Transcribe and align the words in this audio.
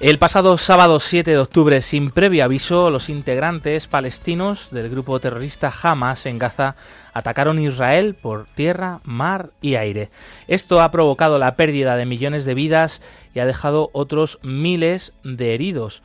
El 0.00 0.18
pasado 0.18 0.56
sábado 0.56 0.98
7 0.98 1.30
de 1.30 1.36
octubre, 1.36 1.82
sin 1.82 2.10
previo 2.10 2.42
aviso, 2.42 2.88
los 2.88 3.10
integrantes 3.10 3.86
palestinos 3.86 4.70
del 4.70 4.88
grupo 4.88 5.20
terrorista 5.20 5.70
Hamas 5.82 6.24
en 6.24 6.38
Gaza 6.38 6.74
atacaron 7.12 7.58
Israel 7.58 8.14
por 8.14 8.46
tierra, 8.46 9.02
mar 9.04 9.50
y 9.60 9.74
aire. 9.74 10.08
Esto 10.48 10.80
ha 10.80 10.90
provocado 10.90 11.38
la 11.38 11.54
pérdida 11.54 11.96
de 11.96 12.06
millones 12.06 12.46
de 12.46 12.54
vidas 12.54 13.02
y 13.34 13.40
ha 13.40 13.46
dejado 13.46 13.90
otros 13.92 14.38
miles 14.42 15.12
de 15.22 15.52
heridos 15.52 16.02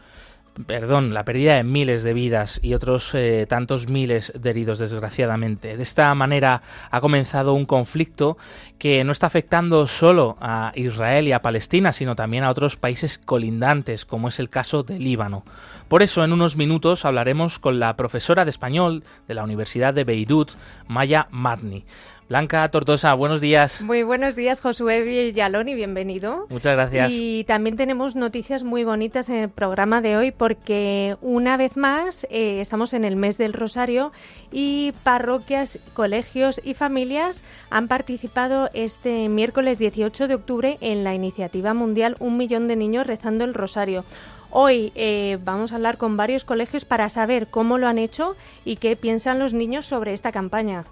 perdón, 0.66 1.14
la 1.14 1.26
pérdida 1.26 1.56
de 1.56 1.64
miles 1.64 2.04
de 2.04 2.14
vidas 2.14 2.60
y 2.64 2.74
otros 2.74 3.14
eh, 3.14 3.46
tantos 3.48 3.88
miles 3.90 4.32
de 4.36 4.50
heridos, 4.50 4.80
desgraciadamente. 4.80 5.76
De 5.76 5.84
esta 5.84 6.14
manera 6.16 6.62
ha 6.92 7.02
comenzado 7.02 7.54
un 7.54 7.66
conflicto 7.66 8.38
que 8.78 9.04
no 9.04 9.12
está 9.12 9.28
afectando 9.28 9.88
solo 9.88 10.38
a 10.40 10.72
Israel 10.76 11.28
y 11.28 11.34
a 11.34 11.42
Palestina, 11.42 11.94
sino 11.94 12.16
también 12.16 12.44
a 12.44 12.50
otros 12.50 12.78
países 12.78 13.18
colindantes, 13.18 14.06
como 14.06 14.30
es 14.30 14.40
el 14.40 14.50
caso 14.50 14.84
de 14.84 15.00
Líbano. 15.00 15.44
Por 15.88 16.02
eso, 16.02 16.24
en 16.24 16.34
unos 16.34 16.56
minutos 16.56 17.06
hablaremos 17.06 17.60
con 17.60 17.80
la 17.80 17.96
profesora 17.96 18.44
de 18.44 18.50
español 18.50 19.04
de 19.28 19.36
la 19.36 19.44
Universidad 19.44 19.94
de 19.94 20.04
Beirut, 20.04 20.54
Maya 20.88 21.28
Marni. 21.32 21.86
Blanca 22.28 22.68
Tortosa, 22.72 23.14
buenos 23.14 23.40
días. 23.40 23.82
Muy 23.82 24.02
buenos 24.02 24.36
días, 24.36 24.60
Josué 24.60 25.04
Villaloni, 25.04 25.76
bienvenido. 25.76 26.48
Muchas 26.50 26.74
gracias. 26.74 27.14
Y 27.14 27.44
también 27.44 27.76
tenemos 27.76 28.16
noticias 28.16 28.64
muy 28.64 28.84
bonitas 28.84 29.30
en 29.30 29.36
el 29.36 29.50
programa 29.50 30.02
de 30.02 30.18
hoy 30.18 30.32
porque 30.32 31.18
una 31.22 31.56
vez 31.56 31.78
más 31.78 32.26
eh, 32.32 32.62
estamos 32.62 32.94
en 32.96 33.06
el 33.06 33.16
mes 33.16 33.38
del 33.38 33.54
Rosario 33.54 34.12
y 34.52 34.94
parroquias, 35.04 35.78
colegios 35.94 36.60
y 36.64 36.74
familias 36.74 37.44
han 37.70 37.88
participado 37.88 38.72
este 38.74 39.30
miércoles 39.30 39.78
18 39.78 40.28
de 40.28 40.34
octubre 40.34 40.78
en 40.82 41.04
la 41.04 41.14
iniciativa 41.14 41.76
mundial 41.76 42.16
Un 42.20 42.38
Millón 42.38 42.68
de 42.68 42.76
Niños 42.76 43.06
Rezando 43.06 43.44
el 43.44 43.54
Rosario. 43.54 44.04
Hoy 44.50 44.92
eh, 44.96 45.38
vamos 45.44 45.74
a 45.74 45.76
hablar 45.76 45.98
con 46.00 46.18
varios 46.18 46.44
colegios 46.44 46.86
para 46.86 47.10
saber 47.10 47.48
cómo 47.48 47.78
lo 47.78 47.88
han 47.88 48.00
hecho 48.00 48.36
y 48.64 48.78
qué 48.78 48.96
piensan 48.96 49.38
los 49.38 49.54
niños 49.54 49.86
sobre 49.86 50.14
esta 50.14 50.32
campaña. 50.32 50.86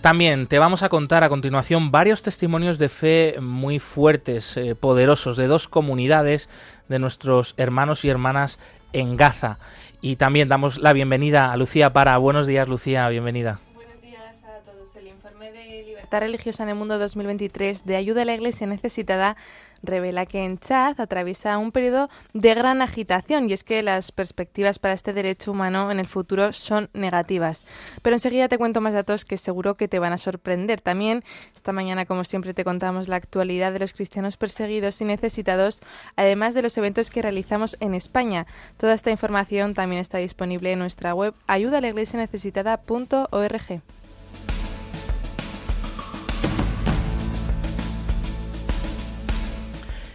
También 0.00 0.46
te 0.46 0.60
vamos 0.60 0.84
a 0.84 0.88
contar 0.88 1.24
a 1.24 1.28
continuación 1.28 1.90
varios 1.90 2.22
testimonios 2.22 2.78
de 2.78 2.88
fe 2.88 3.34
muy 3.40 3.80
fuertes, 3.80 4.56
eh, 4.56 4.76
poderosos, 4.76 5.36
de 5.36 5.48
dos 5.48 5.66
comunidades 5.66 6.48
de 6.88 7.00
nuestros 7.00 7.54
hermanos 7.56 8.04
y 8.04 8.08
hermanas 8.08 8.60
en 8.92 9.16
Gaza. 9.16 9.58
Y 10.00 10.14
también 10.14 10.48
damos 10.48 10.78
la 10.78 10.92
bienvenida 10.92 11.52
a 11.52 11.56
Lucía 11.56 11.92
Para. 11.92 12.16
Buenos 12.16 12.46
días, 12.46 12.68
Lucía, 12.68 13.08
bienvenida. 13.08 13.58
Buenos 13.74 14.00
días 14.00 14.40
a 14.44 14.60
todos. 14.60 14.94
El 14.94 15.08
informe 15.08 15.50
de 15.50 15.82
libertad 15.82 16.20
religiosa 16.20 16.62
en 16.62 16.68
el 16.68 16.76
mundo 16.76 16.96
2023 17.00 17.84
de 17.84 17.96
ayuda 17.96 18.22
a 18.22 18.24
la 18.24 18.34
Iglesia 18.34 18.68
necesitada 18.68 19.36
revela 19.82 20.26
que 20.26 20.44
en 20.44 20.58
Chad 20.58 21.00
atraviesa 21.00 21.58
un 21.58 21.72
periodo 21.72 22.08
de 22.32 22.54
gran 22.54 22.82
agitación 22.82 23.48
y 23.48 23.52
es 23.52 23.64
que 23.64 23.82
las 23.82 24.12
perspectivas 24.12 24.78
para 24.78 24.94
este 24.94 25.12
derecho 25.12 25.52
humano 25.52 25.90
en 25.90 26.00
el 26.00 26.08
futuro 26.08 26.52
son 26.52 26.88
negativas. 26.92 27.64
Pero 28.02 28.16
enseguida 28.16 28.48
te 28.48 28.58
cuento 28.58 28.80
más 28.80 28.94
datos 28.94 29.24
que 29.24 29.36
seguro 29.36 29.74
que 29.74 29.88
te 29.88 29.98
van 29.98 30.12
a 30.12 30.18
sorprender. 30.18 30.80
También 30.80 31.24
esta 31.54 31.72
mañana, 31.72 32.06
como 32.06 32.24
siempre, 32.24 32.54
te 32.54 32.64
contamos 32.64 33.08
la 33.08 33.16
actualidad 33.16 33.72
de 33.72 33.80
los 33.80 33.92
cristianos 33.92 34.36
perseguidos 34.36 35.00
y 35.00 35.04
necesitados, 35.04 35.80
además 36.16 36.54
de 36.54 36.62
los 36.62 36.76
eventos 36.78 37.10
que 37.10 37.22
realizamos 37.22 37.76
en 37.80 37.94
España. 37.94 38.46
Toda 38.76 38.94
esta 38.94 39.10
información 39.10 39.74
también 39.74 40.00
está 40.00 40.18
disponible 40.18 40.72
en 40.72 40.78
nuestra 40.78 41.14
web 41.14 41.34
ayudalaiglesianecesitada.org. 41.46 43.82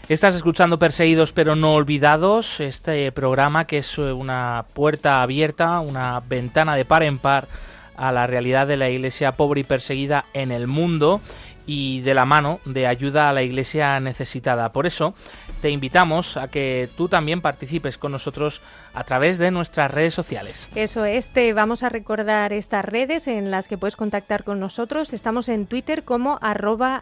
Estás 0.10 0.36
escuchando 0.36 0.80
Perseguidos 0.80 1.32
pero 1.32 1.56
no 1.56 1.76
olvidados, 1.76 2.60
este 2.60 3.10
programa 3.14 3.66
que 3.66 3.78
es 3.78 3.98
una 3.98 4.66
puerta 4.74 5.22
abierta, 5.22 5.80
una 5.80 6.20
ventana 6.20 6.76
de 6.76 6.84
par 6.84 7.04
en 7.04 7.20
par 7.20 7.48
a 7.96 8.12
la 8.12 8.28
realidad 8.28 8.68
de 8.68 8.76
la 8.76 8.90
iglesia 8.90 9.38
pobre 9.38 9.62
y 9.62 9.64
perseguida 9.64 10.26
en 10.34 10.52
el 10.52 10.68
mundo 10.68 11.22
y 11.66 12.02
de 12.02 12.16
la 12.16 12.26
mano 12.26 12.60
de 12.66 12.86
ayuda 12.86 13.30
a 13.30 13.34
la 13.34 13.44
iglesia 13.44 13.98
necesitada. 14.02 14.74
Por 14.74 14.88
eso 14.88 15.16
te 15.64 15.70
invitamos 15.70 16.36
a 16.36 16.50
que 16.50 16.90
tú 16.98 17.08
también 17.08 17.40
participes 17.40 17.98
con 17.98 18.12
nosotros 18.12 18.60
a 18.94 19.06
través 19.06 19.38
de 19.38 19.50
nuestras 19.50 19.90
redes 19.90 20.14
sociales. 20.14 20.70
Eso 20.76 21.06
es, 21.06 21.30
te 21.30 21.54
vamos 21.54 21.84
a 21.84 21.90
recordar 21.90 22.52
estas 22.52 22.84
redes 22.84 23.28
en 23.28 23.50
las 23.50 23.70
que 23.70 23.78
puedes 23.78 23.96
contactar 23.96 24.44
con 24.44 24.60
nosotros. 24.60 25.14
Estamos 25.14 25.48
en 25.48 25.66
Twitter 25.66 26.04
como 26.04 26.38
arroba 26.42 27.02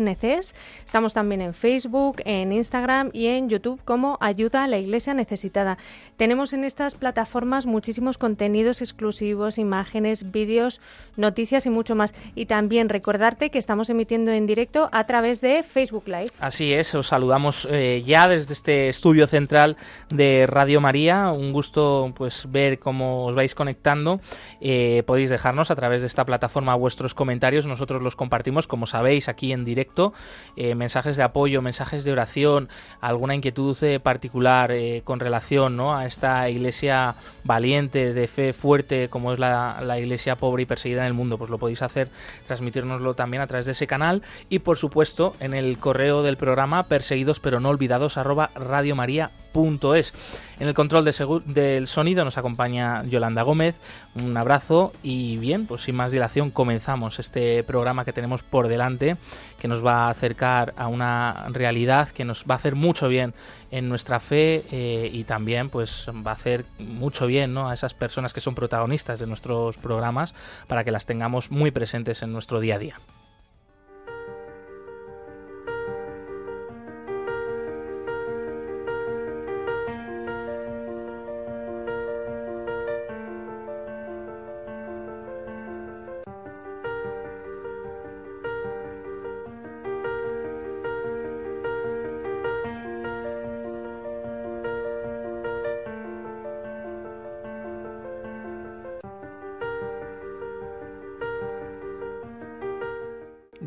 neces. 0.00 0.54
Estamos 0.84 1.14
también 1.14 1.40
en 1.40 1.54
Facebook, 1.54 2.20
en 2.26 2.52
Instagram 2.52 3.08
y 3.14 3.28
en 3.28 3.48
YouTube 3.48 3.80
como 3.86 4.18
Ayuda 4.20 4.64
a 4.64 4.68
la 4.68 4.76
Iglesia 4.76 5.14
Necesitada. 5.14 5.78
Tenemos 6.18 6.52
en 6.52 6.64
estas 6.64 6.94
plataformas 6.94 7.64
muchísimos 7.64 8.18
contenidos 8.18 8.82
exclusivos, 8.82 9.56
imágenes, 9.56 10.30
vídeos, 10.30 10.82
noticias 11.16 11.64
y 11.64 11.70
mucho 11.70 11.94
más. 11.94 12.14
Y 12.34 12.44
también 12.44 12.90
recordarte 12.90 13.48
que 13.48 13.58
estamos 13.58 13.88
emitiendo 13.88 14.30
en 14.30 14.46
directo 14.46 14.90
a 14.92 15.06
través 15.06 15.40
de 15.40 15.62
Facebook 15.62 16.06
Live. 16.06 16.32
Así 16.38 16.74
es, 16.74 16.94
os 16.94 17.06
saludamos. 17.06 17.66
Eh, 17.70 17.77
ya 18.04 18.28
desde 18.28 18.52
este 18.52 18.88
estudio 18.88 19.26
central 19.26 19.76
de 20.10 20.46
Radio 20.46 20.80
María. 20.80 21.30
Un 21.32 21.52
gusto 21.52 22.12
pues 22.16 22.46
ver 22.50 22.78
cómo 22.78 23.26
os 23.26 23.34
vais 23.34 23.54
conectando. 23.54 24.20
Eh, 24.60 25.02
podéis 25.06 25.30
dejarnos 25.30 25.70
a 25.70 25.76
través 25.76 26.00
de 26.00 26.06
esta 26.06 26.24
plataforma 26.24 26.74
vuestros 26.74 27.14
comentarios. 27.14 27.66
Nosotros 27.66 28.02
los 28.02 28.16
compartimos, 28.16 28.66
como 28.66 28.86
sabéis, 28.86 29.28
aquí 29.28 29.52
en 29.52 29.64
directo. 29.64 30.12
Eh, 30.56 30.74
mensajes 30.74 31.16
de 31.16 31.22
apoyo, 31.22 31.62
mensajes 31.62 32.04
de 32.04 32.12
oración, 32.12 32.68
alguna 33.00 33.34
inquietud 33.34 33.76
particular 34.02 34.72
con 35.04 35.20
relación 35.20 35.76
¿no? 35.76 35.96
a 35.96 36.06
esta 36.06 36.48
iglesia 36.48 37.16
valiente, 37.44 38.14
de 38.14 38.28
fe 38.28 38.52
fuerte, 38.52 39.08
como 39.08 39.32
es 39.32 39.38
la, 39.38 39.80
la 39.82 39.98
iglesia 39.98 40.36
pobre 40.36 40.62
y 40.62 40.66
perseguida 40.66 41.02
en 41.02 41.06
el 41.06 41.14
mundo. 41.14 41.38
Pues 41.38 41.50
lo 41.50 41.58
podéis 41.58 41.82
hacer, 41.82 42.08
transmitirnoslo 42.46 43.14
también 43.14 43.42
a 43.42 43.46
través 43.46 43.66
de 43.66 43.72
ese 43.72 43.86
canal. 43.86 44.22
Y 44.48 44.60
por 44.60 44.78
supuesto, 44.78 45.36
en 45.40 45.54
el 45.54 45.78
correo 45.78 46.22
del 46.22 46.36
programa, 46.36 46.84
perseguidos 46.84 47.40
pero 47.40 47.60
no 47.60 47.67
olvidados 47.68 48.16
arroba 48.16 48.50
radiomaria.es. 48.54 50.14
En 50.60 50.68
el 50.68 50.74
control 50.74 51.04
del 51.04 51.86
sonido 51.86 52.24
nos 52.24 52.38
acompaña 52.38 53.04
Yolanda 53.04 53.42
Gómez. 53.42 53.76
Un 54.14 54.36
abrazo 54.36 54.92
y 55.02 55.36
bien, 55.38 55.66
pues 55.66 55.82
sin 55.82 55.96
más 55.96 56.12
dilación 56.12 56.50
comenzamos 56.50 57.18
este 57.18 57.62
programa 57.64 58.04
que 58.04 58.12
tenemos 58.12 58.42
por 58.42 58.68
delante, 58.68 59.16
que 59.58 59.68
nos 59.68 59.84
va 59.84 60.06
a 60.06 60.10
acercar 60.10 60.74
a 60.76 60.88
una 60.88 61.46
realidad 61.50 62.08
que 62.08 62.24
nos 62.24 62.44
va 62.44 62.54
a 62.54 62.56
hacer 62.56 62.74
mucho 62.74 63.08
bien 63.08 63.34
en 63.70 63.88
nuestra 63.88 64.20
fe 64.20 64.64
eh, 64.70 65.10
y 65.12 65.24
también 65.24 65.70
pues 65.70 66.08
va 66.08 66.30
a 66.30 66.34
hacer 66.34 66.64
mucho 66.78 67.26
bien 67.26 67.54
¿no? 67.54 67.68
a 67.68 67.74
esas 67.74 67.94
personas 67.94 68.32
que 68.32 68.40
son 68.40 68.54
protagonistas 68.54 69.18
de 69.18 69.26
nuestros 69.26 69.76
programas 69.76 70.34
para 70.66 70.84
que 70.84 70.90
las 70.90 71.06
tengamos 71.06 71.50
muy 71.50 71.70
presentes 71.70 72.22
en 72.22 72.32
nuestro 72.32 72.60
día 72.60 72.76
a 72.76 72.78
día. 72.78 73.00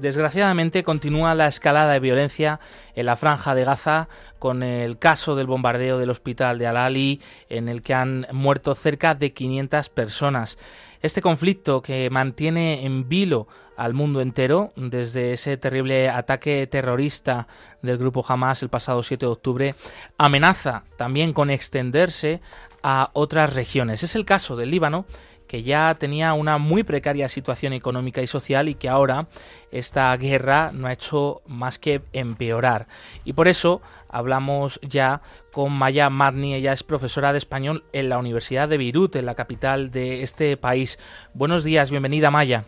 Desgraciadamente 0.02 0.84
continúa 0.84 1.36
la 1.36 1.46
escalada 1.46 1.94
de 1.94 2.00
violencia 2.00 2.60
en 2.96 3.06
la 3.06 3.16
franja 3.16 3.54
de 3.54 3.66
Gaza 3.66 4.10
con 4.40 4.64
el 4.64 4.98
caso 4.98 5.36
del 5.36 5.46
bombardeo 5.46 6.00
del 6.00 6.10
hospital 6.10 6.58
de 6.58 6.66
Al-Ali 6.66 7.22
en 7.50 7.70
el 7.70 7.84
que 7.84 7.94
han 7.94 8.26
muerto 8.32 8.74
cerca 8.74 9.14
de 9.14 9.32
500 9.32 9.90
personas. 9.90 10.58
Este 11.04 11.22
conflicto 11.22 11.84
que 11.84 12.10
mantiene 12.10 12.84
en 12.84 13.10
vilo 13.10 13.48
al 13.78 13.94
mundo 13.94 14.22
entero 14.22 14.74
desde 14.76 15.34
ese 15.34 15.58
terrible 15.58 16.10
ataque 16.10 16.66
terrorista 16.66 17.48
del 17.84 18.00
grupo 18.00 18.26
Hamas 18.28 18.64
el 18.64 18.70
pasado 18.70 19.04
7 19.04 19.24
de 19.28 19.32
octubre 19.32 19.76
amenaza 20.18 20.84
también 20.98 21.32
con 21.32 21.52
extenderse 21.52 22.42
a 22.82 23.12
otras 23.14 23.54
regiones. 23.54 24.02
Es 24.02 24.16
el 24.16 24.26
caso 24.26 24.56
del 24.56 24.72
Líbano 24.72 25.06
que 25.52 25.64
ya 25.64 25.94
tenía 25.96 26.32
una 26.32 26.58
muy 26.58 26.84
precaria 26.84 27.28
situación 27.28 27.74
económica 27.74 28.22
y 28.22 28.28
social 28.28 28.70
y 28.70 28.76
que 28.76 28.88
ahora 28.88 29.28
esta 29.70 30.16
guerra 30.16 30.72
no 30.74 30.88
ha 30.88 30.94
hecho 30.94 31.42
más 31.46 31.78
que 31.78 32.02
empeorar. 32.14 32.88
Y 33.26 33.34
por 33.34 33.50
eso 33.50 33.82
hablamos 34.08 34.80
ya 34.82 35.20
con 35.52 35.74
Maya 35.74 36.10
Marni, 36.10 36.54
ella 36.54 36.72
es 36.72 36.84
profesora 36.84 37.34
de 37.34 37.40
español 37.40 37.84
en 37.92 38.08
la 38.08 38.18
Universidad 38.18 38.70
de 38.70 38.78
Beirut, 38.78 39.18
en 39.18 39.26
la 39.26 39.36
capital 39.36 39.92
de 39.92 40.24
este 40.24 40.56
país. 40.56 40.98
Buenos 41.34 41.66
días, 41.66 41.92
bienvenida 41.92 42.32
Maya. 42.32 42.64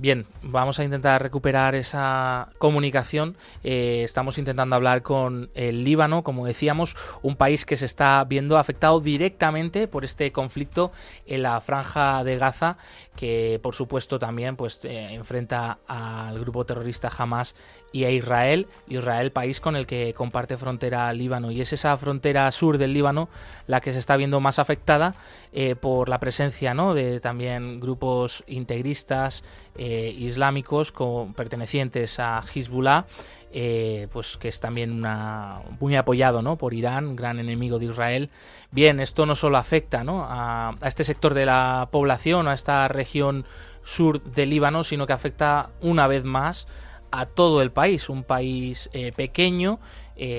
Bien, 0.00 0.24
vamos 0.40 0.78
a 0.80 0.84
intentar 0.84 1.22
recuperar 1.22 1.74
esa 1.74 2.48
comunicación. 2.56 3.36
Eh, 3.62 4.00
estamos 4.02 4.38
intentando 4.38 4.74
hablar 4.74 5.02
con 5.02 5.50
el 5.52 5.84
Líbano, 5.84 6.24
como 6.24 6.46
decíamos, 6.46 6.96
un 7.20 7.36
país 7.36 7.66
que 7.66 7.76
se 7.76 7.84
está 7.84 8.24
viendo 8.24 8.56
afectado 8.56 9.00
directamente 9.00 9.88
por 9.88 10.06
este 10.06 10.32
conflicto 10.32 10.90
en 11.26 11.42
la 11.42 11.60
franja 11.60 12.24
de 12.24 12.38
Gaza, 12.38 12.78
que 13.14 13.60
por 13.62 13.74
supuesto 13.74 14.18
también 14.18 14.56
pues 14.56 14.82
eh, 14.86 15.12
enfrenta 15.12 15.80
al 15.86 16.40
grupo 16.40 16.64
terrorista 16.64 17.12
Hamas 17.18 17.54
y 17.92 18.04
a 18.04 18.10
Israel. 18.10 18.66
Israel, 18.88 19.32
país 19.32 19.60
con 19.60 19.76
el 19.76 19.86
que 19.86 20.14
comparte 20.14 20.56
frontera 20.56 21.12
Líbano, 21.12 21.50
y 21.50 21.60
es 21.60 21.72
esa 21.72 21.96
frontera 21.96 22.50
sur 22.52 22.78
del 22.78 22.92
Líbano 22.92 23.28
la 23.66 23.80
que 23.80 23.92
se 23.92 23.98
está 23.98 24.16
viendo 24.16 24.40
más 24.40 24.58
afectada 24.58 25.14
eh, 25.52 25.74
por 25.76 26.08
la 26.08 26.20
presencia, 26.20 26.74
¿no? 26.74 26.94
De 26.94 27.20
también 27.20 27.80
grupos 27.80 28.44
integristas. 28.46 29.42
Eh, 29.82 30.14
islámicos 30.18 30.92
pertenecientes 31.34 32.18
a 32.18 32.42
Hezbollah, 32.42 33.06
eh, 33.50 34.08
pues 34.12 34.36
que 34.36 34.48
es 34.48 34.60
también 34.60 34.92
una, 34.92 35.62
muy 35.80 35.96
apoyado 35.96 36.42
¿no? 36.42 36.56
por 36.56 36.74
Irán, 36.74 37.16
gran 37.16 37.38
enemigo 37.38 37.78
de 37.78 37.86
Israel. 37.86 38.30
Bien, 38.72 39.00
esto 39.00 39.24
no 39.24 39.34
solo 39.36 39.56
afecta 39.56 40.04
a, 40.06 40.74
este 40.84 41.04
sector 41.04 41.32
de 41.32 41.46
la 41.46 41.88
población, 41.90 42.46
a 42.46 42.52
esta 42.52 42.88
región 42.88 43.46
sur 43.84 44.22
del 44.22 44.50
Líbano, 44.50 44.84
sino 44.84 45.06
que 45.06 45.14
afecta 45.14 45.70
una 45.80 46.06
vez 46.06 46.24
más 46.24 46.68
a 47.10 47.26
todo 47.26 47.62
el 47.62 47.70
país, 47.70 48.08
un 48.08 48.24
país 48.24 48.88
eh, 48.92 49.12
pequeño, 49.12 49.78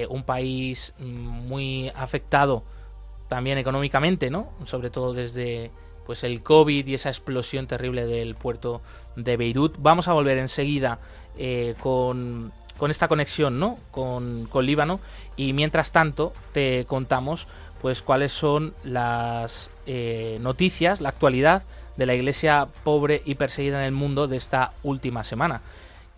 un 0.09 0.23
país 0.23 0.94
mm, 1.00 1.03
muy 1.03 1.89
afectado 1.95 2.63
también 3.27 3.57
económicamente, 3.57 4.29
¿no? 4.29 4.50
Sobre 4.65 4.89
todo 4.89 5.13
desde 5.13 5.71
pues 6.06 6.23
el 6.23 6.44
COVID 6.44 6.85
y 6.88 6.94
esa 6.94 7.09
explosión 7.09 7.68
terrible 7.68 8.06
del 8.06 8.35
puerto 8.35 8.81
de 9.15 9.38
Beirut. 9.38 9.75
Vamos 9.79 10.09
a 10.09 10.13
volver 10.13 10.38
enseguida 10.38 11.00
eh, 11.38 11.75
con, 11.81 12.51
esta 12.89 13.07
conexión 13.07 13.59
¿no? 13.59 13.77
con, 13.91 14.47
con 14.51 14.65
Líbano 14.65 15.00
y 15.38 15.53
mientras 15.53 15.91
tanto 15.91 16.33
te 16.51 16.83
contamos 16.85 17.47
pues 17.81 18.01
cuáles 18.01 18.31
son 18.31 18.74
las 18.83 19.71
eh, 19.85 20.38
noticias, 20.41 21.00
la 21.00 21.09
actualidad 21.09 21.63
de 21.95 22.06
la 22.06 22.13
iglesia 22.13 22.67
pobre 22.83 23.21
y 23.25 23.35
perseguida 23.35 23.79
en 23.79 23.85
el 23.85 23.91
mundo 23.91 24.27
de 24.27 24.38
esta 24.38 24.74
última 24.83 25.24
semana. 25.24 25.62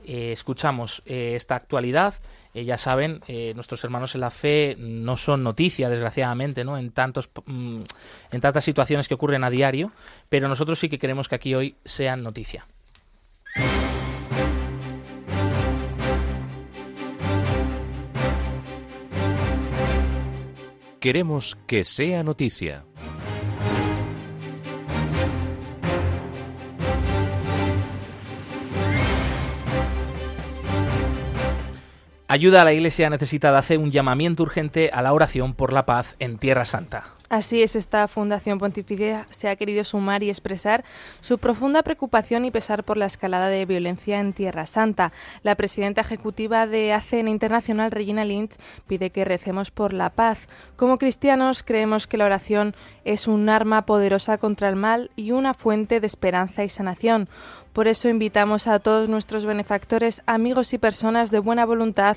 Eh, 0.05 0.31
escuchamos 0.31 1.01
esta 1.05 1.55
actualidad 1.55 2.15
eh, 2.53 2.65
ya 2.65 2.77
saben, 2.77 3.21
eh, 3.27 3.53
nuestros 3.55 3.83
hermanos 3.83 4.13
en 4.13 4.21
la 4.21 4.29
fe 4.29 4.75
no 4.77 5.17
son 5.17 5.43
noticia, 5.43 5.89
desgraciadamente, 5.89 6.63
¿no? 6.63 6.77
En, 6.77 6.91
tantos, 6.91 7.29
mm, 7.45 7.81
en 8.31 8.41
tantas 8.41 8.63
situaciones 8.63 9.07
que 9.07 9.15
ocurren 9.15 9.43
a 9.43 9.49
diario, 9.49 9.91
pero 10.29 10.47
nosotros 10.47 10.77
sí 10.77 10.87
que 10.87 10.99
queremos 10.99 11.27
que 11.27 11.35
aquí 11.35 11.55
hoy 11.55 11.75
sean 11.83 12.21
noticia. 12.21 12.65
Queremos 20.99 21.57
que 21.67 21.83
sea 21.83 22.23
noticia. 22.23 22.85
Ayuda 32.33 32.63
a 32.63 32.65
la 32.65 32.73
Iglesia 32.73 33.11
necesitada 33.11 33.59
hace 33.59 33.77
un 33.77 33.91
llamamiento 33.91 34.41
urgente 34.41 34.89
a 34.91 35.03
la 35.03 35.13
oración 35.13 35.53
por 35.53 35.71
la 35.71 35.85
paz 35.85 36.15
en 36.17 36.39
Tierra 36.39 36.65
Santa. 36.65 37.13
Así 37.33 37.63
es, 37.63 37.75
esta 37.75 38.07
Fundación 38.07 38.59
Pontificia 38.59 39.25
se 39.31 39.49
ha 39.49 39.55
querido 39.55 39.83
sumar 39.83 40.21
y 40.21 40.29
expresar 40.29 40.83
su 41.19 41.39
profunda 41.39 41.81
preocupación 41.81 42.45
y 42.45 42.51
pesar 42.51 42.83
por 42.83 42.95
la 42.95 43.07
escalada 43.07 43.47
de 43.47 43.65
violencia 43.65 44.19
en 44.19 44.33
Tierra 44.33 44.67
Santa. 44.67 45.11
La 45.41 45.55
presidenta 45.55 46.01
ejecutiva 46.01 46.67
de 46.67 46.93
ACN 46.93 47.27
Internacional, 47.27 47.89
Regina 47.89 48.23
Lynch, 48.23 48.57
pide 48.85 49.09
que 49.09 49.25
recemos 49.25 49.71
por 49.71 49.93
la 49.93 50.11
paz. 50.11 50.47
Como 50.75 50.99
cristianos 50.99 51.63
creemos 51.63 52.05
que 52.05 52.17
la 52.17 52.25
oración 52.25 52.75
es 53.03 53.27
un 53.27 53.49
arma 53.49 53.87
poderosa 53.87 54.37
contra 54.37 54.69
el 54.69 54.75
mal 54.75 55.09
y 55.15 55.31
una 55.31 55.55
fuente 55.55 55.99
de 55.99 56.05
esperanza 56.05 56.63
y 56.63 56.69
sanación. 56.69 57.29
Por 57.73 57.87
eso 57.87 58.09
invitamos 58.09 58.67
a 58.67 58.77
todos 58.77 59.09
nuestros 59.09 59.47
benefactores, 59.47 60.21
amigos 60.27 60.71
y 60.75 60.77
personas 60.77 61.31
de 61.31 61.39
buena 61.39 61.65
voluntad 61.65 62.15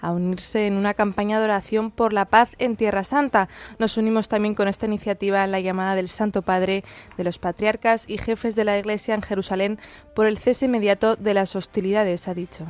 a 0.00 0.12
unirse 0.12 0.66
en 0.66 0.74
una 0.74 0.94
campaña 0.94 1.38
de 1.38 1.44
oración 1.44 1.90
por 1.90 2.12
la 2.12 2.26
paz 2.26 2.50
en 2.58 2.76
Tierra 2.76 3.04
Santa. 3.04 3.48
Nos 3.78 3.96
unimos 3.96 4.28
también 4.28 4.54
con 4.54 4.68
esta 4.68 4.86
iniciativa 4.86 5.46
la 5.46 5.60
llamada 5.60 5.94
del 5.94 6.08
Santo 6.08 6.42
Padre, 6.42 6.84
de 7.16 7.24
los 7.24 7.38
patriarcas 7.38 8.04
y 8.08 8.18
jefes 8.18 8.56
de 8.56 8.64
la 8.64 8.78
Iglesia 8.78 9.14
en 9.14 9.22
Jerusalén 9.22 9.78
por 10.14 10.26
el 10.26 10.38
cese 10.38 10.66
inmediato 10.66 11.16
de 11.16 11.34
las 11.34 11.56
hostilidades, 11.56 12.28
ha 12.28 12.34
dicho. 12.34 12.66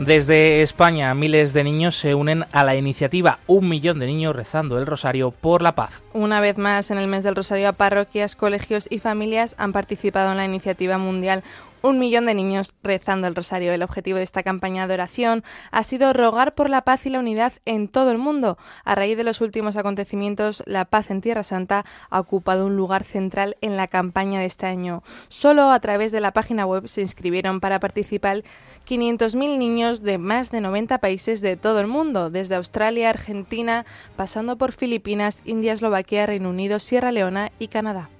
Desde 0.00 0.62
España, 0.62 1.12
miles 1.14 1.52
de 1.52 1.62
niños 1.62 1.94
se 1.94 2.14
unen 2.14 2.46
a 2.52 2.64
la 2.64 2.74
iniciativa 2.74 3.38
Un 3.46 3.68
millón 3.68 3.98
de 3.98 4.06
niños 4.06 4.34
rezando 4.34 4.78
el 4.78 4.86
rosario 4.86 5.30
por 5.30 5.60
la 5.60 5.74
paz. 5.74 6.02
Una 6.14 6.40
vez 6.40 6.56
más, 6.56 6.90
en 6.90 6.96
el 6.96 7.06
mes 7.06 7.22
del 7.22 7.36
rosario, 7.36 7.70
parroquias, 7.74 8.34
colegios 8.34 8.86
y 8.88 8.98
familias 8.98 9.54
han 9.58 9.72
participado 9.72 10.30
en 10.30 10.38
la 10.38 10.46
iniciativa 10.46 10.96
mundial 10.96 11.44
un 11.82 11.98
millón 11.98 12.26
de 12.26 12.34
niños 12.34 12.74
rezando 12.82 13.26
el 13.26 13.34
rosario. 13.34 13.72
El 13.72 13.82
objetivo 13.82 14.18
de 14.18 14.24
esta 14.24 14.42
campaña 14.42 14.86
de 14.86 14.94
oración 14.94 15.44
ha 15.70 15.82
sido 15.82 16.12
rogar 16.12 16.54
por 16.54 16.70
la 16.70 16.82
paz 16.82 17.06
y 17.06 17.10
la 17.10 17.18
unidad 17.18 17.54
en 17.64 17.88
todo 17.88 18.10
el 18.10 18.18
mundo. 18.18 18.58
A 18.84 18.94
raíz 18.94 19.16
de 19.16 19.24
los 19.24 19.40
últimos 19.40 19.76
acontecimientos, 19.76 20.62
la 20.66 20.84
paz 20.84 21.10
en 21.10 21.20
Tierra 21.20 21.42
Santa 21.42 21.84
ha 22.10 22.20
ocupado 22.20 22.66
un 22.66 22.76
lugar 22.76 23.04
central 23.04 23.56
en 23.60 23.76
la 23.76 23.88
campaña 23.88 24.40
de 24.40 24.46
este 24.46 24.66
año. 24.66 25.02
Solo 25.28 25.70
a 25.70 25.80
través 25.80 26.12
de 26.12 26.20
la 26.20 26.32
página 26.32 26.66
web 26.66 26.88
se 26.88 27.00
inscribieron 27.00 27.60
para 27.60 27.80
participar 27.80 28.42
500.000 28.88 29.58
niños 29.58 30.02
de 30.02 30.18
más 30.18 30.50
de 30.50 30.60
90 30.60 30.98
países 30.98 31.40
de 31.40 31.56
todo 31.56 31.80
el 31.80 31.86
mundo, 31.86 32.30
desde 32.30 32.56
Australia, 32.56 33.10
Argentina, 33.10 33.86
pasando 34.16 34.56
por 34.56 34.72
Filipinas, 34.72 35.42
India, 35.44 35.72
Eslovaquia, 35.72 36.26
Reino 36.26 36.50
Unido, 36.50 36.78
Sierra 36.78 37.12
Leona 37.12 37.52
y 37.58 37.68
Canadá. 37.68 38.10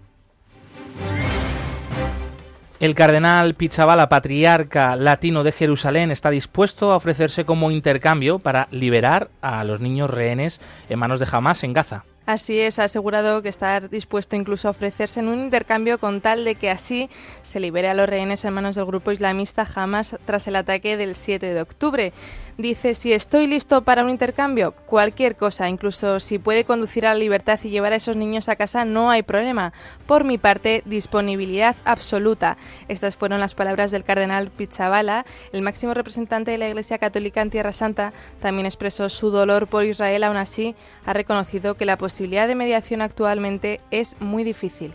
El 2.81 2.95
cardenal 2.95 3.57
Pizzabala, 3.57 4.09
patriarca 4.09 4.97
latino 4.97 5.45
de 5.45 5.53
Jerusalén, 5.53 6.11
está 6.11 6.31
dispuesto 6.31 6.91
a 6.93 6.97
ofrecerse 6.97 7.45
como 7.45 7.71
intercambio 7.71 8.39
para 8.39 8.69
liberar 8.71 9.29
a 9.43 9.63
los 9.65 9.83
niños 9.83 10.09
rehenes 10.09 10.63
en 10.89 10.99
manos 10.99 11.21
de 11.21 11.29
Hamas 11.31 11.63
en 11.63 11.75
Gaza. 11.75 12.07
Así 12.25 12.59
es, 12.59 12.79
ha 12.79 12.85
asegurado 12.85 13.43
que 13.43 13.51
está 13.51 13.81
dispuesto 13.81 14.35
incluso 14.35 14.69
a 14.69 14.71
ofrecerse 14.71 15.21
en 15.21 15.29
un 15.29 15.43
intercambio 15.43 15.99
con 15.99 16.23
tal 16.23 16.45
de 16.45 16.55
que 16.55 16.71
así 16.71 17.11
se 17.43 17.61
libere 17.61 17.89
a 17.89 17.95
los 17.95 18.09
rehenes 18.09 18.45
en 18.47 18.55
manos 18.55 18.77
del 18.77 18.87
grupo 18.87 19.11
islamista 19.11 19.67
Hamas 19.75 20.17
tras 20.25 20.47
el 20.47 20.57
ataque 20.57 20.97
del 20.97 21.17
7 21.17 21.53
de 21.53 21.61
octubre. 21.61 22.13
Dice, 22.61 22.93
si 22.93 23.15
estoy 23.15 23.47
listo 23.47 23.81
para 23.85 24.05
un 24.05 24.11
intercambio, 24.11 24.73
cualquier 24.85 25.35
cosa, 25.35 25.71
incluso 25.71 26.21
si 26.21 26.39
puede 26.39 26.67
conducir 26.67 27.07
a 27.07 27.15
la 27.15 27.19
libertad 27.19 27.59
y 27.65 27.71
llevar 27.71 27.95
a 27.95 27.97
esos 27.97 28.17
niños 28.17 28.51
a 28.51 28.57
casa, 28.57 28.85
no 28.85 29.09
hay 29.09 29.23
problema. 29.23 29.73
Por 30.05 30.25
mi 30.25 30.37
parte, 30.37 30.83
disponibilidad 30.85 31.75
absoluta. 31.87 32.59
Estas 32.87 33.17
fueron 33.17 33.41
las 33.41 33.55
palabras 33.55 33.91
del 33.91 34.05
cardenal 34.05 34.51
Pizzabala, 34.51 35.25
el 35.55 35.63
máximo 35.63 35.95
representante 35.95 36.51
de 36.51 36.59
la 36.59 36.69
Iglesia 36.69 36.99
Católica 36.99 37.41
en 37.41 37.49
Tierra 37.49 37.73
Santa. 37.73 38.13
También 38.43 38.67
expresó 38.67 39.09
su 39.09 39.31
dolor 39.31 39.67
por 39.67 39.87
Israel, 39.87 40.23
aún 40.23 40.37
así 40.37 40.75
ha 41.07 41.15
reconocido 41.15 41.77
que 41.77 41.87
la 41.87 41.97
posibilidad 41.97 42.47
de 42.47 42.57
mediación 42.57 43.01
actualmente 43.01 43.81
es 43.91 44.21
muy 44.21 44.45
difícil. 44.45 44.93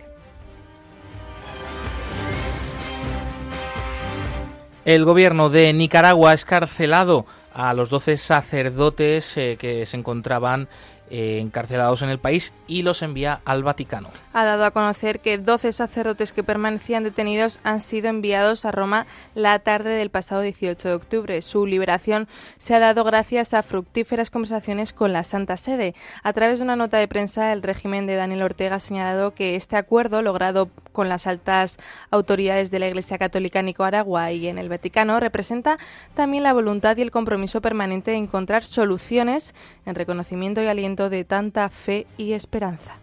El 4.85 5.03
gobierno 5.03 5.49
de 5.49 5.73
Nicaragua 5.73 6.29
ha 6.29 6.35
escarcelado 6.35 7.25
a 7.55 7.73
los 7.73 7.89
12 7.89 8.17
sacerdotes 8.17 9.37
eh, 9.37 9.55
que 9.57 9.85
se 9.85 9.95
encontraban 9.95 10.67
eh, 11.09 11.39
encarcelados 11.39 12.01
en 12.01 12.09
el 12.09 12.19
país 12.19 12.53
y 12.67 12.81
los 12.81 13.01
envía 13.01 13.41
al 13.45 13.63
Vaticano. 13.63 14.09
Ha 14.33 14.43
dado 14.43 14.65
a 14.65 14.71
conocer 14.71 15.19
que 15.19 15.37
12 15.37 15.71
sacerdotes 15.71 16.33
que 16.33 16.43
permanecían 16.43 17.03
detenidos 17.03 17.59
han 17.63 17.81
sido 17.81 18.09
enviados 18.09 18.65
a 18.65 18.71
Roma 18.71 19.05
la 19.35 19.59
tarde 19.59 19.91
del 19.91 20.09
pasado 20.09 20.41
18 20.41 20.87
de 20.87 20.93
octubre. 20.93 21.41
Su 21.41 21.65
liberación 21.67 22.27
se 22.57 22.73
ha 22.73 22.79
dado 22.79 23.03
gracias 23.03 23.53
a 23.53 23.63
fructíferas 23.63 24.31
conversaciones 24.31 24.93
con 24.93 25.13
la 25.13 25.23
Santa 25.23 25.57
Sede. 25.57 25.93
A 26.23 26.33
través 26.33 26.59
de 26.59 26.65
una 26.65 26.75
nota 26.75 26.97
de 26.97 27.07
prensa, 27.07 27.53
el 27.53 27.61
régimen 27.61 28.07
de 28.07 28.15
Daniel 28.15 28.43
Ortega 28.43 28.77
ha 28.77 28.79
señalado 28.79 29.33
que 29.33 29.55
este 29.55 29.75
acuerdo, 29.75 30.21
logrado 30.21 30.69
con 30.91 31.09
las 31.09 31.27
altas 31.27 31.77
autoridades 32.09 32.71
de 32.71 32.79
la 32.79 32.87
Iglesia 32.87 33.17
Católica 33.17 33.61
Nicaragua 33.61 34.31
y 34.31 34.47
en 34.47 34.57
el 34.57 34.69
Vaticano, 34.69 35.19
representa 35.19 35.77
también 36.13 36.43
la 36.43 36.53
voluntad 36.53 36.95
y 36.97 37.01
el 37.01 37.11
compromiso 37.11 37.61
permanente 37.61 38.11
de 38.11 38.17
encontrar 38.17 38.63
soluciones 38.63 39.53
en 39.85 39.95
reconocimiento 39.95 40.63
y 40.63 40.67
aliento 40.67 40.94
de 40.95 41.25
tanta 41.25 41.69
fe 41.69 42.07
y 42.17 42.33
esperanza. 42.33 42.97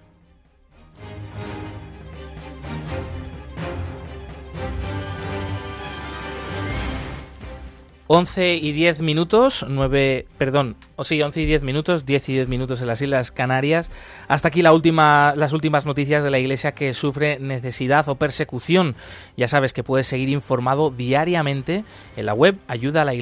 11 8.15 8.57
y 8.57 8.73
10 8.73 9.01
minutos, 9.01 9.65
9, 9.67 10.27
perdón, 10.37 10.77
o 10.97 11.05
sí, 11.05 11.23
11 11.23 11.41
y 11.41 11.47
10 11.47 11.63
minutos, 11.63 12.05
10 12.05 12.29
y 12.29 12.33
10 12.35 12.49
minutos 12.49 12.83
en 12.83 12.89
las 12.89 13.01
Islas 13.01 13.31
Canarias. 13.31 13.91
Hasta 14.29 14.49
aquí 14.49 14.61
la 14.61 14.75
última, 14.75 15.33
las 15.35 15.55
últimas 15.55 15.87
noticias 15.87 16.23
de 16.23 16.31
la 16.31 16.39
Iglesia 16.39 16.73
que 16.73 16.93
sufre 16.93 17.39
necesidad 17.39 18.07
o 18.11 18.17
persecución. 18.17 18.97
Ya 19.39 19.49
sabes 19.49 19.73
que 19.73 19.83
puedes 19.83 20.09
seguir 20.09 20.29
informado 20.29 20.91
diariamente 20.91 21.85
en 22.15 22.27
la 22.27 22.35
web 22.35 22.59
ayuda 22.69 23.01
a 23.01 23.05
la. 23.07 23.15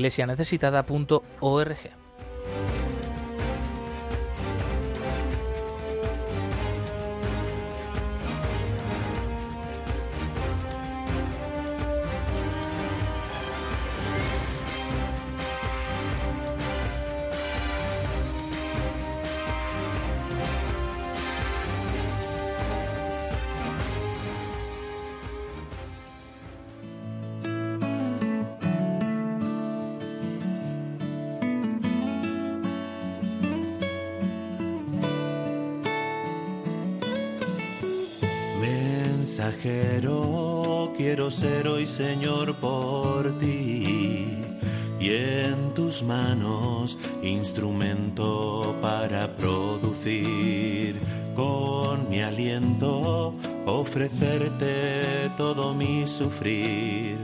Sufrir. 56.21 57.17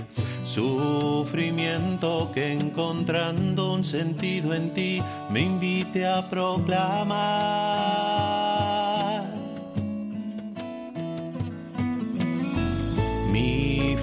Sufrimiento 0.45 2.31
que 2.33 2.53
encontrando 2.53 3.75
un 3.75 3.85
sentido 3.85 4.55
en 4.55 4.73
ti 4.73 5.03
me 5.31 5.41
invite 5.43 6.07
a 6.07 6.31
proclamar. 6.31 7.76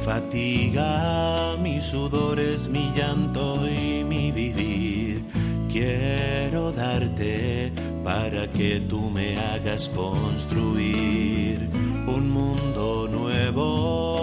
Fatiga, 0.06 1.56
mi 1.58 1.80
sudor 1.80 2.38
es 2.38 2.68
mi 2.68 2.92
llanto 2.94 3.66
y 3.66 4.04
mi 4.04 4.32
vivir. 4.32 5.24
Quiero 5.72 6.72
darte 6.74 7.72
para 8.04 8.52
que 8.52 8.82
tú 8.82 9.10
me 9.10 9.38
hagas 9.38 9.90
construir 9.90 11.70
un 12.06 12.30
mundo 12.30 13.08
nuevo 13.10 14.23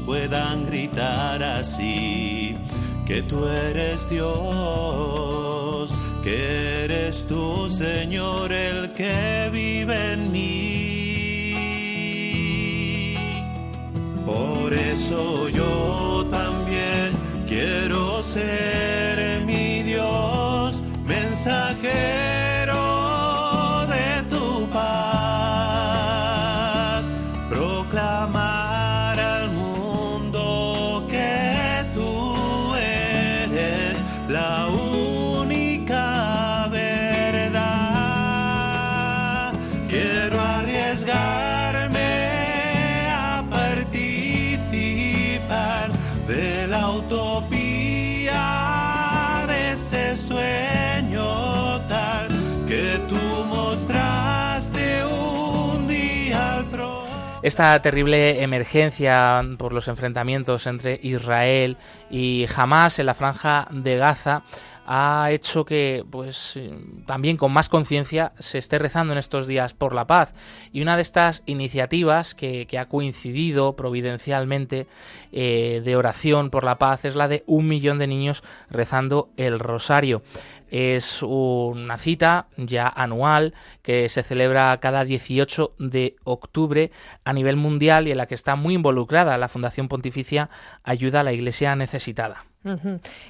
puedan 0.00 0.66
gritar 0.66 1.42
así, 1.42 2.54
que 3.06 3.22
tú 3.22 3.46
eres 3.46 4.08
Dios, 4.08 5.92
que 6.22 6.84
eres 6.84 7.26
tú 7.26 7.68
Señor 7.68 8.52
el 8.52 8.92
que 8.92 9.50
vive 9.52 10.12
en 10.12 10.32
mí. 10.32 11.52
Por 14.24 14.72
eso 14.72 15.48
yo 15.48 16.26
también 16.30 17.12
quiero 17.48 18.22
ser 18.22 19.42
mi 19.44 19.82
Dios, 19.82 20.80
mensajero 21.04 22.31
esta 57.42 57.80
terrible 57.82 58.42
emergencia 58.42 59.44
por 59.58 59.72
los 59.72 59.88
enfrentamientos 59.88 60.66
entre 60.66 61.00
Israel 61.02 61.76
y 62.10 62.46
Hamas 62.54 62.98
en 62.98 63.06
la 63.06 63.14
franja 63.14 63.66
de 63.70 63.96
Gaza 63.96 64.44
ha 64.86 65.30
hecho 65.30 65.64
que, 65.64 66.04
pues, 66.10 66.58
también 67.06 67.36
con 67.36 67.52
más 67.52 67.68
conciencia 67.68 68.32
se 68.38 68.58
esté 68.58 68.78
rezando 68.78 69.12
en 69.12 69.18
estos 69.18 69.46
días 69.46 69.74
por 69.74 69.94
la 69.94 70.06
paz. 70.06 70.34
Y 70.72 70.82
una 70.82 70.96
de 70.96 71.02
estas 71.02 71.42
iniciativas 71.46 72.34
que, 72.34 72.66
ha 72.78 72.88
coincidido 72.88 73.76
providencialmente 73.76 74.86
eh, 75.30 75.82
de 75.84 75.96
oración 75.96 76.50
por 76.50 76.64
la 76.64 76.78
paz 76.78 77.04
es 77.04 77.14
la 77.14 77.28
de 77.28 77.44
un 77.46 77.68
millón 77.68 77.98
de 77.98 78.06
niños 78.06 78.42
rezando 78.70 79.28
el 79.36 79.58
rosario. 79.58 80.22
Es 80.72 81.22
una 81.22 81.98
cita 81.98 82.46
ya 82.56 82.88
anual 82.88 83.52
que 83.82 84.08
se 84.08 84.22
celebra 84.22 84.74
cada 84.80 85.04
18 85.04 85.74
de 85.78 86.16
octubre 86.24 86.90
a 87.24 87.34
nivel 87.34 87.56
mundial 87.56 88.08
y 88.08 88.12
en 88.12 88.16
la 88.16 88.26
que 88.26 88.34
está 88.34 88.56
muy 88.56 88.72
involucrada 88.72 89.36
la 89.36 89.48
Fundación 89.48 89.88
Pontificia 89.88 90.48
Ayuda 90.82 91.20
a 91.20 91.24
la 91.24 91.34
Iglesia 91.34 91.76
Necesitada. 91.76 92.51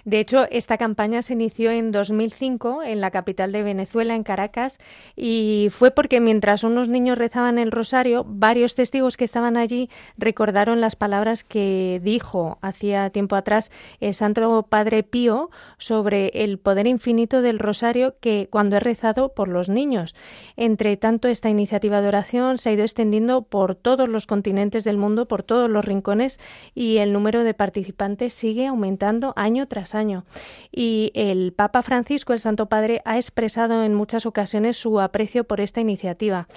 De 0.04 0.20
hecho, 0.20 0.46
esta 0.50 0.76
campaña 0.76 1.22
se 1.22 1.32
inició 1.32 1.70
en 1.70 1.90
2005 1.90 2.82
en 2.82 3.00
la 3.00 3.10
capital 3.10 3.50
de 3.52 3.62
Venezuela, 3.62 4.14
en 4.14 4.24
Caracas, 4.24 4.78
y 5.16 5.68
fue 5.70 5.90
porque 5.90 6.20
mientras 6.20 6.64
unos 6.64 6.88
niños 6.88 7.18
rezaban 7.18 7.58
el 7.58 7.72
rosario, 7.72 8.24
varios 8.28 8.74
testigos 8.74 9.16
que 9.16 9.24
estaban 9.24 9.56
allí 9.56 9.88
recordaron 10.18 10.80
las 10.80 10.96
palabras 10.96 11.44
que 11.44 12.00
dijo 12.02 12.58
hacía 12.60 13.10
tiempo 13.10 13.36
atrás 13.36 13.70
el 14.00 14.14
Santo 14.14 14.66
Padre 14.68 15.02
Pío 15.02 15.50
sobre 15.78 16.28
el 16.34 16.58
poder 16.58 16.86
infinito 16.86 17.42
del 17.42 17.58
rosario 17.58 18.16
que 18.20 18.48
cuando 18.50 18.76
he 18.76 18.80
rezado 18.80 19.30
por 19.34 19.48
los 19.48 19.68
niños. 19.68 20.14
Entre 20.56 20.96
tanto, 20.96 21.28
esta 21.28 21.48
iniciativa 21.48 22.02
de 22.02 22.08
oración 22.08 22.58
se 22.58 22.70
ha 22.70 22.72
ido 22.72 22.82
extendiendo 22.82 23.42
por 23.42 23.74
todos 23.74 24.08
los 24.08 24.26
continentes 24.26 24.84
del 24.84 24.98
mundo, 24.98 25.26
por 25.26 25.42
todos 25.42 25.70
los 25.70 25.84
rincones, 25.84 26.38
y 26.74 26.98
el 26.98 27.12
número 27.12 27.44
de 27.44 27.54
participantes 27.54 28.34
sigue 28.34 28.66
aumentando 28.66 29.21
año 29.36 29.68
tras 29.68 29.94
año. 29.94 30.24
Y 30.70 31.12
el 31.14 31.52
Papa 31.52 31.82
Francisco, 31.82 32.32
el 32.32 32.40
Santo 32.40 32.66
Padre, 32.66 33.02
ha 33.04 33.16
expresado 33.16 33.84
en 33.84 33.94
muchas 33.94 34.26
ocasiones 34.26 34.76
su 34.76 35.00
aprecio 35.00 35.44
por 35.44 35.60
esta 35.60 35.80
iniciativa. 35.80 36.48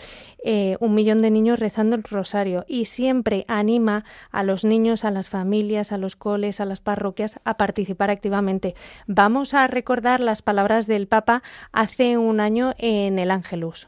Eh, 0.43 0.77
un 0.79 0.93
millón 0.93 1.21
de 1.21 1.31
niños 1.31 1.59
rezando 1.59 1.95
el 1.95 2.03
rosario 2.03 2.65
y 2.67 2.85
siempre 2.85 3.45
anima 3.47 4.03
a 4.31 4.43
los 4.43 4.63
niños, 4.63 5.03
a 5.03 5.11
las 5.11 5.29
familias, 5.29 5.91
a 5.91 5.97
los 5.97 6.15
coles, 6.15 6.59
a 6.59 6.65
las 6.65 6.81
parroquias 6.81 7.39
a 7.43 7.57
participar 7.57 8.09
activamente. 8.09 8.75
Vamos 9.07 9.53
a 9.53 9.67
recordar 9.67 10.19
las 10.19 10.41
palabras 10.41 10.87
del 10.87 11.07
Papa 11.07 11.43
hace 11.71 12.17
un 12.17 12.39
año 12.39 12.73
en 12.77 13.19
el 13.19 13.31
Ángelus. 13.31 13.87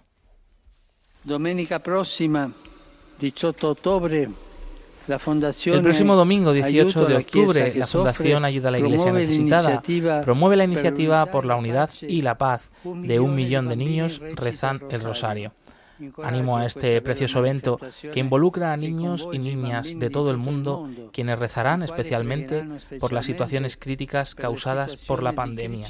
Domenica 1.24 1.80
próxima, 1.80 2.52
18 3.20 3.72
octubre, 3.72 4.30
El 5.08 5.82
próximo 5.82 6.16
domingo 6.16 6.52
18 6.52 7.06
de 7.06 7.16
octubre, 7.16 7.74
la 7.76 7.88
Fundación 7.88 8.44
Ayuda 8.44 8.68
a 8.68 8.72
la 8.72 8.80
Iglesia 8.80 9.12
Necesitada 9.12 9.82
promueve 10.24 10.58
la 10.58 10.66
iniciativa 10.66 11.26
por 11.28 11.46
la 11.46 11.56
unidad 11.56 11.90
y 12.02 12.22
la 12.22 12.38
paz 12.38 12.70
de 12.84 13.20
un 13.20 13.34
millón 13.34 13.70
de 13.70 13.78
niños 13.78 14.22
rezan 14.36 14.82
el 14.90 15.02
rosario. 15.02 15.54
Animo 16.24 16.58
a 16.58 16.66
este 16.66 17.02
precioso 17.02 17.40
evento 17.40 17.80
que 18.14 18.20
involucra 18.20 18.74
a 18.74 18.78
niños 18.78 19.28
y 19.32 19.40
niñas 19.40 19.98
de 19.98 20.10
todo 20.10 20.30
el 20.30 20.38
mundo, 20.38 20.90
quienes 21.12 21.40
rezarán 21.40 21.84
especialmente 21.84 22.66
por 23.00 23.14
las 23.14 23.26
situaciones 23.26 23.78
críticas 23.78 24.36
causadas 24.36 24.98
por 24.98 25.24
la 25.24 25.34
pandemia. 25.34 25.88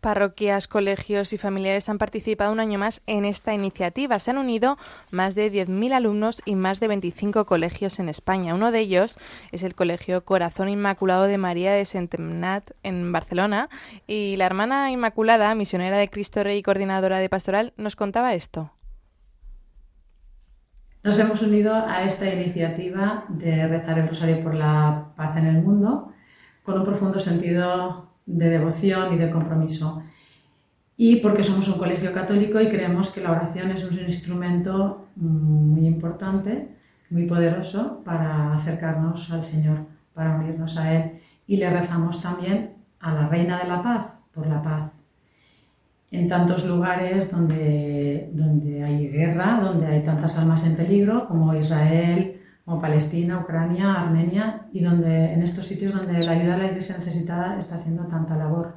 Parroquias, 0.00 0.68
colegios 0.68 1.32
y 1.32 1.38
familiares 1.38 1.88
han 1.88 1.98
participado 1.98 2.52
un 2.52 2.60
año 2.60 2.78
más 2.78 3.02
en 3.06 3.24
esta 3.24 3.52
iniciativa. 3.52 4.18
Se 4.18 4.30
han 4.30 4.38
unido 4.38 4.78
más 5.10 5.34
de 5.34 5.52
10.000 5.52 5.92
alumnos 5.92 6.40
y 6.44 6.54
más 6.54 6.80
de 6.80 6.88
25 6.88 7.44
colegios 7.46 7.98
en 7.98 8.08
España. 8.08 8.54
Uno 8.54 8.70
de 8.70 8.80
ellos 8.80 9.18
es 9.50 9.62
el 9.62 9.74
Colegio 9.74 10.24
Corazón 10.24 10.68
Inmaculado 10.68 11.24
de 11.24 11.38
María 11.38 11.72
de 11.72 11.84
Centenat 11.84 12.70
en 12.82 13.10
Barcelona. 13.10 13.68
Y 14.06 14.36
la 14.36 14.46
hermana 14.46 14.90
Inmaculada, 14.92 15.54
misionera 15.54 15.98
de 15.98 16.08
Cristo 16.08 16.44
Rey 16.44 16.58
y 16.58 16.62
coordinadora 16.62 17.18
de 17.18 17.28
pastoral, 17.28 17.72
nos 17.76 17.96
contaba 17.96 18.34
esto. 18.34 18.70
Nos 21.02 21.18
hemos 21.18 21.42
unido 21.42 21.74
a 21.74 22.02
esta 22.02 22.28
iniciativa 22.32 23.24
de 23.28 23.66
rezar 23.66 23.98
el 23.98 24.08
rosario 24.08 24.42
por 24.42 24.54
la 24.54 25.12
paz 25.16 25.36
en 25.36 25.46
el 25.46 25.62
mundo 25.62 26.12
con 26.62 26.78
un 26.78 26.84
profundo 26.84 27.18
sentido 27.18 28.07
de 28.28 28.50
devoción 28.50 29.14
y 29.14 29.16
de 29.16 29.30
compromiso. 29.30 30.02
Y 30.96 31.16
porque 31.16 31.42
somos 31.42 31.68
un 31.68 31.78
colegio 31.78 32.12
católico 32.12 32.60
y 32.60 32.68
creemos 32.68 33.10
que 33.10 33.22
la 33.22 33.32
oración 33.32 33.70
es 33.70 33.84
un 33.84 33.98
instrumento 34.00 35.08
muy 35.16 35.86
importante, 35.86 36.68
muy 37.10 37.26
poderoso 37.26 38.02
para 38.04 38.52
acercarnos 38.52 39.32
al 39.32 39.44
Señor, 39.44 39.78
para 40.12 40.36
unirnos 40.36 40.76
a 40.76 40.92
Él. 40.92 41.20
Y 41.46 41.56
le 41.56 41.70
rezamos 41.70 42.20
también 42.20 42.74
a 43.00 43.14
la 43.14 43.28
Reina 43.28 43.58
de 43.58 43.68
la 43.68 43.82
Paz, 43.82 44.18
por 44.34 44.46
la 44.46 44.62
paz. 44.62 44.90
En 46.10 46.28
tantos 46.28 46.66
lugares 46.66 47.30
donde, 47.30 48.30
donde 48.32 48.82
hay 48.82 49.08
guerra, 49.08 49.60
donde 49.62 49.86
hay 49.86 50.02
tantas 50.02 50.36
almas 50.36 50.66
en 50.66 50.76
peligro, 50.76 51.28
como 51.28 51.54
Israel, 51.54 52.40
como 52.68 52.82
Palestina, 52.82 53.38
Ucrania, 53.38 53.94
Armenia, 53.94 54.66
y 54.74 54.80
donde, 54.84 55.32
en 55.32 55.42
estos 55.42 55.64
sitios 55.64 55.94
donde 55.94 56.22
la 56.22 56.32
ayuda 56.32 56.54
a 56.54 56.58
la 56.58 56.66
Iglesia 56.66 56.98
necesitada 56.98 57.58
está 57.58 57.76
haciendo 57.76 58.04
tanta 58.04 58.36
labor. 58.36 58.74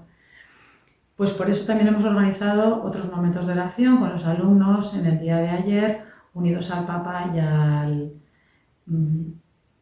Pues 1.17 1.31
por 1.33 1.49
eso 1.49 1.65
también 1.65 1.89
hemos 1.89 2.05
organizado 2.05 2.83
otros 2.83 3.11
momentos 3.11 3.45
de 3.45 3.51
oración 3.51 3.97
con 3.97 4.09
los 4.13 4.25
alumnos 4.25 4.95
en 4.95 5.07
el 5.07 5.19
día 5.19 5.35
de 5.39 5.49
ayer, 5.49 6.03
unidos 6.33 6.71
al 6.71 6.85
Papa 6.85 7.33
y 7.35 7.39
al 7.39 8.13
mm, 8.85 9.23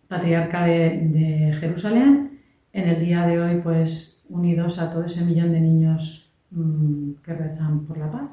Patriarca 0.08 0.66
de, 0.66 1.56
Jerusalén. 1.60 2.42
En 2.74 2.90
el 2.90 3.00
día 3.00 3.28
de 3.28 3.40
hoy, 3.40 3.62
pues 3.62 4.26
unidos 4.28 4.80
a 4.80 4.90
todo 4.90 5.06
ese 5.06 5.24
millón 5.24 5.52
de 5.52 5.62
niños 5.62 6.32
mm, 6.50 7.12
que 7.24 7.34
rezan 7.36 7.86
por 7.86 8.00
la 8.00 8.10
paz 8.10 8.32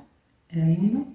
en 0.48 0.70
el 0.70 0.78
mundo. 0.78 1.06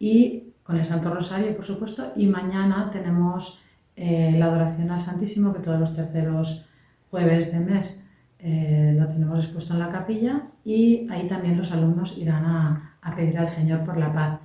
Y 0.00 0.54
con 0.64 0.76
el 0.78 0.84
Santo 0.84 1.14
Rosario, 1.14 1.54
por 1.54 1.64
supuesto. 1.64 2.12
Y 2.16 2.26
mañana 2.26 2.90
tenemos 2.90 3.62
eh, 4.00 4.36
la 4.38 4.46
adoración 4.46 4.90
al 4.90 5.00
Santísimo, 5.00 5.52
que 5.52 5.60
todos 5.60 5.80
los 5.80 5.94
terceros 5.94 6.68
jueves 7.10 7.50
de 7.52 7.58
mes 7.58 8.04
eh, 8.38 8.94
lo 8.96 9.08
tenemos 9.08 9.44
expuesto 9.44 9.74
en 9.74 9.80
la 9.80 9.90
capilla 9.90 10.42
y 10.64 11.08
ahí 11.10 11.26
también 11.26 11.58
los 11.58 11.72
alumnos 11.72 12.16
irán 12.16 12.44
a, 12.44 12.94
pedir 13.16 13.38
al 13.38 13.48
Señor 13.48 13.84
por 13.84 13.96
la 13.98 14.12
paz. 14.12 14.38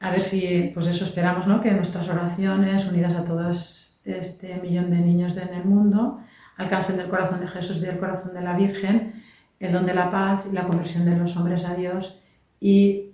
A 0.00 0.10
ver 0.10 0.22
si, 0.22 0.70
pues 0.72 0.86
eso 0.86 1.04
esperamos, 1.04 1.46
¿no? 1.46 1.60
que 1.60 1.72
nuestras 1.72 2.08
oraciones, 2.08 2.88
unidas 2.88 3.14
a 3.14 3.24
todo 3.24 3.50
este 3.50 4.60
millón 4.62 4.90
de 4.90 5.00
niños 5.00 5.36
en 5.36 5.52
el 5.52 5.64
mundo, 5.64 6.20
alcancen 6.56 6.96
del 6.96 7.08
corazón 7.08 7.40
de 7.40 7.48
Jesús 7.48 7.78
y 7.78 7.80
del 7.80 7.98
corazón 7.98 8.34
de 8.34 8.40
la 8.40 8.56
Virgen 8.56 9.12
el 9.60 9.72
don 9.72 9.86
de 9.86 9.94
la 9.94 10.10
paz 10.10 10.46
y 10.50 10.54
la 10.54 10.66
conversión 10.66 11.04
de 11.04 11.16
los 11.16 11.36
hombres 11.36 11.64
a 11.64 11.74
Dios 11.74 12.22
y 12.60 13.07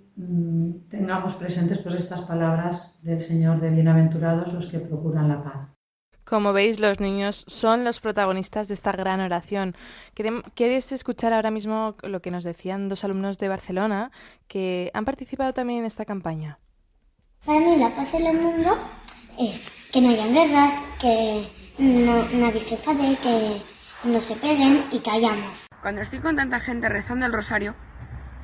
tengamos 0.89 1.35
presentes 1.35 1.79
pues 1.79 1.95
estas 1.95 2.21
palabras 2.21 3.01
del 3.03 3.19
Señor 3.19 3.59
de 3.59 3.69
bienaventurados 3.69 4.53
los 4.53 4.67
que 4.67 4.79
procuran 4.79 5.27
la 5.27 5.43
paz. 5.43 5.71
Como 6.23 6.53
veis, 6.53 6.79
los 6.79 6.99
niños 6.99 7.45
son 7.47 7.83
los 7.83 7.99
protagonistas 7.99 8.67
de 8.67 8.73
esta 8.73 8.91
gran 8.91 9.19
oración. 9.19 9.75
¿Quieres 10.55 10.91
escuchar 10.91 11.33
ahora 11.33 11.51
mismo 11.51 11.95
lo 12.01 12.21
que 12.21 12.31
nos 12.31 12.43
decían 12.43 12.89
dos 12.89 13.03
alumnos 13.03 13.37
de 13.37 13.49
Barcelona 13.49 14.11
que 14.47 14.89
han 14.95 15.05
participado 15.05 15.53
también 15.53 15.79
en 15.79 15.85
esta 15.85 16.03
campaña? 16.03 16.57
Para 17.45 17.59
mí 17.59 17.77
la 17.77 17.95
paz 17.95 18.11
en 18.15 18.25
el 18.25 18.41
mundo 18.41 18.75
es 19.37 19.69
que 19.91 20.01
no 20.01 20.09
haya 20.09 20.25
guerras, 20.25 20.81
que 20.99 21.47
nadie 21.77 22.61
se 22.61 22.73
enfade, 22.73 23.17
que 23.21 23.61
no 24.03 24.19
se 24.19 24.35
peguen 24.35 24.83
y 24.91 24.99
que 24.99 25.11
hayamos. 25.11 25.53
Cuando 25.79 26.01
estoy 26.01 26.19
con 26.19 26.35
tanta 26.35 26.59
gente 26.59 26.89
rezando 26.89 27.27
el 27.27 27.33
rosario, 27.33 27.75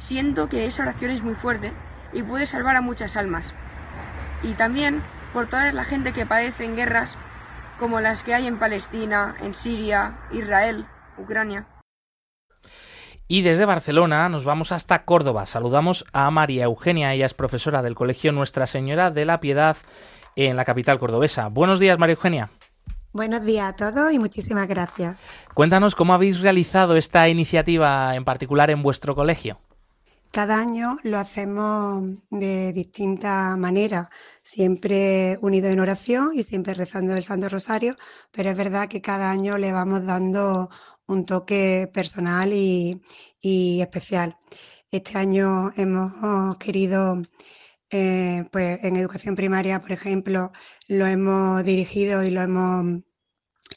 siento 0.02 0.50
que 0.50 0.66
esa 0.66 0.82
oración 0.84 1.12
es 1.12 1.22
muy 1.22 1.36
fuerte 1.36 1.74
y 2.12 2.24
puede 2.24 2.46
salvar 2.46 2.76
a 2.76 2.82
muchas 2.82 3.16
almas. 3.16 3.54
Y 4.42 4.54
también 4.56 5.04
por 5.32 5.48
toda 5.48 5.72
la 5.72 5.84
gente 5.84 6.12
que 6.12 6.26
padece 6.26 6.66
en 6.66 6.76
guerras 6.76 7.18
como 7.80 8.02
las 8.02 8.24
que 8.24 8.34
hay 8.34 8.48
en 8.48 8.60
Palestina, 8.60 9.36
en 9.40 9.54
Siria, 9.54 10.20
Israel, 10.32 10.88
Ucrania. 11.18 11.68
Y 13.28 13.44
desde 13.44 13.66
Barcelona 13.66 14.28
nos 14.28 14.44
vamos 14.44 14.72
hasta 14.72 15.06
Córdoba. 15.06 15.46
Saludamos 15.46 16.04
a 16.12 16.30
María 16.32 16.66
Eugenia, 16.66 17.14
ella 17.14 17.28
es 17.28 17.34
profesora 17.34 17.82
del 17.82 17.96
Colegio 17.96 18.32
Nuestra 18.32 18.66
Señora 18.66 19.12
de 19.12 19.26
la 19.26 19.40
Piedad 19.40 19.78
en 20.36 20.58
la 20.58 20.66
capital 20.66 21.00
cordobesa. 21.00 21.48
Buenos 21.48 21.80
días, 21.80 21.98
María 21.98 22.16
Eugenia. 22.16 22.50
Buenos 23.14 23.46
días 23.46 23.70
a 23.72 23.76
todos 23.76 24.12
y 24.12 24.20
muchísimas 24.20 24.68
gracias. 24.68 25.24
Cuéntanos 25.54 25.96
cómo 25.96 26.14
habéis 26.14 26.42
realizado 26.42 26.96
esta 26.96 27.30
iniciativa 27.30 28.16
en 28.16 28.26
particular 28.26 28.70
en 28.70 28.84
vuestro 28.84 29.16
colegio. 29.16 29.60
Cada 30.32 30.60
año 30.62 30.98
lo 31.04 31.18
hacemos 31.18 32.04
de 32.30 32.72
distinta 32.72 33.58
manera, 33.58 34.10
siempre 34.42 35.38
unido 35.42 35.68
en 35.70 35.82
oración 35.82 36.32
y 36.34 36.44
siempre 36.44 36.74
rezando 36.74 37.16
el 37.18 37.24
Santo 37.24 37.50
Rosario, 37.50 37.98
pero 38.32 38.50
es 38.50 38.56
verdad 38.56 38.88
que 38.88 39.02
cada 39.02 39.30
año 39.30 39.58
le 39.58 39.74
vamos 39.74 40.06
dando 40.06 40.70
un 41.06 41.26
toque 41.26 41.90
personal 41.94 42.54
y, 42.54 43.02
especial. 43.82 44.38
Este 44.90 45.18
año 45.18 45.72
hemos 45.76 46.58
querido, 46.60 47.22
eh, 47.90 48.46
pues 48.52 48.84
en 48.86 48.96
educación 48.96 49.36
primaria, 49.36 49.82
por 49.82 49.92
ejemplo, 49.92 50.52
lo 50.88 51.08
hemos 51.08 51.64
dirigido 51.66 52.24
y 52.24 52.30
lo 52.32 52.42
hemos 52.42 53.04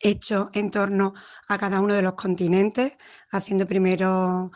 hecho 0.00 0.50
en 0.54 0.70
torno 0.70 1.14
a 1.48 1.58
cada 1.58 1.80
uno 1.80 1.94
de 1.94 2.02
los 2.02 2.14
continentes, 2.14 2.96
haciendo 3.32 3.66
primero 3.66 4.52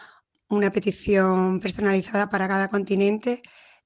una 0.48 0.70
petición 0.70 1.60
personalizada 1.60 2.30
para 2.30 2.48
cada 2.48 2.68
continente 2.68 3.42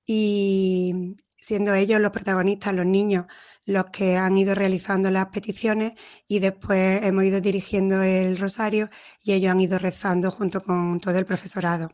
y 0.06 1.16
siendo 1.36 1.74
ellos 1.74 2.00
los 2.00 2.12
protagonistas, 2.12 2.74
los 2.74 2.86
niños, 2.86 3.26
los 3.66 3.86
que 3.86 4.16
han 4.16 4.36
ido 4.36 4.54
realizando 4.54 5.10
las 5.10 5.26
peticiones 5.26 5.94
y 6.26 6.40
después 6.40 7.02
hemos 7.04 7.24
ido 7.24 7.40
dirigiendo 7.40 8.02
el 8.02 8.38
rosario 8.38 8.90
y 9.24 9.32
ellos 9.32 9.50
han 9.52 9.60
ido 9.60 9.78
rezando 9.78 10.30
junto 10.30 10.62
con 10.62 11.00
todo 11.00 11.18
el 11.18 11.26
profesorado. 11.26 11.90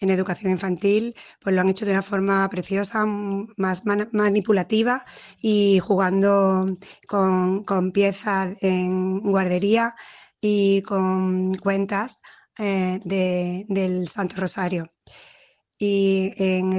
En 0.00 0.10
educación 0.10 0.52
infantil, 0.52 1.14
pues 1.40 1.54
lo 1.54 1.60
han 1.60 1.68
hecho 1.68 1.86
de 1.86 1.92
una 1.92 2.02
forma 2.02 2.46
preciosa, 2.50 3.04
más 3.06 3.82
manipulativa 4.12 5.04
y 5.40 5.78
jugando 5.80 6.66
con, 7.06 7.64
con 7.64 7.92
piezas 7.92 8.62
en 8.62 9.20
guardería 9.20 9.94
y 10.40 10.82
con 10.82 11.56
cuentas 11.56 12.20
eh, 12.58 13.00
del 13.04 14.08
Santo 14.08 14.36
Rosario. 14.36 14.86
Y 15.78 16.32
en, 16.38 16.72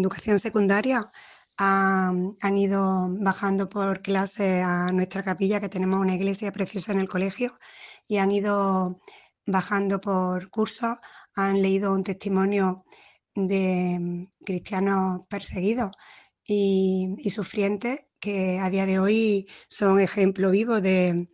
educación 0.00 0.38
secundaria 0.38 1.12
han, 1.58 2.36
ido 2.56 3.08
bajando 3.20 3.68
por 3.68 4.00
clase 4.02 4.62
a 4.62 4.90
nuestra 4.92 5.22
capilla, 5.22 5.60
que 5.60 5.68
tenemos 5.68 6.00
una 6.00 6.14
iglesia 6.14 6.52
preciosa 6.52 6.92
en 6.92 7.00
el 7.00 7.08
colegio, 7.08 7.58
y 8.08 8.18
han 8.18 8.32
ido 8.32 9.00
bajando 9.46 10.00
por 10.00 10.50
cursos, 10.50 10.96
han 11.36 11.60
leído 11.62 11.92
un 11.92 12.04
testimonio 12.04 12.84
de 13.34 14.28
cristianos 14.44 15.22
perseguidos 15.28 15.92
y, 16.46 17.16
sufrientes 17.30 18.06
que 18.20 18.58
a 18.60 18.70
día 18.70 18.86
de 18.86 18.98
hoy 18.98 19.48
son 19.68 20.00
ejemplo 20.00 20.50
vivo 20.50 20.80
de, 20.80 21.28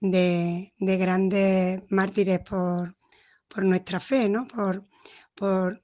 de 0.00 0.96
grandes 0.98 1.82
mártires 1.90 2.40
por, 2.40 2.94
por 3.54 3.64
nuestra 3.64 4.00
fe, 4.00 4.28
¿no? 4.28 4.46
Por, 4.46 4.82
por, 5.34 5.80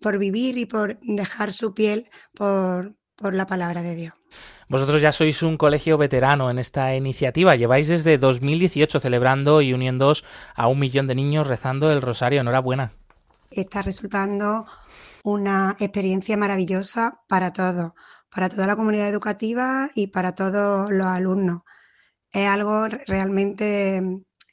por, 0.00 0.18
vivir 0.18 0.56
y 0.56 0.66
por 0.66 0.98
dejar 1.00 1.52
su 1.52 1.74
piel 1.74 2.08
por, 2.34 2.94
por 3.16 3.34
la 3.34 3.46
palabra 3.46 3.82
de 3.82 3.94
Dios. 3.94 4.14
Vosotros 4.68 5.02
ya 5.02 5.12
sois 5.12 5.42
un 5.42 5.58
colegio 5.58 5.98
veterano 5.98 6.50
en 6.50 6.58
esta 6.58 6.94
iniciativa. 6.94 7.56
Lleváis 7.56 7.88
desde 7.88 8.16
2018 8.16 9.00
celebrando 9.00 9.60
y 9.60 9.74
uniéndoos 9.74 10.24
a 10.54 10.68
un 10.68 10.78
millón 10.78 11.06
de 11.06 11.14
niños 11.14 11.46
rezando 11.46 11.92
el 11.92 12.00
rosario. 12.00 12.40
Enhorabuena. 12.40 12.92
Está 13.50 13.82
resultando 13.82 14.64
una 15.24 15.76
experiencia 15.78 16.36
maravillosa 16.36 17.20
para 17.28 17.52
todos, 17.52 17.92
para 18.34 18.48
toda 18.48 18.66
la 18.66 18.76
comunidad 18.76 19.08
educativa 19.08 19.90
y 19.94 20.06
para 20.06 20.34
todos 20.34 20.90
los 20.90 21.06
alumnos. 21.06 21.62
Es 22.30 22.48
algo 22.48 22.88
realmente 22.88 23.98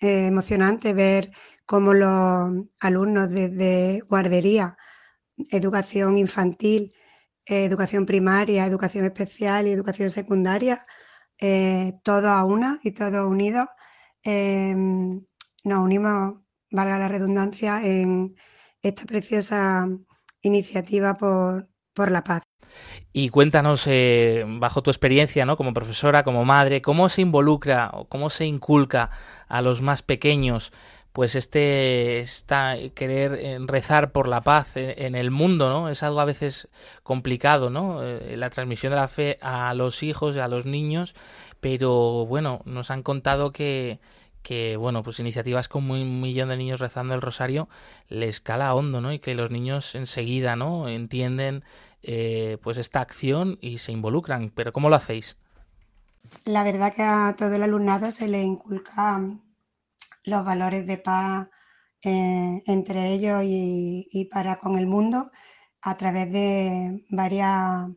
eh, 0.01 0.27
emocionante 0.27 0.93
ver 0.93 1.31
cómo 1.69 1.93
los 1.93 2.65
alumnos 2.81 3.29
desde 3.29 4.01
guardería, 4.09 4.75
educación 5.51 6.17
infantil, 6.17 6.95
educación 7.45 8.07
primaria, 8.07 8.65
educación 8.65 9.05
especial 9.05 9.67
y 9.67 9.71
educación 9.73 10.09
secundaria, 10.09 10.83
eh, 11.37 11.93
todos 12.03 12.25
a 12.25 12.43
una 12.43 12.79
y 12.81 12.89
todos 12.89 13.23
unidos, 13.27 13.67
em, 14.23 15.23
nos 15.63 15.79
unimos, 15.85 16.39
valga 16.71 16.97
la 16.97 17.07
redundancia, 17.07 17.85
en 17.85 18.35
esta 18.81 19.05
preciosa 19.05 19.87
iniciativa 20.41 21.13
por, 21.13 21.69
por 21.93 22.09
la 22.09 22.23
paz. 22.23 22.41
Y 23.13 23.29
cuéntanos, 23.29 23.85
eh, 23.87 24.43
bajo 24.47 24.83
tu 24.83 24.89
experiencia 24.91 25.45
¿no? 25.45 25.57
como 25.57 25.73
profesora, 25.73 26.23
como 26.23 26.45
madre, 26.45 26.81
cómo 26.81 27.09
se 27.09 27.21
involucra 27.21 27.89
o 27.93 28.07
cómo 28.07 28.29
se 28.29 28.45
inculca 28.45 29.09
a 29.47 29.61
los 29.61 29.81
más 29.81 30.01
pequeños 30.01 30.71
pues 31.19 31.35
este 31.35 32.21
está 32.21 32.77
querer 32.95 33.33
eh, 33.33 33.57
rezar 33.59 34.13
por 34.13 34.29
la 34.29 34.39
paz 34.39 34.77
en, 34.77 35.15
el 35.15 35.31
mundo, 35.31 35.67
¿no? 35.67 35.89
Es 35.89 36.01
algo 36.01 36.21
a 36.21 36.23
veces 36.23 36.69
complicado, 37.03 37.69
¿no? 37.69 38.01
Eh, 38.01 38.37
la 38.37 38.49
transmisión 38.49 38.91
de 38.91 38.95
la 38.95 39.09
fe 39.09 39.37
a 39.41 39.73
los 39.73 40.01
hijos 40.01 40.37
a 40.37 40.47
los 40.47 40.65
niños, 40.65 41.15
pero 41.59 42.25
bueno, 42.25 42.61
nos 42.63 42.89
han 42.89 43.03
contado 43.03 43.51
que, 43.51 43.99
que 44.43 44.77
bueno, 44.77 45.03
pues 45.03 45.19
iniciativas 45.19 45.67
como 45.67 45.95
un 45.95 46.21
millón 46.21 46.47
de 46.47 46.55
niños 46.55 46.79
rezando 46.79 47.15
el 47.15 47.21
rosario 47.21 47.67
les 48.07 48.39
cala 48.39 48.73
hondo, 48.73 49.01
¿no? 49.01 49.11
Y 49.11 49.19
que 49.19 49.35
los 49.35 49.51
niños 49.51 49.95
enseguida, 49.95 50.55
¿no? 50.55 50.87
Entienden 50.87 51.65
eh, 52.01 52.59
pues 52.63 52.77
esta 52.77 53.01
acción 53.01 53.57
y 53.59 53.79
se 53.79 53.91
involucran. 53.91 54.53
Pero 54.55 54.71
¿cómo 54.71 54.87
lo 54.87 54.95
hacéis? 54.95 55.35
La 56.45 56.63
verdad 56.63 56.93
que 56.93 57.03
a 57.03 57.35
todo 57.37 57.55
el 57.55 57.63
alumnado 57.63 58.09
se 58.09 58.29
le 58.29 58.41
inculca 58.41 59.19
los 60.23 60.45
valores 60.45 60.85
de 60.87 60.97
paz 60.97 61.49
eh, 62.03 62.61
entre 62.65 63.13
ellos 63.13 63.43
y, 63.43 64.07
y, 64.11 64.25
para 64.25 64.57
con 64.57 64.77
el 64.77 64.87
mundo 64.87 65.31
a 65.81 65.95
través 65.97 66.31
de 66.31 67.05
varias 67.09 67.89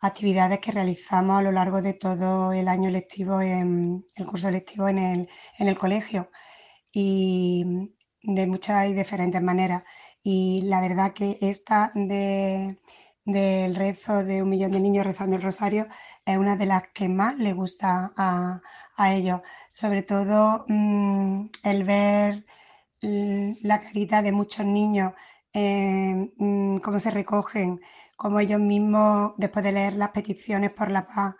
actividades 0.00 0.60
que 0.60 0.72
realizamos 0.72 1.38
a 1.38 1.42
lo 1.42 1.52
largo 1.52 1.82
de 1.82 1.94
todo 1.94 2.52
el 2.52 2.68
año 2.68 2.90
lectivo, 2.90 3.40
en, 3.40 4.04
el 4.16 4.26
curso 4.26 4.50
lectivo 4.50 4.88
en 4.88 4.98
el, 4.98 5.28
en 5.58 5.68
el 5.68 5.76
colegio 5.76 6.30
y 6.92 7.64
de 8.22 8.46
muchas 8.46 8.88
y 8.88 8.94
diferentes 8.94 9.42
maneras. 9.42 9.84
Y 10.22 10.62
la 10.66 10.80
verdad 10.80 11.12
que 11.12 11.38
esta 11.40 11.92
de, 11.94 12.78
del 13.24 13.74
rezo 13.74 14.24
de 14.24 14.42
un 14.42 14.50
millón 14.50 14.72
de 14.72 14.80
niños 14.80 15.06
rezando 15.06 15.36
el 15.36 15.42
rosario 15.42 15.86
es 16.24 16.38
una 16.38 16.56
de 16.56 16.66
las 16.66 16.84
que 16.94 17.08
más 17.08 17.36
le 17.38 17.52
gusta 17.52 18.12
a, 18.16 18.60
a 18.96 19.14
ellos. 19.14 19.40
Sobre 19.80 20.02
todo 20.02 20.64
mm, 20.66 21.50
el 21.62 21.84
ver 21.84 22.44
mm, 23.02 23.52
la 23.62 23.80
carita 23.80 24.22
de 24.22 24.32
muchos 24.32 24.66
niños, 24.66 25.12
eh, 25.52 26.32
mm, 26.36 26.78
cómo 26.78 26.98
se 26.98 27.12
recogen, 27.12 27.80
como 28.16 28.40
ellos 28.40 28.60
mismos, 28.60 29.34
después 29.36 29.64
de 29.64 29.72
leer 29.72 29.94
las 29.94 30.10
peticiones 30.10 30.72
por 30.72 30.90
la 30.90 31.06
paz, 31.06 31.36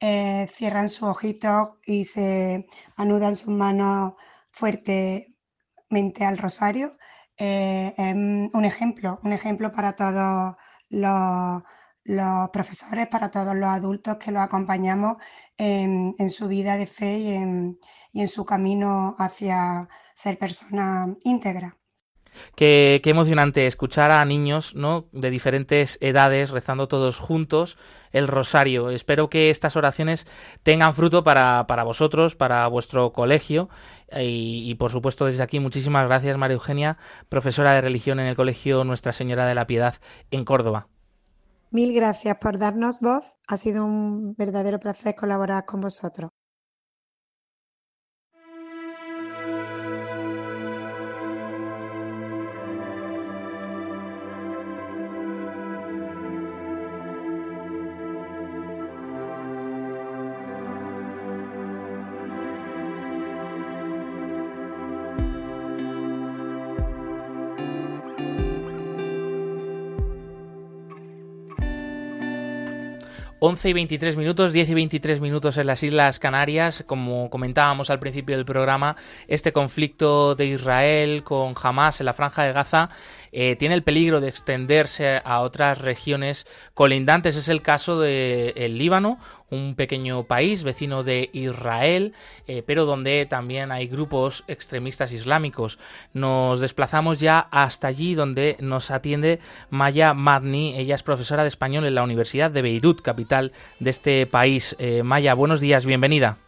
eh, 0.00 0.48
cierran 0.54 0.88
sus 0.88 1.02
ojitos 1.02 1.72
y 1.86 2.04
se 2.04 2.66
anudan 2.96 3.36
sus 3.36 3.48
manos 3.54 4.14
fuertemente 4.52 6.24
al 6.24 6.38
rosario. 6.38 6.96
Eh, 7.36 7.92
es 7.96 8.14
un 8.14 8.64
ejemplo, 8.64 9.20
un 9.22 9.32
ejemplo 9.34 9.70
para 9.72 9.92
todos 9.94 10.56
los, 10.88 12.50
profesores, 12.52 13.06
para 13.08 13.30
todos 13.30 13.54
los 13.54 13.68
adultos 13.68 14.16
que 14.16 14.32
los 14.32 14.42
acompañamos 14.42 15.18
en, 15.62 16.30
su 16.30 16.48
vida 16.48 16.76
de 16.76 16.86
fe 16.86 17.18
y 17.18 17.28
en, 17.34 17.78
y 18.12 18.20
en 18.20 18.28
su 18.28 18.44
camino 18.44 19.14
hacia 19.18 19.88
ser 20.14 20.38
persona 20.38 21.14
íntegra. 21.22 21.78
Qué, 22.54 23.00
emocionante 23.04 23.66
escuchar 23.66 24.10
a 24.10 24.24
niños 24.24 24.74
de 25.12 25.30
diferentes 25.30 25.98
edades 26.00 26.50
rezando 26.50 26.88
todos 26.88 27.18
juntos 27.18 27.76
el 28.10 28.26
rosario. 28.26 28.90
Espero 28.90 29.28
que 29.28 29.50
estas 29.50 29.76
oraciones 29.76 30.26
tengan 30.62 30.94
fruto 30.94 31.24
para, 31.24 31.66
para 31.66 31.84
vosotros, 31.84 32.34
para 32.34 32.66
vuestro 32.68 33.12
colegio. 33.12 33.68
Y, 34.14 34.74
por 34.76 34.90
supuesto, 34.90 35.26
desde 35.26 35.42
aquí, 35.42 35.60
muchísimas 35.60 36.06
gracias, 36.06 36.36
María 36.36 36.54
Eugenia, 36.54 36.98
profesora 37.28 37.72
de 37.72 37.80
religión 37.80 38.20
en 38.20 38.26
el 38.26 38.36
Colegio 38.36 38.84
Nuestra 38.84 39.12
Señora 39.12 39.46
de 39.46 39.54
la 39.54 39.66
Piedad 39.66 39.96
en 40.30 40.44
Córdoba. 40.44 40.88
Mil 41.72 41.92
gracias 41.92 42.36
por 42.38 42.56
darnos 42.56 43.00
voz. 43.00 43.36
Ha 43.48 43.56
sido 43.56 43.84
un 43.84 44.34
verdadero 44.36 44.78
placer 44.78 45.16
colaborar 45.16 45.64
con 45.64 45.80
vosotros. 45.80 46.30
11 73.44 73.70
y 73.70 73.72
23 73.72 74.16
minutos, 74.16 74.52
10 74.52 74.68
y 74.70 74.74
23 74.74 75.20
minutos 75.20 75.56
en 75.56 75.66
las 75.66 75.82
Islas 75.82 76.20
Canarias. 76.20 76.84
Como 76.86 77.28
comentábamos 77.28 77.90
al 77.90 77.98
principio 77.98 78.36
del 78.36 78.44
programa, 78.44 78.94
este 79.26 79.52
conflicto 79.52 80.36
de 80.36 80.46
Israel 80.46 81.24
con 81.24 81.54
Hamas 81.60 81.98
en 81.98 82.06
la 82.06 82.12
franja 82.12 82.44
de 82.44 82.52
Gaza 82.52 82.88
eh, 83.32 83.56
tiene 83.56 83.74
el 83.74 83.82
peligro 83.82 84.20
de 84.20 84.28
extenderse 84.28 85.20
a 85.24 85.40
otras 85.40 85.80
regiones 85.80 86.46
colindantes. 86.74 87.34
Es 87.34 87.48
el 87.48 87.62
caso 87.62 87.98
del 87.98 88.52
el 88.54 88.78
Líbano, 88.78 89.18
un 89.52 89.74
pequeño 89.74 90.24
país 90.24 90.64
vecino 90.64 91.04
de 91.04 91.28
Israel, 91.32 92.14
eh, 92.48 92.62
pero 92.66 92.86
donde 92.86 93.26
también 93.26 93.70
hay 93.70 93.86
grupos 93.86 94.44
extremistas 94.48 95.12
islámicos. 95.12 95.78
Nos 96.14 96.60
desplazamos 96.60 97.20
ya 97.20 97.38
hasta 97.50 97.88
allí 97.88 98.14
donde 98.14 98.56
nos 98.60 98.90
atiende 98.90 99.40
Maya 99.70 100.14
Madni. 100.14 100.76
Ella 100.76 100.94
es 100.94 101.02
profesora 101.02 101.42
de 101.42 101.48
español 101.48 101.84
en 101.84 101.94
la 101.94 102.02
Universidad 102.02 102.50
de 102.50 102.62
Beirut, 102.62 103.02
capital 103.02 103.52
de 103.78 103.90
este 103.90 104.26
país. 104.26 104.74
Eh, 104.78 105.02
Maya, 105.02 105.34
buenos 105.34 105.60
días, 105.60 105.84
bienvenida. 105.84 106.38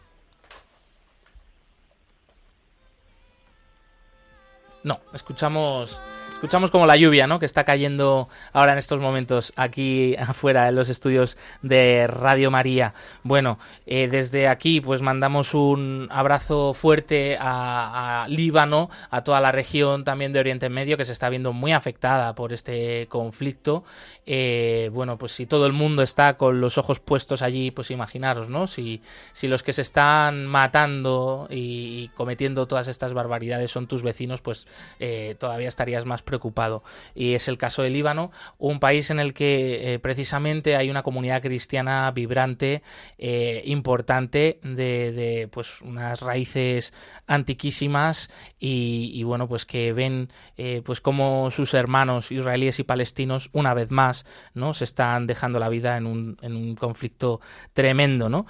No, 4.83 4.99
escuchamos 5.13 5.99
Escuchamos 6.35 6.69
como 6.69 6.85
la 6.85 6.97
lluvia, 6.97 7.27
¿no? 7.27 7.39
Que 7.39 7.45
está 7.45 7.63
cayendo 7.63 8.27
ahora 8.51 8.73
en 8.73 8.77
estos 8.77 8.99
momentos 8.99 9.53
aquí 9.55 10.15
afuera 10.19 10.67
en 10.67 10.75
los 10.75 10.89
estudios 10.89 11.37
de 11.61 12.07
Radio 12.07 12.51
María. 12.51 12.93
Bueno, 13.23 13.57
eh, 13.87 14.09
desde 14.09 14.49
aquí 14.49 14.81
pues 14.81 15.01
mandamos 15.01 15.53
un 15.53 16.09
abrazo 16.11 16.73
fuerte 16.73 17.37
a, 17.39 18.25
Líbano, 18.27 18.89
a 19.09 19.23
toda 19.23 19.39
la 19.39 19.53
región 19.53 20.03
también 20.03 20.33
de 20.33 20.41
Oriente 20.41 20.69
Medio 20.69 20.97
que 20.97 21.05
se 21.05 21.13
está 21.13 21.29
viendo 21.29 21.53
muy 21.53 21.71
afectada 21.71 22.35
por 22.35 22.51
este 22.51 23.07
conflicto. 23.07 23.85
Eh, 24.25 24.89
bueno, 24.91 25.17
pues 25.17 25.31
si 25.31 25.45
todo 25.45 25.65
el 25.65 25.73
mundo 25.73 26.01
está 26.01 26.35
con 26.35 26.59
los 26.59 26.77
ojos 26.77 26.99
puestos 26.99 27.41
allí, 27.43 27.71
pues 27.71 27.91
imaginaros, 27.91 28.49
¿no? 28.49 28.67
Si, 28.67 29.01
si 29.31 29.47
los 29.47 29.63
que 29.63 29.71
se 29.71 29.83
están 29.83 30.45
matando 30.47 31.47
y, 31.49 32.09
cometiendo 32.09 32.67
todas 32.67 32.89
estas 32.89 33.13
barbaridades 33.13 33.71
son 33.71 33.87
tus 33.87 34.03
vecinos, 34.03 34.41
pues 34.41 34.67
eh, 34.99 35.37
todavía 35.39 35.69
estarías 35.69 36.05
más 36.05 36.24
preocupado. 36.25 36.83
Y 37.13 37.33
es 37.33 37.47
el 37.47 37.57
caso 37.57 37.81
de 37.81 37.89
Líbano, 37.89 38.31
un 38.57 38.79
país 38.79 39.09
en 39.09 39.19
el 39.19 39.33
que 39.33 39.93
eh, 39.93 39.99
precisamente 39.99 40.75
hay 40.75 40.89
una 40.89 41.03
comunidad 41.03 41.41
cristiana 41.41 42.11
vibrante, 42.11 42.81
eh, 43.17 43.61
importante, 43.65 44.59
de, 44.63 45.47
pues 45.51 45.81
unas 45.81 46.21
raíces 46.21 46.93
antiquísimas 47.27 48.29
y, 48.59 49.23
bueno, 49.23 49.47
pues 49.47 49.65
que 49.65 49.93
ven 49.93 50.29
eh, 50.57 50.81
pues 50.83 51.01
como 51.01 51.51
sus 51.51 51.73
hermanos 51.73 52.31
israelíes 52.31 52.79
y 52.79 52.83
palestinos 52.83 53.49
una 53.53 53.73
vez 53.73 53.91
más, 53.91 54.25
¿no? 54.53 54.73
Se 54.73 54.83
están 54.83 55.27
dejando 55.27 55.59
la 55.59 55.69
vida 55.69 55.97
en 55.97 56.07
un, 56.07 56.37
en 56.41 56.55
un 56.55 56.75
conflicto 56.75 57.39
tremendo, 57.73 58.29
¿no? 58.29 58.45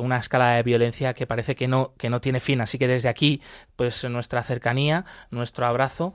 una 0.00 0.18
escala 0.18 0.56
de 0.56 0.62
violencia 0.62 1.14
que 1.14 1.26
parece 1.26 1.54
que 1.54 1.68
no, 1.68 1.92
que 1.96 2.10
no 2.10 2.20
tiene 2.20 2.40
fin. 2.40 2.60
Así 2.60 2.78
que 2.78 2.88
desde 2.88 3.08
aquí, 3.08 3.40
pues 3.76 4.04
nuestra 4.04 4.42
cercanía, 4.42 5.04
nuestro 5.30 5.66
abrazo, 5.66 6.14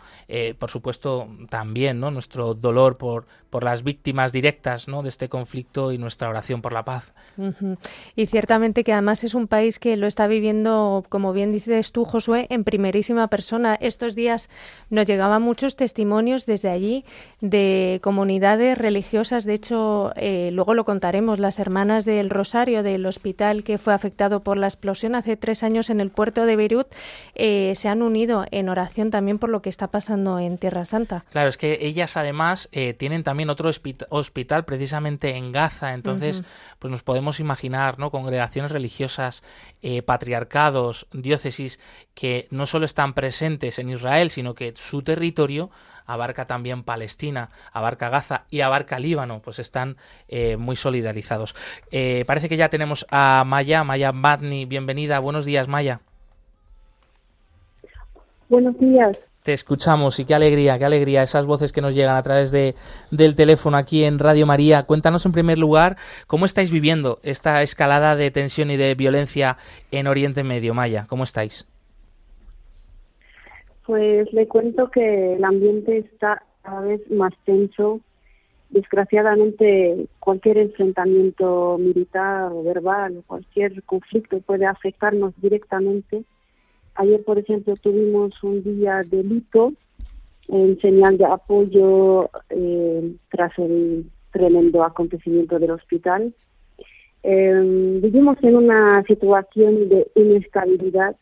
por 0.57 0.69
supuesto, 0.69 0.84
supuesto, 0.85 1.27
también 1.49 1.99
¿no? 1.99 2.11
nuestro 2.11 2.53
dolor 2.53 2.97
por, 2.97 3.25
por 3.49 3.63
las 3.63 3.83
víctimas 3.83 4.31
directas 4.31 4.87
¿no? 4.87 5.01
de 5.01 5.09
este 5.09 5.29
conflicto 5.29 5.91
y 5.91 5.97
nuestra 5.97 6.29
oración 6.29 6.61
por 6.61 6.73
la 6.73 6.85
paz. 6.85 7.15
Y 8.15 8.27
ciertamente 8.27 8.83
que 8.83 8.93
además 8.93 9.23
es 9.23 9.33
un 9.33 9.47
país 9.47 9.79
que 9.79 9.97
lo 9.97 10.05
está 10.05 10.27
viviendo, 10.27 11.03
como 11.09 11.33
bien 11.33 11.51
dices 11.51 11.91
tú, 11.91 12.05
Josué, 12.05 12.45
en 12.51 12.63
primerísima 12.63 13.27
persona. 13.29 13.73
Estos 13.81 14.13
días 14.13 14.47
nos 14.91 15.07
llegaban 15.07 15.41
muchos 15.41 15.75
testimonios 15.75 16.45
desde 16.45 16.69
allí 16.69 17.03
de 17.41 17.99
comunidades 18.03 18.77
religiosas. 18.77 19.45
De 19.45 19.55
hecho, 19.55 20.11
eh, 20.17 20.51
luego 20.53 20.75
lo 20.75 20.85
contaremos, 20.85 21.39
las 21.39 21.57
hermanas 21.57 22.05
del 22.05 22.29
Rosario 22.29 22.83
del 22.83 23.07
hospital 23.07 23.63
que 23.63 23.79
fue 23.79 23.95
afectado 23.95 24.43
por 24.43 24.57
la 24.57 24.67
explosión 24.67 25.15
hace 25.15 25.35
tres 25.35 25.63
años 25.63 25.89
en 25.89 25.99
el 25.99 26.11
puerto 26.11 26.45
de 26.45 26.55
Beirut, 26.55 26.87
eh, 27.33 27.73
se 27.75 27.89
han 27.89 28.03
unido 28.03 28.45
en 28.51 28.69
oración 28.69 29.09
también 29.09 29.39
por 29.39 29.49
lo 29.49 29.63
que 29.63 29.69
está 29.69 29.87
pasando 29.87 30.37
en 30.37 30.59
Tierra 30.59 30.74
Santa. 30.83 31.23
Claro, 31.31 31.47
es 31.47 31.57
que 31.57 31.77
ellas 31.81 32.17
además 32.17 32.67
eh, 32.73 32.93
tienen 32.93 33.23
también 33.23 33.49
otro 33.49 33.71
hospital 34.09 34.65
precisamente 34.65 35.37
en 35.37 35.53
Gaza, 35.53 35.93
entonces 35.93 36.43
pues 36.79 36.91
nos 36.91 37.03
podemos 37.03 37.39
imaginar, 37.39 37.99
¿no? 37.99 38.11
Congregaciones 38.11 38.71
religiosas, 38.71 39.43
eh, 39.81 40.01
patriarcados, 40.01 41.07
diócesis 41.13 41.79
que 42.13 42.47
no 42.51 42.65
solo 42.65 42.85
están 42.85 43.13
presentes 43.13 43.79
en 43.79 43.89
Israel, 43.89 44.29
sino 44.31 44.55
que 44.55 44.73
su 44.75 45.01
territorio 45.01 45.69
abarca 46.05 46.45
también 46.45 46.83
Palestina, 46.83 47.51
abarca 47.71 48.09
Gaza 48.09 48.43
y 48.49 48.61
abarca 48.61 48.99
Líbano, 48.99 49.41
pues 49.41 49.59
están 49.59 49.97
eh, 50.27 50.57
muy 50.57 50.75
solidarizados. 50.75 51.55
parece 52.27 52.49
que 52.49 52.57
ya 52.57 52.69
tenemos 52.69 53.05
a 53.09 53.43
Maya, 53.45 53.83
Maya 53.83 54.11
Badni, 54.13 54.65
bienvenida, 54.65 55.19
buenos 55.19 55.45
días 55.45 55.67
Maya. 55.67 56.01
Buenos 58.49 58.77
días. 58.79 59.19
Te 59.45 59.53
escuchamos 59.53 60.19
y 60.19 60.25
qué 60.25 60.33
alegría, 60.33 60.79
qué 60.79 60.85
alegría 60.85 61.21
esas 61.21 61.45
voces 61.45 61.71
que 61.71 61.79
nos 61.79 61.93
llegan 61.93 62.15
a 62.15 62.23
través 62.23 62.49
de, 62.49 62.73
del 63.11 63.35
teléfono 63.35 63.77
aquí 63.77 64.03
en 64.03 64.17
Radio 64.17 64.47
María. 64.47 64.87
Cuéntanos 64.87 65.23
en 65.27 65.33
primer 65.33 65.59
lugar 65.59 65.97
cómo 66.25 66.47
estáis 66.47 66.71
viviendo 66.71 67.19
esta 67.21 67.61
escalada 67.61 68.15
de 68.15 68.31
tensión 68.31 68.71
y 68.71 68.77
de 68.77 68.95
violencia 68.95 69.57
en 69.91 70.07
Oriente 70.07 70.43
Medio. 70.43 70.73
Maya, 70.73 71.05
¿cómo 71.07 71.23
estáis? 71.23 71.67
Pues 73.85 74.33
le 74.33 74.47
cuento 74.47 74.89
que 74.89 75.35
el 75.35 75.43
ambiente 75.43 75.99
está 75.99 76.41
cada 76.63 76.81
vez 76.81 77.01
más 77.11 77.31
tenso. 77.45 77.99
Desgraciadamente, 78.71 80.07
cualquier 80.17 80.57
enfrentamiento 80.57 81.77
militar 81.77 82.51
o 82.51 82.63
verbal, 82.63 83.23
cualquier 83.27 83.83
conflicto 83.83 84.39
puede 84.39 84.65
afectarnos 84.65 85.39
directamente 85.39 86.23
Ayer, 86.95 87.23
por 87.23 87.37
ejemplo, 87.37 87.75
tuvimos 87.75 88.31
un 88.43 88.63
día 88.63 89.01
de 89.05 89.23
luto 89.23 89.73
en 90.47 90.79
señal 90.79 91.17
de 91.17 91.25
apoyo 91.25 92.29
eh, 92.49 93.15
tras 93.29 93.57
el 93.59 94.05
tremendo 94.31 94.83
acontecimiento 94.83 95.59
del 95.59 95.71
hospital. 95.71 96.33
Em, 97.23 98.01
vivimos 98.01 98.37
en 98.43 98.55
una 98.55 99.03
situación 99.03 99.89
de 99.89 100.07
inestabilidad 100.15 101.15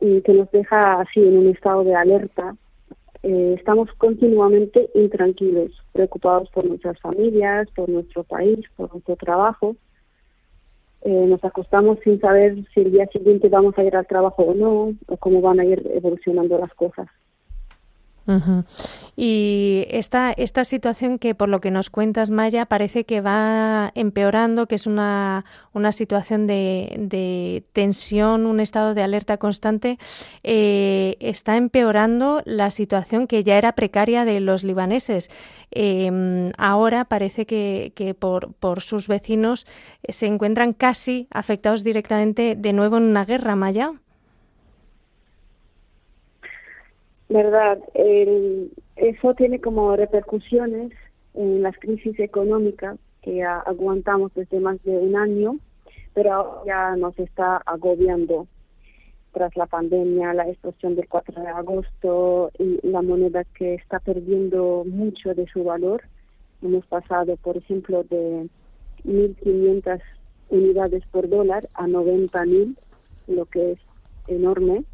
que 0.00 0.32
nos 0.32 0.50
deja 0.52 1.00
así 1.00 1.20
en 1.20 1.38
un 1.38 1.46
estado 1.48 1.82
de 1.82 1.94
alerta. 1.94 2.54
Eh, 3.22 3.56
estamos 3.58 3.90
continuamente 3.98 4.88
intranquilos, 4.94 5.72
preocupados 5.92 6.48
por 6.50 6.64
nuestras 6.64 7.00
familias, 7.00 7.68
por 7.74 7.88
nuestro 7.88 8.22
país, 8.22 8.60
por 8.76 8.92
nuestro 8.92 9.16
trabajo 9.16 9.76
eh, 11.02 11.26
nos 11.26 11.42
acostamos 11.44 11.98
sin 12.04 12.20
saber 12.20 12.56
si 12.74 12.80
el 12.80 12.92
día 12.92 13.06
siguiente 13.06 13.48
vamos 13.48 13.74
a 13.78 13.84
ir 13.84 13.96
al 13.96 14.06
trabajo 14.06 14.42
o 14.42 14.54
no, 14.54 14.94
o 15.06 15.16
cómo 15.18 15.40
van 15.40 15.60
a 15.60 15.64
ir 15.64 15.88
evolucionando 15.94 16.58
las 16.58 16.74
cosas. 16.74 17.08
Y 19.16 19.86
esta, 19.88 20.32
esta 20.32 20.64
situación 20.64 21.18
que 21.18 21.34
por 21.34 21.48
lo 21.48 21.60
que 21.60 21.70
nos 21.70 21.88
cuentas, 21.88 22.30
Maya, 22.30 22.66
parece 22.66 23.04
que 23.04 23.20
va 23.20 23.90
empeorando, 23.94 24.66
que 24.66 24.74
es 24.74 24.86
una, 24.86 25.44
una 25.72 25.92
situación 25.92 26.46
de, 26.46 26.94
de 26.98 27.64
tensión, 27.72 28.46
un 28.46 28.60
estado 28.60 28.94
de 28.94 29.02
alerta 29.02 29.38
constante, 29.38 29.98
eh, 30.44 31.16
está 31.20 31.56
empeorando 31.56 32.42
la 32.44 32.70
situación 32.70 33.26
que 33.26 33.44
ya 33.44 33.56
era 33.56 33.72
precaria 33.72 34.24
de 34.24 34.40
los 34.40 34.62
libaneses. 34.62 35.30
Em, 35.70 36.52
ahora 36.58 37.06
parece 37.06 37.46
que, 37.46 37.92
que 37.94 38.14
por, 38.14 38.52
por 38.54 38.82
sus 38.82 39.08
vecinos 39.08 39.66
se 40.08 40.26
encuentran 40.26 40.74
casi 40.74 41.28
afectados 41.30 41.82
directamente 41.82 42.56
de 42.56 42.72
nuevo 42.72 42.98
en 42.98 43.04
una 43.04 43.24
guerra, 43.24 43.56
Maya. 43.56 43.92
¿Verdad? 47.28 47.78
eso 48.96 49.34
tiene 49.34 49.60
como 49.60 49.94
repercusiones 49.96 50.92
en 51.34 51.62
las 51.62 51.76
crisis 51.78 52.18
económicas 52.18 52.98
que 53.22 53.44
aguantamos 53.44 54.32
desde 54.34 54.60
más 54.60 54.82
de 54.84 54.96
un 54.96 55.16
año, 55.16 55.58
pero 56.14 56.32
ahora 56.32 56.62
ya 56.66 56.96
nos 56.96 57.18
está 57.18 57.58
agobiando 57.66 58.46
tras 59.32 59.54
la 59.56 59.66
pandemia, 59.66 60.34
la 60.34 60.48
explosión 60.48 60.96
del 60.96 61.08
4 61.08 61.42
de 61.42 61.48
agosto 61.48 62.50
y 62.58 62.80
la 62.86 63.02
moneda 63.02 63.44
que 63.44 63.74
está 63.74 64.00
perdiendo 64.00 64.84
mucho 64.86 65.34
de 65.34 65.46
su 65.46 65.64
valor. 65.64 66.02
Hemos 66.62 66.86
pasado, 66.86 67.36
por 67.36 67.56
ejemplo, 67.56 68.02
de 68.04 68.48
1.500 69.04 70.00
unidades 70.50 71.04
por 71.12 71.28
dólar 71.28 71.68
a 71.74 71.86
90.000, 71.86 72.76
lo 73.28 73.44
que 73.46 73.72
es 73.72 73.78
enorme. 74.26 74.84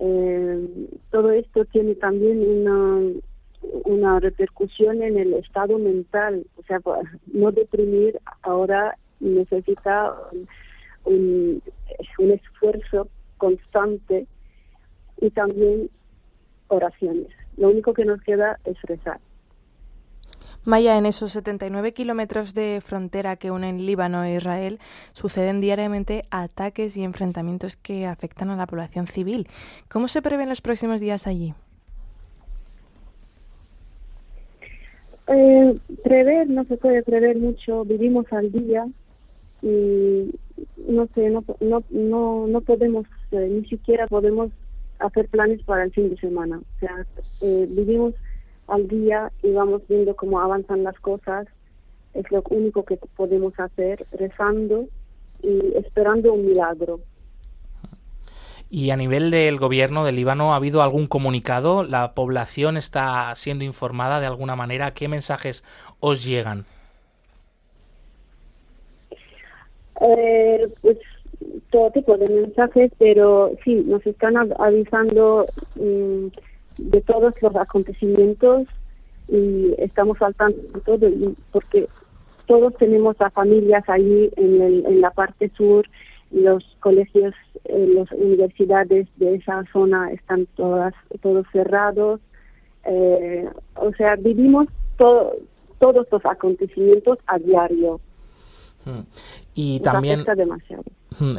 Eh, 0.00 0.88
todo 1.10 1.30
esto 1.32 1.64
tiene 1.66 1.94
también 1.96 2.38
una, 2.40 3.12
una 3.84 4.20
repercusión 4.20 5.02
en 5.02 5.18
el 5.18 5.34
estado 5.34 5.78
mental, 5.78 6.46
o 6.56 6.62
sea, 6.62 6.80
no 7.32 7.52
deprimir 7.52 8.18
ahora 8.42 8.96
necesita 9.20 10.14
un, 11.04 11.60
un 12.18 12.30
esfuerzo 12.30 13.08
constante 13.38 14.26
y 15.20 15.30
también 15.30 15.90
oraciones. 16.68 17.28
Lo 17.56 17.70
único 17.70 17.92
que 17.92 18.04
nos 18.04 18.20
queda 18.22 18.58
es 18.64 18.80
rezar. 18.82 19.20
Maya, 20.68 20.98
en 20.98 21.06
esos 21.06 21.32
79 21.32 21.94
kilómetros 21.94 22.52
de 22.52 22.82
frontera 22.84 23.36
que 23.36 23.50
unen 23.50 23.86
Líbano 23.86 24.22
e 24.22 24.34
Israel 24.34 24.78
suceden 25.14 25.62
diariamente 25.62 26.24
ataques 26.30 26.94
y 26.98 27.04
enfrentamientos 27.04 27.78
que 27.78 28.04
afectan 28.04 28.50
a 28.50 28.56
la 28.56 28.66
población 28.66 29.06
civil. 29.06 29.48
¿Cómo 29.88 30.08
se 30.08 30.20
prevén 30.20 30.50
los 30.50 30.60
próximos 30.60 31.00
días 31.00 31.26
allí? 31.26 31.54
Eh, 35.28 35.74
prever 36.04 36.50
no 36.50 36.64
se 36.64 36.76
puede 36.76 37.02
prever 37.02 37.38
mucho, 37.38 37.86
vivimos 37.86 38.30
al 38.30 38.52
día 38.52 38.86
y 39.62 40.34
no 40.86 41.08
sé, 41.14 41.30
no, 41.30 41.42
no, 41.60 41.82
no, 41.88 42.46
no 42.46 42.60
podemos, 42.60 43.06
eh, 43.32 43.48
ni 43.50 43.66
siquiera 43.70 44.06
podemos 44.06 44.50
hacer 44.98 45.28
planes 45.28 45.62
para 45.62 45.84
el 45.84 45.92
fin 45.92 46.10
de 46.10 46.18
semana. 46.18 46.58
O 46.58 46.78
sea, 46.78 47.06
eh, 47.40 47.66
vivimos 47.70 48.12
al 48.68 48.88
día 48.88 49.32
y 49.42 49.52
vamos 49.52 49.82
viendo 49.88 50.14
cómo 50.14 50.40
avanzan 50.40 50.84
las 50.84 50.98
cosas. 51.00 51.46
Es 52.14 52.30
lo 52.30 52.42
único 52.50 52.84
que 52.84 52.96
podemos 53.16 53.58
hacer, 53.58 54.04
rezando 54.12 54.86
y 55.42 55.74
esperando 55.76 56.32
un 56.32 56.44
milagro. 56.44 57.00
Y 58.70 58.90
a 58.90 58.96
nivel 58.96 59.30
del 59.30 59.58
gobierno 59.58 60.04
del 60.04 60.16
Líbano, 60.16 60.52
¿ha 60.52 60.56
habido 60.56 60.82
algún 60.82 61.06
comunicado? 61.06 61.84
¿La 61.84 62.12
población 62.12 62.76
está 62.76 63.34
siendo 63.34 63.64
informada 63.64 64.20
de 64.20 64.26
alguna 64.26 64.56
manera? 64.56 64.92
¿Qué 64.92 65.08
mensajes 65.08 65.64
os 66.00 66.24
llegan? 66.24 66.66
Eh, 70.00 70.66
pues 70.82 70.98
todo 71.70 71.90
tipo 71.92 72.16
de 72.16 72.28
mensajes, 72.28 72.92
pero 72.98 73.52
sí, 73.64 73.74
nos 73.86 74.06
están 74.06 74.36
avisando 74.58 75.46
mm, 75.76 76.26
de 76.78 77.00
todos 77.00 77.40
los 77.42 77.56
acontecimientos 77.56 78.66
y 79.28 79.74
estamos 79.78 80.18
saltando 80.18 80.56
todo 80.84 81.06
porque 81.52 81.88
todos 82.46 82.74
tenemos 82.76 83.20
a 83.20 83.30
familias 83.30 83.84
allí 83.88 84.30
en, 84.36 84.62
el, 84.62 84.86
en 84.86 85.00
la 85.00 85.10
parte 85.10 85.50
sur 85.56 85.86
los 86.30 86.64
colegios 86.80 87.34
eh, 87.64 87.92
las 87.94 88.10
universidades 88.12 89.08
de 89.16 89.34
esa 89.36 89.64
zona 89.72 90.12
están 90.12 90.46
todas 90.56 90.94
todos 91.20 91.46
cerrados. 91.52 92.20
Eh, 92.84 93.48
o 93.74 93.90
sea 93.92 94.16
vivimos 94.16 94.66
todo, 94.96 95.36
todos 95.78 96.06
los 96.10 96.24
acontecimientos 96.24 97.18
a 97.26 97.38
diario. 97.38 98.00
Hmm. 98.84 99.00
y 99.54 99.80
también 99.80 100.24
demasiado 100.36 100.84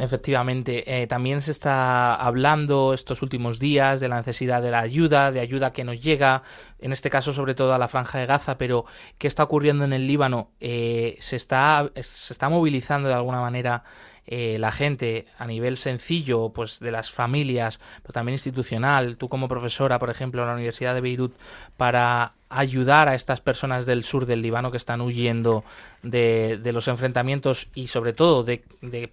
Efectivamente, 0.00 1.02
eh, 1.02 1.06
también 1.06 1.40
se 1.40 1.50
está 1.50 2.14
hablando 2.14 2.92
estos 2.92 3.22
últimos 3.22 3.58
días 3.58 4.00
de 4.00 4.08
la 4.08 4.16
necesidad 4.16 4.60
de 4.62 4.70
la 4.70 4.80
ayuda, 4.80 5.32
de 5.32 5.40
ayuda 5.40 5.72
que 5.72 5.84
nos 5.84 6.00
llega, 6.00 6.42
en 6.80 6.92
este 6.92 7.10
caso 7.10 7.32
sobre 7.32 7.54
todo 7.54 7.72
a 7.72 7.78
la 7.78 7.88
franja 7.88 8.18
de 8.18 8.26
Gaza, 8.26 8.58
pero 8.58 8.84
¿qué 9.18 9.26
está 9.26 9.42
ocurriendo 9.42 9.84
en 9.84 9.92
el 9.92 10.06
Líbano? 10.06 10.50
Eh, 10.60 11.16
se, 11.20 11.36
está, 11.36 11.90
se 11.94 12.32
está 12.32 12.48
movilizando 12.48 13.08
de 13.08 13.14
alguna 13.14 13.40
manera 13.40 13.84
eh, 14.32 14.58
la 14.60 14.70
gente 14.70 15.26
a 15.38 15.46
nivel 15.48 15.76
sencillo, 15.76 16.50
pues 16.50 16.78
de 16.78 16.92
las 16.92 17.10
familias, 17.10 17.80
pero 18.02 18.12
también 18.12 18.34
institucional, 18.34 19.16
tú 19.16 19.28
como 19.28 19.48
profesora, 19.48 19.98
por 19.98 20.08
ejemplo, 20.08 20.42
en 20.42 20.48
la 20.48 20.54
Universidad 20.54 20.94
de 20.94 21.00
Beirut, 21.00 21.34
para 21.76 22.34
ayudar 22.48 23.08
a 23.08 23.16
estas 23.16 23.40
personas 23.40 23.86
del 23.86 24.04
sur 24.04 24.26
del 24.26 24.40
Líbano 24.40 24.70
que 24.70 24.76
están 24.76 25.00
huyendo 25.00 25.64
de, 26.04 26.60
de 26.62 26.72
los 26.72 26.86
enfrentamientos 26.86 27.66
y 27.74 27.88
sobre 27.88 28.12
todo 28.12 28.44
de, 28.44 28.62
de, 28.82 29.10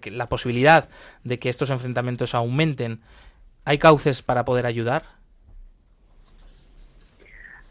que 0.00 0.10
la 0.10 0.26
posibilidad 0.26 0.90
de 1.24 1.38
que 1.38 1.48
estos 1.48 1.70
enfrentamientos 1.70 2.34
aumenten? 2.34 3.00
¿Hay 3.64 3.78
cauces 3.78 4.20
para 4.20 4.44
poder 4.44 4.66
ayudar? 4.66 5.04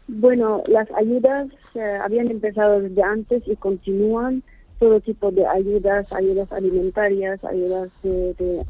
Bueno, 0.08 0.64
las 0.66 0.90
ayudas 0.96 1.46
eh, 1.76 1.98
habían 2.02 2.28
empezado 2.28 2.80
desde 2.80 3.04
antes 3.04 3.42
y 3.46 3.54
continúan 3.54 4.42
todo 4.78 5.00
tipo 5.00 5.30
de 5.30 5.46
ayudas, 5.46 6.12
ayudas 6.12 6.52
alimentarias, 6.52 7.44
ayudas 7.44 7.90
de, 8.02 8.34
de 8.34 8.64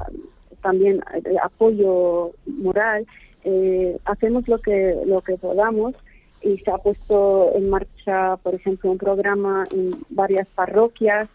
también 0.62 1.00
de 1.22 1.38
apoyo 1.38 2.32
moral. 2.46 3.06
Eh, 3.44 3.98
hacemos 4.04 4.48
lo 4.48 4.58
que 4.58 4.96
lo 5.06 5.20
que 5.20 5.36
podamos 5.36 5.94
y 6.42 6.56
se 6.58 6.70
ha 6.70 6.78
puesto 6.78 7.52
en 7.54 7.70
marcha, 7.70 8.36
por 8.42 8.54
ejemplo, 8.54 8.90
un 8.90 8.98
programa 8.98 9.64
en 9.72 9.90
varias 10.10 10.46
parroquias, 10.48 11.28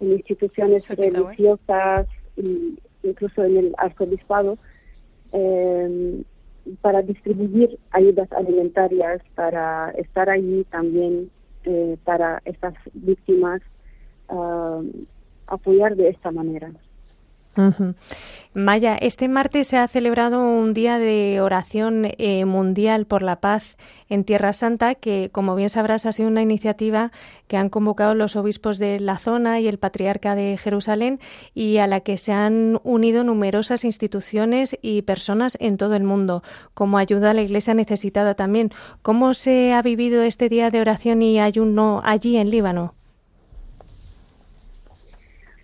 en 0.00 0.12
instituciones 0.12 0.88
religiosas, 0.88 2.06
incluso 3.02 3.44
en 3.44 3.56
el 3.56 3.74
arzobispado, 3.78 4.58
eh, 5.32 6.22
para 6.80 7.02
distribuir 7.02 7.78
ayudas 7.90 8.30
alimentarias, 8.32 9.22
para 9.34 9.90
estar 9.92 10.28
allí 10.28 10.64
también 10.70 11.30
eh, 11.64 11.96
para 12.04 12.42
estas 12.44 12.74
víctimas, 12.92 13.62
apoyar 15.46 15.96
de 15.96 16.08
esta 16.08 16.30
manera. 16.30 16.70
Maya, 18.54 18.96
este 18.96 19.28
martes 19.28 19.68
se 19.68 19.76
ha 19.76 19.86
celebrado 19.88 20.42
un 20.42 20.72
día 20.72 20.98
de 20.98 21.40
oración 21.40 22.04
eh, 22.18 22.44
mundial 22.44 23.06
por 23.06 23.22
la 23.22 23.40
paz 23.40 23.76
en 24.08 24.24
Tierra 24.24 24.52
Santa, 24.52 24.94
que, 24.94 25.30
como 25.32 25.54
bien 25.54 25.68
sabrás, 25.68 26.06
ha 26.06 26.12
sido 26.12 26.28
una 26.28 26.42
iniciativa 26.42 27.12
que 27.48 27.56
han 27.56 27.68
convocado 27.68 28.14
los 28.14 28.36
obispos 28.36 28.78
de 28.78 29.00
la 29.00 29.18
zona 29.18 29.60
y 29.60 29.68
el 29.68 29.78
patriarca 29.78 30.34
de 30.34 30.56
Jerusalén 30.58 31.20
y 31.54 31.78
a 31.78 31.86
la 31.86 32.00
que 32.00 32.16
se 32.16 32.32
han 32.32 32.80
unido 32.84 33.24
numerosas 33.24 33.84
instituciones 33.84 34.78
y 34.80 35.02
personas 35.02 35.56
en 35.60 35.76
todo 35.76 35.94
el 35.94 36.04
mundo, 36.04 36.42
como 36.74 36.98
ayuda 36.98 37.30
a 37.30 37.34
la 37.34 37.42
Iglesia 37.42 37.74
necesitada 37.74 38.34
también. 38.34 38.70
¿Cómo 39.02 39.34
se 39.34 39.72
ha 39.72 39.82
vivido 39.82 40.22
este 40.22 40.48
día 40.48 40.70
de 40.70 40.80
oración 40.80 41.20
y 41.22 41.38
ayuno 41.38 42.00
allí 42.04 42.36
en 42.36 42.50
Líbano? 42.50 42.94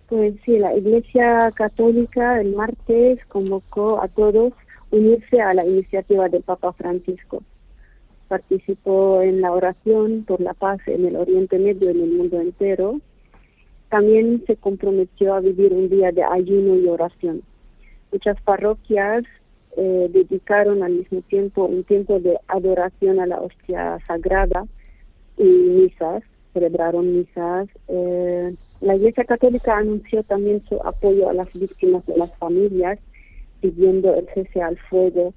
Pues 0.09 0.33
sí, 0.43 0.57
la 0.57 0.75
Iglesia 0.75 1.51
Católica 1.51 2.41
el 2.41 2.55
martes 2.55 3.23
convocó 3.25 4.01
a 4.01 4.07
todos 4.07 4.53
unirse 4.89 5.39
a 5.39 5.53
la 5.53 5.63
iniciativa 5.63 6.27
del 6.29 6.41
Papa 6.41 6.73
Francisco. 6.73 7.43
Participó 8.27 9.21
en 9.21 9.39
la 9.39 9.51
oración 9.51 10.23
por 10.27 10.41
la 10.41 10.55
paz 10.55 10.79
en 10.87 11.05
el 11.05 11.15
Oriente 11.15 11.59
Medio 11.59 11.91
y 11.91 11.93
en 11.93 12.01
el 12.01 12.11
mundo 12.11 12.41
entero. 12.41 12.99
También 13.89 14.43
se 14.47 14.55
comprometió 14.55 15.35
a 15.35 15.41
vivir 15.41 15.73
un 15.73 15.89
día 15.89 16.11
de 16.11 16.23
ayuno 16.23 16.75
y 16.75 16.87
oración. 16.87 17.43
Muchas 18.11 18.41
parroquias 18.41 19.25
eh, 19.77 20.09
dedicaron 20.11 20.81
al 20.81 20.93
mismo 20.93 21.21
tiempo 21.21 21.65
un 21.65 21.83
tiempo 21.83 22.19
de 22.19 22.35
adoración 22.47 23.19
a 23.19 23.27
la 23.27 23.39
hostia 23.41 23.99
sagrada 24.07 24.65
y 25.37 25.43
misas, 25.43 26.23
celebraron 26.53 27.15
misas. 27.15 27.67
Eh, 27.87 28.55
la 28.81 28.95
Iglesia 28.95 29.25
Católica 29.25 29.77
anunció 29.77 30.23
también 30.23 30.61
su 30.61 30.75
apoyo 30.83 31.29
a 31.29 31.33
las 31.33 31.51
víctimas 31.53 32.05
de 32.05 32.17
las 32.17 32.33
familias, 32.37 32.97
pidiendo 33.59 34.15
el 34.15 34.27
cese 34.33 34.61
al 34.61 34.77
fuego 34.77 35.33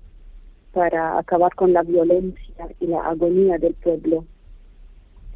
para 0.72 1.18
acabar 1.18 1.55
con 1.55 1.72
la 1.72 1.83
violencia 1.83 2.68
y 2.81 2.87
la 2.87 3.00
agonía 3.00 3.59
del 3.59 3.74
pueblo. 3.74 4.24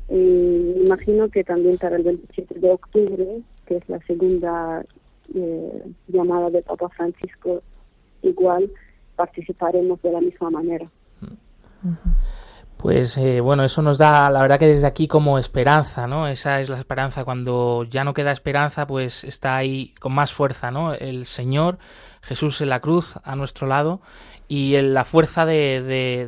me 0.09 0.85
imagino 0.85 1.29
que 1.29 1.43
también 1.43 1.79
para 1.79 1.97
el 1.97 2.05
27 2.05 2.61
de 2.61 2.71
octubre, 2.71 3.27
que 3.67 3.77
es 3.77 3.89
la 3.89 3.99
segunda 4.07 4.85
eh, 5.35 5.83
llamada 6.07 6.51
de 6.51 6.63
Papa 6.63 6.89
Francisco, 6.91 7.61
igual 8.23 8.71
participaremos 9.17 10.01
de 10.03 10.13
la 10.13 10.21
misma 10.21 10.51
manera. 10.51 10.87
Pues 12.87 13.17
eh, 13.17 13.41
bueno, 13.41 13.65
eso 13.65 13.83
nos 13.83 13.99
da, 13.99 14.31
la 14.31 14.41
verdad 14.41 14.61
que 14.61 14.69
desde 14.69 14.87
aquí 14.87 15.09
como 15.09 15.41
esperanza, 15.41 16.07
¿no? 16.07 16.29
Esa 16.29 16.61
es 16.61 16.69
la 16.69 16.79
esperanza. 16.79 17.25
Cuando 17.25 17.83
ya 17.83 18.05
no 18.05 18.15
queda 18.15 18.31
esperanza, 18.31 18.87
pues 18.87 19.25
está 19.25 19.57
ahí 19.57 19.93
con 19.99 20.13
más 20.13 20.33
fuerza, 20.33 20.71
¿no? 20.71 20.95
El 20.95 21.27
Señor, 21.27 21.79
Jesús 22.23 22.61
en 22.61 22.69
la 22.69 22.79
cruz 22.79 23.15
a 23.25 23.35
nuestro 23.35 23.67
lado 23.67 24.01
y 24.47 24.81
la 24.81 25.05
fuerza 25.05 25.45
de, 25.45 25.83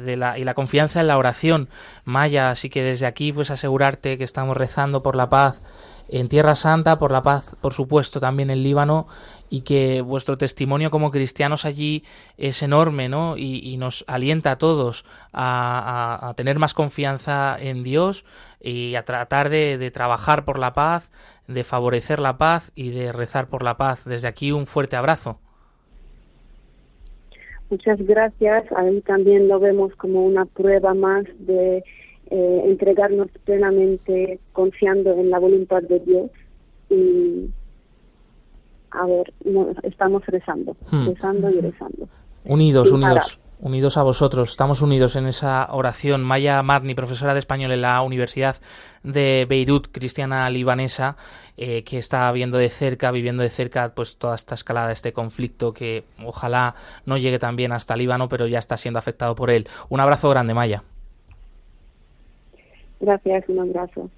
de, 0.05 0.17
la, 0.17 0.37
y 0.37 0.43
la 0.43 0.55
confianza 0.55 1.01
en 1.01 1.07
la 1.07 1.17
oración 1.17 1.69
maya. 2.05 2.51
Así 2.51 2.71
que 2.71 2.83
desde 2.83 3.07
aquí, 3.07 3.33
pues 3.33 3.53
asegurarte 3.53 4.19
que 4.19 4.25
estamos 4.25 4.57
rezando 4.57 5.01
por 5.01 5.15
la 5.15 5.29
paz 5.29 5.63
en 6.09 6.29
Tierra 6.29 6.55
Santa, 6.55 6.99
por 6.99 7.13
la 7.13 7.23
paz, 7.23 7.55
por 7.61 7.75
supuesto, 7.75 8.19
también 8.21 8.51
en 8.51 8.63
Líbano, 8.63 9.07
y 9.51 9.61
que 9.61 10.01
vuestro 10.01 10.39
testimonio 10.39 10.91
como 10.91 11.11
cristianos 11.11 11.65
allí 11.65 12.03
es 12.37 12.63
enorme, 12.63 13.09
¿no? 13.09 13.37
Y, 13.37 13.77
nos 13.79 14.05
alienta 14.09 14.53
a 14.53 14.59
todos 14.59 15.05
a, 15.33 16.33
tener 16.37 16.59
más 16.59 16.75
confianza 16.75 17.57
en 17.61 17.85
Dios 17.85 18.25
y 18.61 18.97
a 18.97 19.05
tratar 19.05 19.51
de, 19.51 19.91
trabajar 19.93 20.45
por 20.45 20.59
la 20.59 20.75
paz, 20.75 21.11
de 21.47 21.63
favorecer 21.63 22.19
la 22.19 22.39
paz 22.39 22.73
y 22.75 22.91
de 22.91 23.13
rezar 23.13 23.49
por 23.49 23.63
la 23.63 23.77
paz. 23.77 24.05
Desde 24.05 24.29
aquí 24.29 24.51
un 24.51 24.67
fuerte 24.67 24.97
abrazo. 24.97 25.39
Muchas 27.71 27.99
gracias. 28.01 28.65
Ahí 28.77 29.01
también 29.03 29.47
lo 29.47 29.61
vemos 29.61 29.95
como 29.97 30.25
una 30.25 30.47
prueba 30.47 30.95
más 30.95 31.25
de 31.39 31.85
eh, 32.31 32.63
entregarnos 32.67 33.29
plenamente 33.45 34.39
confiando 34.53 35.13
en 35.13 35.31
la 35.31 35.39
voluntad 35.39 35.83
de 35.83 36.01
Dios 36.01 36.31
y 36.91 37.51
a 38.91 39.07
ver, 39.07 39.33
estamos 39.83 40.25
rezando, 40.27 40.77
hmm. 40.91 41.09
rezando 41.09 41.51
y 41.51 41.61
rezando. 41.61 42.09
Unidos, 42.45 42.91
unidos. 42.91 43.39
Unidos 43.61 43.97
a 43.97 44.05
vosotros, 44.05 44.51
estamos 44.51 44.83
unidos 44.83 45.17
en 45.17 45.27
esa 45.27 45.67
oración. 45.73 46.23
Maya 46.23 46.63
Marni, 46.63 46.95
profesora 46.95 47.33
de 47.35 47.41
español 47.41 47.73
en 47.73 47.83
la 47.83 48.01
Universidad 48.03 48.57
de 49.03 49.47
Beirut, 49.49 49.89
cristiana 49.91 50.49
libanesa, 50.49 51.17
eh, 51.57 51.83
que 51.83 51.99
está 51.99 52.31
viendo 52.31 52.57
de 52.57 52.71
cerca, 52.71 53.11
viviendo 53.11 53.43
de 53.43 53.49
cerca, 53.49 53.93
pues 53.97 54.17
toda 54.17 54.37
esta 54.37 54.55
escalada, 54.55 54.93
este 54.93 55.13
conflicto 55.13 55.73
que 55.73 56.05
ojalá 56.25 56.77
no 57.05 57.17
llegue 57.17 57.41
también 57.41 57.73
hasta 57.73 57.97
Líbano, 57.97 58.29
pero 58.29 58.47
ya 58.47 58.61
está 58.61 58.77
siendo 58.77 59.01
afectado 59.01 59.35
por 59.35 59.51
él. 59.51 59.67
Un 59.89 59.99
abrazo 59.99 60.31
grande, 60.31 60.55
Maya. 60.55 60.85
Gracias, 63.01 63.49
un 63.49 63.61
abrazo. 63.61 64.11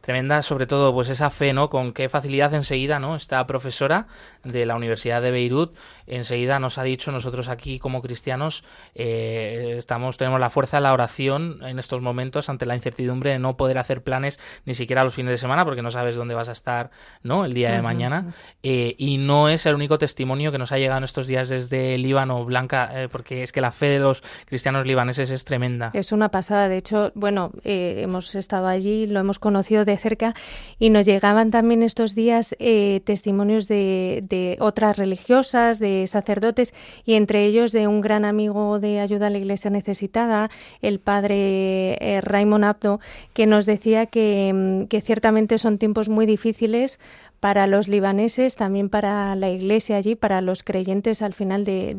Tremenda 0.00 0.42
sobre 0.42 0.66
todo 0.66 0.92
pues 0.92 1.08
esa 1.08 1.30
fe 1.30 1.52
no 1.52 1.70
con 1.70 1.92
qué 1.92 2.08
facilidad 2.08 2.54
enseguida 2.54 2.98
no 2.98 3.16
esta 3.16 3.46
profesora 3.46 4.06
de 4.44 4.66
la 4.66 4.76
Universidad 4.76 5.20
de 5.22 5.30
Beirut 5.30 5.76
enseguida 6.06 6.58
nos 6.58 6.78
ha 6.78 6.82
dicho 6.82 7.12
nosotros 7.12 7.48
aquí 7.48 7.78
como 7.78 8.02
cristianos 8.02 8.64
eh, 8.94 9.74
estamos 9.78 10.16
tenemos 10.16 10.40
la 10.40 10.50
fuerza 10.50 10.78
de 10.78 10.82
la 10.82 10.92
oración 10.92 11.58
en 11.62 11.78
estos 11.78 12.00
momentos 12.00 12.48
ante 12.48 12.66
la 12.66 12.74
incertidumbre 12.74 13.32
de 13.32 13.38
no 13.38 13.56
poder 13.56 13.78
hacer 13.78 14.02
planes 14.02 14.38
ni 14.64 14.74
siquiera 14.74 15.04
los 15.04 15.14
fines 15.14 15.32
de 15.32 15.38
semana 15.38 15.64
porque 15.64 15.82
no 15.82 15.90
sabes 15.90 16.16
dónde 16.16 16.34
vas 16.34 16.48
a 16.48 16.52
estar 16.52 16.90
no 17.22 17.44
el 17.44 17.52
día 17.52 17.72
de 17.72 17.82
mañana. 17.82 18.32
Eh, 18.62 18.94
y 18.98 19.18
no 19.18 19.48
es 19.48 19.66
el 19.66 19.74
único 19.74 19.98
testimonio 19.98 20.52
que 20.52 20.58
nos 20.58 20.72
ha 20.72 20.78
llegado 20.78 20.98
en 20.98 21.04
estos 21.04 21.26
días 21.26 21.48
desde 21.48 21.98
Líbano 21.98 22.44
Blanca 22.44 22.90
eh, 22.94 23.08
porque 23.10 23.42
es 23.42 23.52
que 23.52 23.60
la 23.60 23.72
fe 23.72 23.86
de 23.86 23.98
los 23.98 24.22
cristianos 24.46 24.86
libaneses 24.86 25.30
es 25.30 25.44
tremenda. 25.44 25.90
Es 25.92 26.12
una 26.12 26.30
pasada. 26.30 26.68
De 26.68 26.78
hecho 26.78 27.12
bueno 27.14 27.52
hemos 27.64 28.34
estado 28.34 28.66
allí 28.66 29.06
lo 29.06 29.20
hemos 29.20 29.38
conocido 29.38 29.84
de 29.84 29.89
cerca 29.96 30.34
y 30.78 30.90
nos 30.90 31.06
llegaban 31.06 31.50
también 31.50 31.82
estos 31.82 32.14
días 32.14 32.54
eh, 32.58 33.00
testimonios 33.04 33.68
de, 33.68 34.56
otras 34.60 34.96
religiosas, 34.96 35.78
de 35.78 36.06
sacerdotes 36.06 36.74
y 37.04 37.14
entre 37.14 37.44
ellos 37.44 37.72
de 37.72 37.86
un 37.86 38.00
gran 38.00 38.24
amigo 38.24 38.80
de 38.80 39.00
ayuda 39.00 39.28
a 39.28 39.30
la 39.30 39.38
Iglesia 39.38 39.70
necesitada, 39.70 40.50
el 40.82 41.00
padre 41.00 41.98
eh, 42.00 42.20
Raymond 42.22 42.64
Abdo, 42.64 43.00
que 43.32 43.46
nos 43.46 43.66
decía 43.66 44.06
que, 44.06 44.52
mm, 44.54 44.86
que 44.86 45.00
ciertamente 45.00 45.58
son 45.58 45.78
tiempos 45.78 46.08
muy 46.08 46.26
difíciles 46.26 46.98
para 47.40 47.66
los 47.66 47.88
libaneses, 47.88 48.54
también 48.54 48.90
para 48.90 49.34
la 49.34 49.48
Iglesia 49.48 49.96
allí, 49.96 50.14
para 50.14 50.42
los 50.42 50.62
creyentes 50.62 51.22
al 51.22 51.32
final 51.32 51.64
de, 51.64 51.94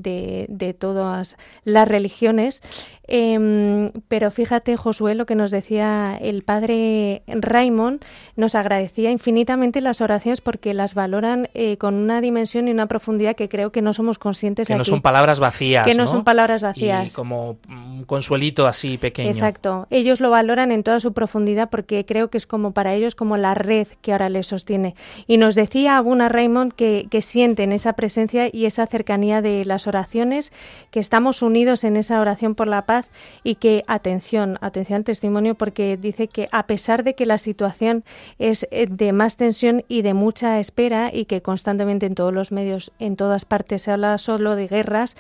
de, 0.48 0.74
todas 0.74 1.36
las 1.66 1.88
religiones. 1.88 2.62
Em, 3.08 3.92
pero 4.08 4.32
fíjate, 4.32 4.78
Josué, 4.78 5.16
lo 5.16 5.26
que 5.26 5.36
nos 5.36 5.52
decía 5.52 6.18
el 6.22 6.44
padre 6.44 7.24
Raymond, 7.28 8.06
nos 8.36 8.54
agradecía 8.56 9.12
infinitamente 9.12 9.82
las 9.82 10.02
oraciones 10.02 10.40
porque 10.40 10.74
las 10.74 10.94
valoran 10.94 11.50
eh, 11.54 11.78
con 11.78 11.96
una 11.96 12.22
dimensión 12.22 12.68
y 12.68 12.72
una 12.72 12.86
profundidad 12.86 13.36
que 13.36 13.50
creo 13.50 13.72
que 13.72 13.82
no 13.82 13.94
somos 13.94 14.20
conscientes 14.20 14.68
que 14.68 14.74
de 14.74 14.78
no 14.78 14.86
son 14.86 15.02
palabras 15.02 15.40
vacías. 15.40 15.86
Que 15.86 15.96
no, 15.96 16.06
son 16.06 16.24
palabras 16.24 16.62
vacías. 16.62 17.08
Y 17.08 17.16
como 17.16 17.58
un 17.68 18.04
consuelito 18.06 18.68
así 18.68 18.98
pequeño. 18.98 19.30
Exacto. 19.30 19.88
Ellos 19.90 20.20
lo 20.20 20.30
valoran 20.30 20.72
en 20.72 20.84
toda 20.84 21.00
su 21.00 21.12
profundidad 21.12 21.70
porque 21.70 22.06
creo 22.06 22.30
que 22.30 22.38
es 22.38 22.46
como 22.46 22.72
para 22.72 22.94
ellos 22.94 23.16
como 23.16 23.36
la 23.36 23.56
red 23.56 23.88
que 24.02 24.12
ahora 24.12 24.30
les 24.30 24.48
sostiene. 24.48 24.96
Y 25.28 25.38
nos 25.38 25.56
decía 25.56 25.98
Abuna 25.98 26.30
Raymond 26.30 26.74
que, 26.74 27.08
que 27.10 27.22
sienten 27.22 27.72
esa 27.72 27.94
presencia 27.94 28.50
y 28.52 28.66
esa 28.66 28.86
cercanía 28.86 29.42
de 29.42 29.66
las 29.66 29.88
oraciones, 29.88 30.54
que 30.92 31.00
estamos 31.00 31.42
unidos 31.42 31.84
en 31.84 31.98
esa 31.98 32.22
oración 32.22 32.54
por 32.56 32.68
la 32.68 32.86
paz 32.86 32.91
y 33.44 33.56
que, 33.56 33.84
atención, 33.88 34.58
atención 34.62 34.98
al 34.98 35.04
testimonio 35.04 35.56
porque 35.56 35.98
dice 35.98 36.28
que 36.28 36.48
a 36.52 36.68
pesar 36.68 37.04
de 37.04 37.16
que 37.16 37.26
la 37.26 37.38
situación 37.38 38.04
es 38.40 38.68
eh, 38.72 38.88
de 38.90 39.14
más 39.14 39.38
tensión 39.38 39.84
y 39.88 40.02
de 40.02 40.14
mucha 40.14 40.60
espera 40.60 41.12
y 41.14 41.26
que 41.26 41.42
constantemente 41.42 42.06
en 42.06 42.16
todos 42.16 42.34
los 42.34 42.52
medios, 42.52 42.92
en 43.00 43.16
todas 43.16 43.46
partes 43.46 43.84
se 43.84 43.92
habla 43.92 44.18
solo 44.18 44.56
de 44.56 44.68
guerras, 44.68 45.16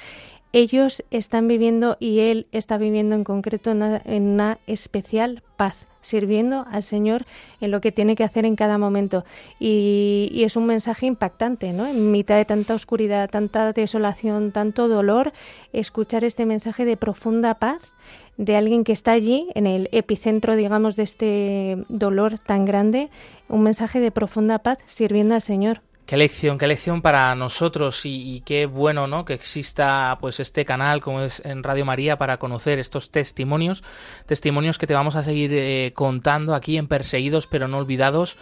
ellos 0.53 1.03
están 1.11 1.47
viviendo 1.47 1.97
y 1.99 2.19
él 2.19 2.47
está 2.51 2.77
viviendo 2.77 3.15
en 3.15 3.23
concreto 3.23 3.71
en 3.71 4.23
una, 4.23 4.59
especial 4.67 5.43
paz 5.55 5.87
sirviendo 6.01 6.65
al 6.71 6.81
Señor 6.81 7.25
en 7.59 7.69
lo 7.69 7.79
que 7.79 7.91
tiene 7.91 8.15
que 8.15 8.23
hacer 8.23 8.43
en 8.45 8.55
cada 8.55 8.79
momento. 8.79 9.23
Y, 9.59 10.29
y, 10.33 10.43
es 10.43 10.55
un 10.55 10.65
mensaje 10.65 11.05
impactante, 11.05 11.73
¿no? 11.73 11.85
En 11.85 12.09
mitad 12.09 12.37
de 12.37 12.45
tanta 12.45 12.73
oscuridad, 12.73 13.29
tanta 13.29 13.71
desolación, 13.71 14.51
tanto 14.51 14.87
dolor, 14.87 15.31
escuchar 15.73 16.23
este 16.23 16.47
mensaje 16.47 16.85
de 16.85 16.97
profunda 16.97 17.59
paz 17.59 17.93
de 18.37 18.55
alguien 18.55 18.83
que 18.83 18.93
está 18.93 19.11
allí, 19.11 19.49
en 19.53 19.67
el 19.67 19.87
epicentro, 19.91 20.55
digamos, 20.55 20.95
de 20.95 21.03
este 21.03 21.85
dolor 21.89 22.39
tan 22.39 22.65
grande, 22.65 23.11
un 23.47 23.61
mensaje 23.61 23.99
de 23.99 24.09
profunda 24.09 24.57
paz 24.59 24.79
sirviendo 24.87 25.35
al 25.35 25.43
Señor. 25.43 25.81
Qué 26.11 26.17
lección, 26.17 26.57
qué 26.57 26.67
lección 26.67 27.01
para 27.01 27.33
nosotros 27.35 28.01
y, 28.03 28.43
qué 28.45 28.65
bueno, 28.65 29.07
¿no? 29.07 29.23
Que 29.23 29.33
exista 29.33 30.17
pues 30.19 30.41
este 30.41 30.65
canal 30.65 30.99
como 30.99 31.21
es 31.21 31.41
en 31.45 31.63
Radio 31.63 31.85
María 31.85 32.17
para 32.17 32.35
conocer 32.35 32.79
estos 32.79 33.11
testimonios, 33.11 33.81
testimonios 34.25 34.77
que 34.77 34.87
te 34.87 34.93
vamos 34.93 35.15
a 35.15 35.23
seguir 35.23 35.51
eh, 35.53 35.93
contando 35.95 36.53
aquí 36.53 36.75
en 36.75 36.89
Perseguidos 36.89 37.47
pero 37.47 37.69
no 37.69 37.77
olvidados. 37.77 38.35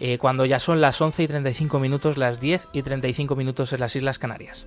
Eh, 0.00 0.18
cuando 0.18 0.46
ya 0.46 0.58
son 0.58 0.80
las 0.80 1.00
11 1.00 1.22
y 1.22 1.28
35 1.28 1.78
minutos, 1.78 2.16
las 2.16 2.40
10 2.40 2.70
y 2.72 2.82
35 2.82 3.36
minutos 3.36 3.72
en 3.72 3.78
las 3.78 3.94
Islas 3.94 4.18
Canarias. 4.18 4.66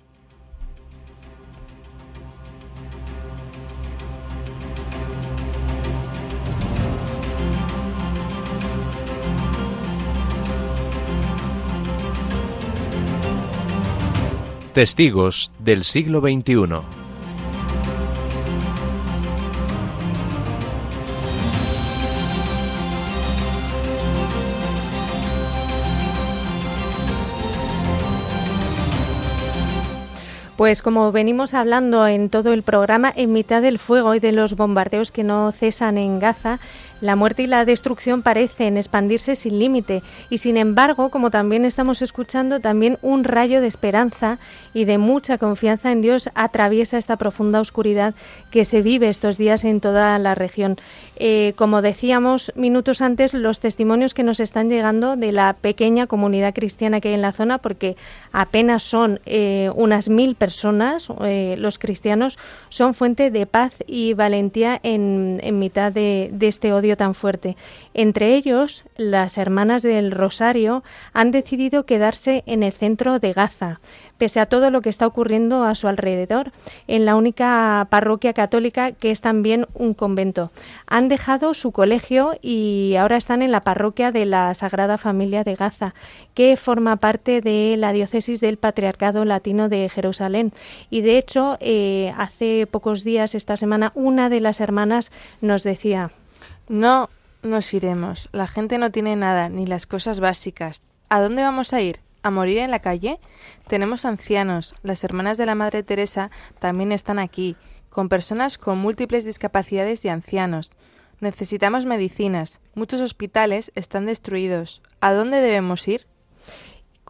Testigos 14.81 15.51
del 15.59 15.83
siglo 15.83 16.21
XXI. 16.21 16.81
Pues 30.57 30.81
como 30.81 31.11
venimos 31.11 31.53
hablando 31.53 32.07
en 32.07 32.31
todo 32.31 32.51
el 32.51 32.63
programa, 32.63 33.13
en 33.15 33.33
mitad 33.33 33.61
del 33.61 33.77
fuego 33.77 34.15
y 34.15 34.19
de 34.19 34.31
los 34.31 34.55
bombardeos 34.55 35.11
que 35.11 35.23
no 35.23 35.51
cesan 35.51 35.99
en 35.99 36.17
Gaza, 36.17 36.59
la 37.01 37.15
muerte 37.15 37.43
y 37.43 37.47
la 37.47 37.65
destrucción 37.65 38.21
parecen 38.21 38.77
expandirse 38.77 39.35
sin 39.35 39.59
límite 39.59 40.03
y 40.29 40.37
sin 40.37 40.55
embargo, 40.55 41.09
como 41.09 41.31
también 41.31 41.65
estamos 41.65 42.01
escuchando, 42.01 42.59
también 42.59 42.97
un 43.01 43.23
rayo 43.23 43.59
de 43.59 43.67
esperanza 43.67 44.37
y 44.73 44.85
de 44.85 44.97
mucha 44.97 45.37
confianza 45.37 45.91
en 45.91 46.01
Dios 46.01 46.29
atraviesa 46.35 46.97
esta 46.97 47.17
profunda 47.17 47.59
oscuridad 47.59 48.13
que 48.51 48.65
se 48.65 48.81
vive 48.81 49.09
estos 49.09 49.37
días 49.37 49.63
en 49.63 49.81
toda 49.81 50.17
la 50.19 50.35
región. 50.35 50.77
Eh, 51.17 51.53
como 51.55 51.81
decíamos 51.81 52.51
minutos 52.55 53.01
antes, 53.01 53.33
los 53.33 53.59
testimonios 53.59 54.13
que 54.13 54.23
nos 54.23 54.39
están 54.39 54.69
llegando 54.69 55.15
de 55.15 55.31
la 55.31 55.53
pequeña 55.53 56.07
comunidad 56.07 56.53
cristiana 56.53 57.01
que 57.01 57.09
hay 57.09 57.15
en 57.15 57.21
la 57.21 57.31
zona, 57.31 57.57
porque 57.57 57.95
apenas 58.31 58.83
son 58.83 59.19
eh, 59.25 59.71
unas 59.75 60.09
mil 60.09 60.35
personas, 60.35 61.07
eh, 61.23 61.55
los 61.57 61.79
cristianos, 61.79 62.37
son 62.69 62.93
fuente 62.93 63.31
de 63.31 63.45
paz 63.45 63.83
y 63.87 64.13
valentía 64.13 64.79
en, 64.83 65.39
en 65.43 65.59
mitad 65.59 65.91
de, 65.91 66.29
de 66.31 66.47
este 66.47 66.73
odio 66.73 66.90
tan 66.97 67.15
fuerte. 67.15 67.57
Entre 67.93 68.35
ellos, 68.35 68.85
las 68.97 69.37
hermanas 69.37 69.83
del 69.83 70.11
Rosario 70.11 70.83
han 71.13 71.31
decidido 71.31 71.85
quedarse 71.85 72.43
en 72.45 72.63
el 72.63 72.73
centro 72.73 73.19
de 73.19 73.33
Gaza 73.33 73.79
pese 74.21 74.39
a 74.39 74.45
todo 74.45 74.69
lo 74.69 74.81
que 74.81 74.89
está 74.89 75.07
ocurriendo 75.07 75.63
a 75.63 75.73
su 75.73 75.87
alrededor, 75.87 76.51
en 76.87 77.05
la 77.05 77.15
única 77.15 77.87
parroquia 77.89 78.33
católica 78.33 78.91
que 78.91 79.09
es 79.09 79.19
también 79.19 79.65
un 79.73 79.95
convento. 79.95 80.51
Han 80.85 81.07
dejado 81.07 81.55
su 81.55 81.71
colegio 81.71 82.37
y 82.39 82.93
ahora 82.99 83.17
están 83.17 83.41
en 83.41 83.51
la 83.51 83.61
parroquia 83.61 84.11
de 84.11 84.27
la 84.27 84.53
Sagrada 84.53 84.99
Familia 84.99 85.43
de 85.43 85.55
Gaza, 85.55 85.95
que 86.35 86.55
forma 86.55 86.97
parte 86.97 87.41
de 87.41 87.75
la 87.79 87.93
diócesis 87.93 88.39
del 88.41 88.57
Patriarcado 88.57 89.25
Latino 89.25 89.69
de 89.69 89.89
Jerusalén. 89.89 90.53
Y 90.91 91.01
de 91.01 91.17
hecho, 91.17 91.57
eh, 91.59 92.13
hace 92.15 92.67
pocos 92.67 93.03
días, 93.03 93.33
esta 93.33 93.57
semana, 93.57 93.91
una 93.95 94.29
de 94.29 94.39
las 94.39 94.61
hermanas 94.61 95.11
nos 95.41 95.63
decía, 95.63 96.11
no 96.67 97.09
nos 97.43 97.73
iremos. 97.73 98.29
La 98.31 98.47
gente 98.47 98.77
no 98.77 98.91
tiene 98.91 99.15
nada, 99.15 99.49
ni 99.49 99.65
las 99.65 99.85
cosas 99.85 100.19
básicas. 100.19 100.83
¿A 101.09 101.21
dónde 101.21 101.41
vamos 101.41 101.73
a 101.73 101.81
ir? 101.81 101.99
¿A 102.23 102.31
morir 102.31 102.59
en 102.59 102.71
la 102.71 102.79
calle? 102.79 103.19
Tenemos 103.67 104.05
ancianos. 104.05 104.75
Las 104.83 105.03
hermanas 105.03 105.37
de 105.37 105.45
la 105.45 105.55
Madre 105.55 105.83
Teresa 105.83 106.29
también 106.59 106.91
están 106.91 107.19
aquí, 107.19 107.55
con 107.89 108.09
personas 108.09 108.57
con 108.57 108.77
múltiples 108.77 109.25
discapacidades 109.25 110.05
y 110.05 110.09
ancianos. 110.09 110.71
Necesitamos 111.19 111.85
medicinas. 111.85 112.61
Muchos 112.73 113.01
hospitales 113.01 113.71
están 113.75 114.05
destruidos. 114.05 114.81
¿A 115.01 115.13
dónde 115.13 115.41
debemos 115.41 115.87
ir? 115.87 116.07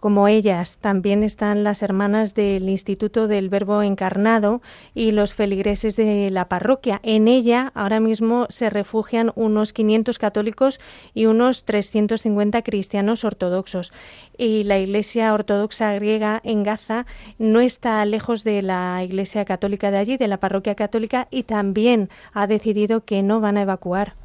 Como 0.02 0.28
ellas, 0.28 0.80
también 0.82 1.22
están 1.22 1.64
las 1.64 1.84
hermanas 1.84 2.34
del 2.34 2.70
Instituto 2.70 3.28
del 3.28 3.50
Verbo 3.50 3.84
Encarnado 3.84 4.64
y 4.96 5.12
los 5.12 5.36
feligreses 5.36 5.96
de 5.96 6.32
la 6.32 6.50
parroquia. 6.50 7.00
En 7.04 7.28
ella 7.28 7.72
ahora 7.76 8.00
mismo 8.00 8.48
se 8.50 8.72
refugian 8.72 9.32
unos 9.36 9.74
500 9.74 10.18
católicos 10.18 10.80
y 11.14 11.28
unos 11.28 11.66
350 11.66 12.64
cristianos 12.64 13.24
ortodoxos. 13.24 13.94
Y 14.40 14.64
la 14.64 14.80
Iglesia 14.80 15.36
Ortodoxa 15.36 15.94
griega 15.94 16.42
en 16.44 16.64
Gaza 16.64 17.06
no 17.38 17.60
está 17.60 18.04
lejos 18.04 18.44
de 18.44 18.64
la 18.64 19.04
Iglesia 19.04 19.46
Católica 19.46 19.92
de 19.92 20.00
allí, 20.00 20.18
de 20.18 20.28
la 20.28 20.40
parroquia 20.40 20.74
católica, 20.74 21.28
y 21.30 21.44
también 21.44 22.10
ha 22.34 22.48
decidido 22.48 23.06
que 23.06 23.22
no 23.22 23.40
van 23.40 23.58
a 23.58 23.62
evacuar 23.62 24.16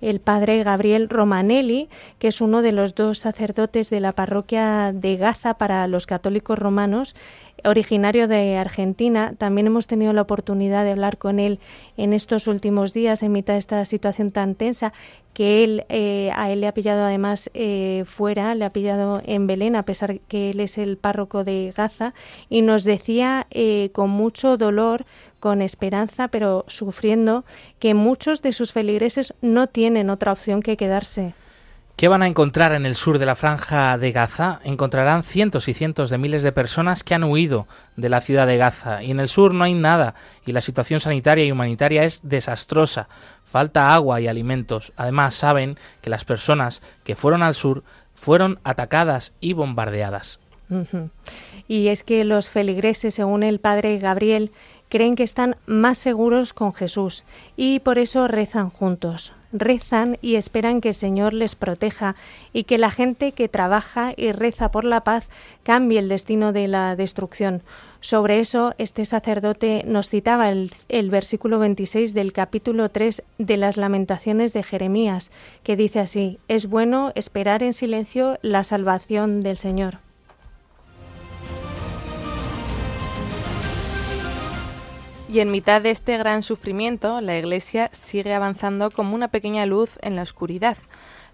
el 0.00 0.20
padre 0.20 0.62
Gabriel 0.62 1.08
Romanelli, 1.08 1.88
que 2.18 2.28
es 2.28 2.40
uno 2.40 2.62
de 2.62 2.72
los 2.72 2.94
dos 2.94 3.18
sacerdotes 3.18 3.90
de 3.90 4.00
la 4.00 4.12
parroquia 4.12 4.92
de 4.94 5.16
Gaza 5.16 5.54
para 5.54 5.86
los 5.88 6.06
católicos 6.06 6.58
romanos, 6.58 7.16
originario 7.64 8.28
de 8.28 8.56
Argentina. 8.56 9.34
También 9.36 9.66
hemos 9.66 9.86
tenido 9.86 10.12
la 10.12 10.22
oportunidad 10.22 10.84
de 10.84 10.92
hablar 10.92 11.18
con 11.18 11.38
él 11.40 11.58
en 11.96 12.12
estos 12.12 12.46
últimos 12.46 12.94
días 12.94 13.22
en 13.22 13.32
mitad 13.32 13.54
de 13.54 13.58
esta 13.58 13.84
situación 13.84 14.30
tan 14.30 14.54
tensa 14.54 14.92
que 15.38 15.62
él 15.62 15.84
eh, 15.88 16.32
a 16.34 16.50
él 16.50 16.62
le 16.62 16.66
ha 16.66 16.74
pillado 16.74 17.04
además 17.04 17.48
eh, 17.54 18.02
fuera, 18.08 18.56
le 18.56 18.64
ha 18.64 18.72
pillado 18.72 19.22
en 19.24 19.46
Belén 19.46 19.76
a 19.76 19.84
pesar 19.84 20.18
que 20.26 20.50
él 20.50 20.58
es 20.58 20.78
el 20.78 20.96
párroco 20.96 21.44
de 21.44 21.72
Gaza 21.76 22.12
y 22.48 22.62
nos 22.62 22.82
decía 22.82 23.46
eh, 23.52 23.90
con 23.92 24.10
mucho 24.10 24.56
dolor 24.56 25.06
con 25.38 25.62
esperanza, 25.62 26.26
pero 26.26 26.64
sufriendo 26.66 27.44
que 27.78 27.94
muchos 27.94 28.42
de 28.42 28.52
sus 28.52 28.72
feligreses 28.72 29.32
no 29.40 29.68
tienen 29.68 30.10
otra 30.10 30.32
opción 30.32 30.60
que 30.60 30.76
quedarse. 30.76 31.34
¿Qué 31.98 32.06
van 32.06 32.22
a 32.22 32.28
encontrar 32.28 32.74
en 32.74 32.86
el 32.86 32.94
sur 32.94 33.18
de 33.18 33.26
la 33.26 33.34
franja 33.34 33.98
de 33.98 34.12
Gaza? 34.12 34.60
Encontrarán 34.62 35.24
cientos 35.24 35.66
y 35.66 35.74
cientos 35.74 36.10
de 36.10 36.18
miles 36.18 36.44
de 36.44 36.52
personas 36.52 37.02
que 37.02 37.12
han 37.12 37.24
huido 37.24 37.66
de 37.96 38.08
la 38.08 38.20
ciudad 38.20 38.46
de 38.46 38.56
Gaza 38.56 39.02
y 39.02 39.10
en 39.10 39.18
el 39.18 39.28
sur 39.28 39.52
no 39.52 39.64
hay 39.64 39.74
nada 39.74 40.14
y 40.46 40.52
la 40.52 40.60
situación 40.60 41.00
sanitaria 41.00 41.44
y 41.44 41.50
humanitaria 41.50 42.04
es 42.04 42.20
desastrosa. 42.22 43.08
Falta 43.42 43.92
agua 43.92 44.20
y 44.20 44.28
alimentos. 44.28 44.92
Además 44.96 45.34
saben 45.34 45.76
que 46.00 46.08
las 46.08 46.24
personas 46.24 46.82
que 47.02 47.16
fueron 47.16 47.42
al 47.42 47.56
sur 47.56 47.82
fueron 48.14 48.60
atacadas 48.62 49.32
y 49.40 49.54
bombardeadas. 49.54 50.38
Y 51.66 51.88
es 51.88 52.04
que 52.04 52.24
los 52.24 52.48
feligreses, 52.48 53.14
según 53.14 53.42
el 53.42 53.58
padre 53.58 53.98
Gabriel, 53.98 54.52
creen 54.88 55.16
que 55.16 55.24
están 55.24 55.56
más 55.66 55.98
seguros 55.98 56.52
con 56.52 56.72
Jesús 56.72 57.24
y 57.56 57.80
por 57.80 57.98
eso 57.98 58.28
rezan 58.28 58.70
juntos. 58.70 59.32
Rezan 59.52 60.18
y 60.20 60.36
esperan 60.36 60.80
que 60.80 60.88
el 60.88 60.94
Señor 60.94 61.32
les 61.32 61.54
proteja 61.54 62.16
y 62.52 62.64
que 62.64 62.78
la 62.78 62.90
gente 62.90 63.32
que 63.32 63.48
trabaja 63.48 64.12
y 64.16 64.32
reza 64.32 64.70
por 64.70 64.84
la 64.84 65.02
paz 65.02 65.28
cambie 65.62 65.98
el 65.98 66.08
destino 66.08 66.52
de 66.52 66.68
la 66.68 66.96
destrucción. 66.96 67.62
Sobre 68.00 68.38
eso, 68.38 68.74
este 68.78 69.04
sacerdote 69.04 69.82
nos 69.86 70.08
citaba 70.08 70.50
el, 70.50 71.10
versículo 71.10 71.58
26 71.58 72.14
del 72.14 72.32
capítulo 72.32 72.90
3 72.90 73.22
de 73.38 73.56
las 73.56 73.76
lamentaciones 73.76 74.52
de 74.52 74.62
Jeremías, 74.62 75.30
que 75.64 75.76
dice 75.76 76.00
así, 76.00 76.38
es 76.46 76.68
bueno 76.68 77.12
esperar 77.16 77.62
en 77.62 77.72
silencio 77.72 78.38
la 78.42 78.62
salvación 78.62 79.40
del 79.40 79.56
Señor. 79.56 80.07
Y 85.30 85.40
en 85.40 85.50
mitad 85.50 85.82
de 85.82 85.90
este 85.90 86.16
gran 86.16 86.42
sufrimiento, 86.42 87.20
la 87.20 87.36
Iglesia 87.36 87.90
sigue 87.92 88.32
avanzando 88.32 88.90
como 88.90 89.14
una 89.14 89.28
pequeña 89.28 89.66
luz 89.66 89.98
en 90.00 90.16
la 90.16 90.22
oscuridad. 90.22 90.78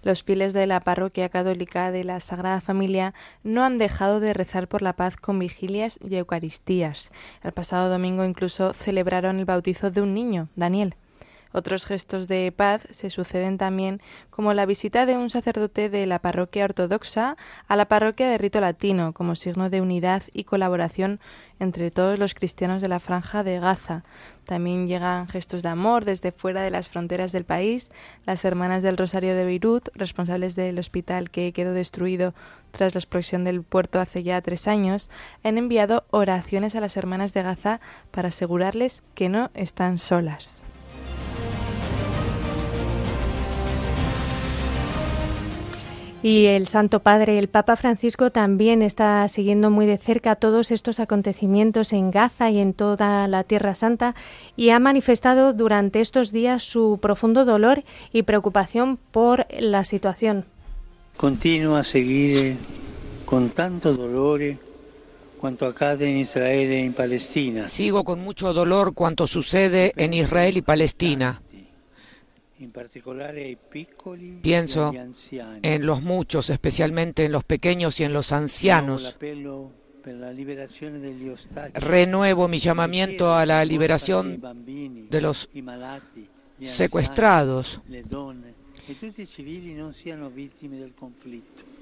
Los 0.03 0.21
fieles 0.21 0.51
de 0.51 0.67
la 0.67 0.81
parroquia 0.81 1.29
católica 1.29 1.93
de 1.93 2.03
la 2.03 2.19
Sagrada 2.19 2.59
Familia 2.59 3.13
no 3.43 3.63
han 3.63 3.77
dejado 3.77 4.19
de 4.19 4.33
rezar 4.33 4.67
por 4.67 4.81
la 4.81 4.93
paz 4.93 5.15
con 5.15 5.39
vigilias 5.39 5.97
y 6.05 6.13
eucaristías. 6.17 7.13
El 7.41 7.53
pasado 7.53 7.89
domingo 7.89 8.25
incluso 8.25 8.73
celebraron 8.73 9.39
el 9.39 9.45
bautizo 9.45 9.89
de 9.91 10.01
un 10.01 10.13
niño, 10.13 10.49
Daniel. 10.57 10.95
Otros 11.55 11.85
gestos 11.85 12.27
de 12.27 12.51
paz 12.51 12.85
se 12.91 13.09
suceden 13.09 13.57
también, 13.57 14.01
como 14.29 14.53
la 14.53 14.65
visita 14.65 15.05
de 15.05 15.15
un 15.15 15.29
sacerdote 15.29 15.89
de 15.89 16.05
la 16.05 16.19
parroquia 16.19 16.65
ortodoxa 16.65 17.37
a 17.69 17.77
la 17.77 17.85
parroquia 17.85 18.29
de 18.29 18.37
rito 18.37 18.59
latino, 18.59 19.13
como 19.13 19.37
signo 19.37 19.69
de 19.69 19.79
unidad 19.79 20.23
y 20.33 20.43
colaboración 20.43 21.21
entre 21.61 21.91
todos 21.91 22.19
los 22.19 22.33
cristianos 22.33 22.81
de 22.81 22.89
la 22.89 22.99
franja 22.99 23.45
de 23.45 23.61
Gaza. 23.61 24.03
También 24.43 24.89
llegan 24.89 25.29
gestos 25.29 25.63
de 25.63 25.69
amor 25.69 26.03
desde 26.03 26.33
fuera 26.33 26.61
de 26.61 26.71
las 26.71 26.89
fronteras 26.89 27.31
del 27.31 27.45
país. 27.45 27.89
Las 28.25 28.43
hermanas 28.43 28.83
del 28.83 28.97
Rosario 28.97 29.33
de 29.33 29.45
Beirut, 29.45 29.87
responsables 29.95 30.57
del 30.57 30.77
hospital 30.77 31.29
que 31.29 31.53
quedó 31.53 31.71
destruido 31.71 32.33
tras 32.71 32.95
la 32.95 32.99
explosión 32.99 33.45
del 33.45 33.63
puerto 33.63 34.01
hace 34.01 34.23
ya 34.23 34.41
tres 34.41 34.67
años, 34.67 35.09
han 35.41 35.57
enviado 35.57 36.03
oraciones 36.11 36.75
a 36.75 36.81
las 36.81 36.97
hermanas 36.97 37.33
de 37.33 37.43
Gaza 37.43 37.79
para 38.11 38.27
asegurarles 38.27 39.05
que 39.13 39.29
no 39.29 39.51
están 39.53 39.99
solas. 39.99 40.64
Y 46.25 46.47
el 46.47 46.65
Santo 46.65 47.01
Padre, 47.01 47.37
el 47.37 47.49
Papa 47.49 47.75
Francisco, 47.75 48.31
también 48.31 48.81
está 48.81 49.27
siguiendo 49.27 49.69
muy 49.69 49.85
de 49.85 49.99
cerca 49.99 50.35
todos 50.35 50.71
estos 50.71 50.99
acontecimientos 50.99 51.93
en 51.93 52.09
Gaza 52.09 52.49
y 52.49 52.57
en 52.57 52.73
toda 52.73 53.27
la 53.27 53.43
Tierra 53.43 53.75
Santa 53.75 54.15
y 54.55 54.71
ha 54.71 54.79
manifestado 54.79 55.53
durante 55.53 56.01
estos 56.01 56.31
días 56.31 56.63
su 56.63 56.97
profundo 56.99 57.45
dolor 57.45 57.83
y 58.11 58.23
preocupación 58.23 58.97
por 59.11 59.45
la 59.59 59.83
situación. 59.83 60.45
Continúa 61.15 61.81
a 61.81 61.83
seguir 61.83 62.57
con 63.25 63.51
tanto 63.51 63.93
dolor 63.93 64.41
cuanto 65.39 65.67
acade 65.67 66.09
en 66.09 66.17
Israel 66.17 66.71
y 66.71 66.77
en 66.77 66.93
Palestina. 66.93 67.67
Sigo 67.67 68.03
con 68.03 68.19
mucho 68.19 68.51
dolor 68.51 68.95
cuanto 68.95 69.27
sucede 69.27 69.93
en 69.95 70.15
Israel 70.15 70.57
y 70.57 70.63
Palestina. 70.63 71.43
Pienso 74.41 74.93
en 75.61 75.85
los 75.85 76.01
muchos, 76.01 76.49
especialmente 76.49 77.25
en 77.25 77.31
los 77.31 77.43
pequeños 77.43 77.99
y 77.99 78.03
en 78.03 78.13
los 78.13 78.31
ancianos. 78.31 79.15
Renuevo 81.73 82.47
mi 82.47 82.59
llamamiento 82.59 83.33
a 83.33 83.45
la 83.45 83.65
liberación 83.65 84.41
de 85.09 85.21
los 85.21 85.49
secuestrados 86.61 87.81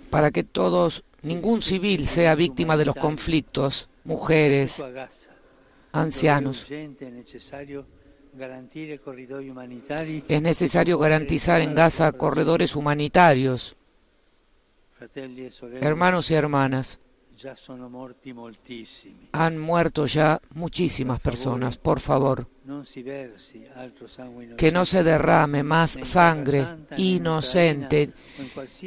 para 0.09 0.31
que 0.31 0.43
todos, 0.43 1.03
ningún 1.21 1.61
civil 1.61 2.07
sea 2.07 2.35
víctima 2.35 2.77
de 2.77 2.85
los 2.85 2.95
conflictos, 2.95 3.89
mujeres, 4.03 4.81
ancianos. 5.91 6.69
Es 10.27 10.41
necesario 10.41 10.97
garantizar 10.97 11.61
en 11.61 11.75
Gaza 11.75 12.11
corredores 12.11 12.75
humanitarios. 12.75 13.75
Hermanos 15.81 16.31
y 16.31 16.33
hermanas, 16.33 16.99
han 19.31 19.57
muerto 19.57 20.05
ya 20.05 20.41
muchísimas 20.53 21.19
personas. 21.19 21.77
Por 21.77 21.99
favor, 21.99 22.47
que 24.57 24.71
no 24.71 24.85
se 24.85 25.03
derrame 25.03 25.63
más 25.63 25.99
sangre 26.01 26.65
inocente, 26.97 28.11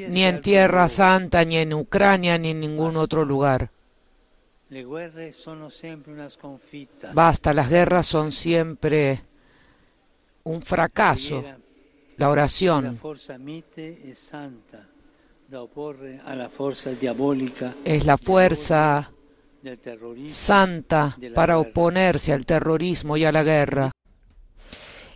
ni 0.08 0.24
en 0.24 0.40
Tierra 0.40 0.88
Santa, 0.88 1.44
ni 1.44 1.56
en 1.56 1.74
Ucrania, 1.74 2.38
ni 2.38 2.50
en 2.50 2.60
ningún 2.60 2.96
otro 2.96 3.24
lugar. 3.24 3.70
Basta, 7.12 7.52
las 7.52 7.70
guerras 7.70 8.06
son 8.06 8.32
siempre 8.32 9.20
un 10.46 10.62
fracaso. 10.62 11.42
La 12.16 12.30
oración 12.30 12.98
es 17.84 18.06
la 18.06 18.16
fuerza 18.16 19.12
santa 20.28 21.16
para 21.34 21.58
oponerse 21.58 22.32
al 22.32 22.46
terrorismo 22.46 23.16
y 23.16 23.24
a 23.24 23.32
la 23.32 23.42
guerra. 23.42 23.90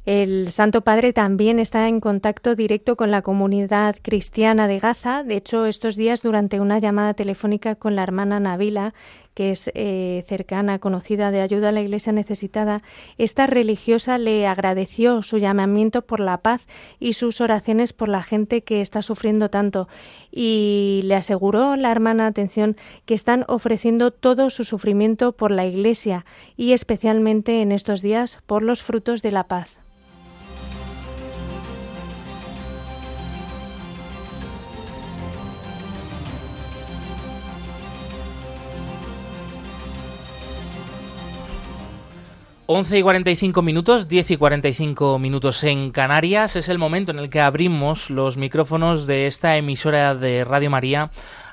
El 0.06 0.50
Santo 0.50 0.80
Padre 0.80 1.12
también 1.12 1.58
está 1.58 1.86
en 1.86 2.00
contacto 2.00 2.56
directo 2.56 2.96
con 2.96 3.10
la 3.10 3.22
comunidad 3.22 3.96
cristiana 4.02 4.66
de 4.66 4.80
Gaza. 4.80 5.22
De 5.22 5.36
hecho, 5.36 5.66
estos 5.66 5.94
días, 5.94 6.22
durante 6.22 6.58
una 6.58 6.78
llamada 6.78 7.14
telefónica 7.14 7.74
con 7.74 7.96
la 7.96 8.02
hermana 8.02 8.40
Nabila, 8.40 8.94
que 9.34 9.50
es 9.50 9.70
eh, 9.74 10.24
cercana, 10.26 10.78
conocida 10.78 11.30
de 11.30 11.40
ayuda 11.40 11.70
a 11.70 11.72
la 11.72 11.80
Iglesia 11.80 12.12
necesitada, 12.12 12.82
esta 13.18 13.46
religiosa 13.46 14.18
le 14.18 14.46
agradeció 14.46 15.22
su 15.22 15.38
llamamiento 15.38 16.02
por 16.02 16.20
la 16.20 16.38
paz 16.38 16.66
y 16.98 17.14
sus 17.14 17.40
oraciones 17.40 17.92
por 17.92 18.08
la 18.08 18.22
gente 18.22 18.62
que 18.62 18.80
está 18.80 19.02
sufriendo 19.02 19.50
tanto. 19.50 19.88
Y 20.30 21.00
le 21.04 21.14
aseguró 21.14 21.76
la 21.76 21.90
hermana, 21.90 22.26
atención, 22.26 22.76
que 23.04 23.14
están 23.14 23.44
ofreciendo 23.48 24.10
todo 24.10 24.50
su 24.50 24.64
sufrimiento 24.64 25.32
por 25.32 25.50
la 25.50 25.66
Iglesia 25.66 26.24
y 26.56 26.72
especialmente 26.72 27.62
en 27.62 27.72
estos 27.72 28.02
días 28.02 28.38
por 28.46 28.62
los 28.62 28.82
frutos 28.82 29.22
de 29.22 29.30
la 29.32 29.44
paz. 29.44 29.80
11 42.72 42.98
y 43.00 43.02
45 43.02 43.62
minutos, 43.62 44.06
10 44.06 44.30
y 44.30 44.36
45 44.36 45.18
minutos 45.18 45.64
en 45.64 45.90
Canarias. 45.90 46.54
Es 46.54 46.68
el 46.68 46.78
momento 46.78 47.10
en 47.10 47.18
el 47.18 47.28
que 47.28 47.40
abrimos 47.40 48.10
los 48.10 48.36
micrófonos 48.36 49.08
de 49.08 49.26
esta 49.26 49.56
emisora 49.56 50.14
de 50.14 50.44
Radio 50.44 50.70
María 50.70 51.10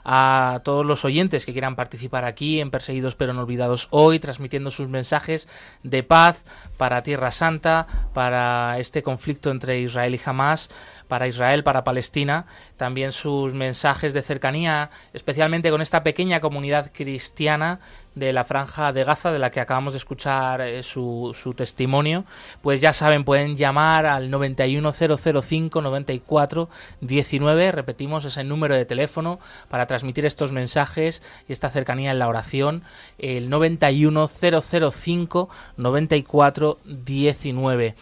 a 0.10 0.62
todos 0.64 0.86
los 0.86 1.04
oyentes 1.04 1.46
que 1.46 1.52
quieran 1.52 1.76
participar 1.76 2.24
aquí 2.24 2.62
en 2.62 2.70
Perseguidos 2.70 3.16
pero 3.16 3.34
no 3.34 3.42
olvidados 3.42 3.88
hoy, 3.90 4.20
transmitiendo 4.20 4.70
sus 4.70 4.88
mensajes 4.88 5.50
de 5.82 6.02
paz 6.02 6.46
para 6.78 7.02
Tierra 7.02 7.32
Santa, 7.32 7.88
para 8.14 8.78
este 8.78 9.02
conflicto 9.02 9.50
entre 9.50 9.82
Israel 9.82 10.14
y 10.14 10.22
Hamas, 10.24 10.70
para 11.08 11.28
Israel, 11.28 11.64
para 11.64 11.84
Palestina, 11.84 12.46
también 12.76 13.12
sus 13.12 13.54
mensajes 13.54 14.14
de 14.14 14.22
cercanía, 14.22 14.90
especialmente 15.14 15.70
con 15.70 15.82
esta 15.82 16.04
pequeña 16.04 16.40
comunidad 16.40 16.92
cristiana 16.94 17.80
de 18.16 18.34
la 18.34 18.44
franja 18.44 18.94
de 18.94 19.04
Gaza, 19.04 19.32
de 19.32 19.40
la 19.40 19.52
que 19.52 19.60
acabamos 19.60 19.94
de 19.94 19.98
escuchar 19.98 20.62
eh, 20.62 20.84
su, 20.84 21.36
su, 21.40 21.54
testimonio, 21.54 22.26
pues 22.62 22.82
ya 22.82 22.94
saben, 22.94 23.24
pueden 23.24 23.56
llamar 23.56 24.06
al 24.06 24.30
91005 24.32 25.82
94 25.82 26.70
19, 27.02 27.72
repetimos 27.72 28.26
ese 28.26 28.44
número 28.44 28.76
de 28.76 28.86
teléfono 28.86 29.40
para 29.70 29.86
transmitir 29.86 30.26
estos 30.26 30.52
mensajes 30.52 31.22
y 31.48 31.54
esta 31.54 31.70
cercanía 31.70 32.12
en 32.12 32.20
la 32.20 32.28
oración, 32.28 32.84
el 33.20 33.50
91005 33.50 35.50
94 35.78 36.80
19. 36.86 37.96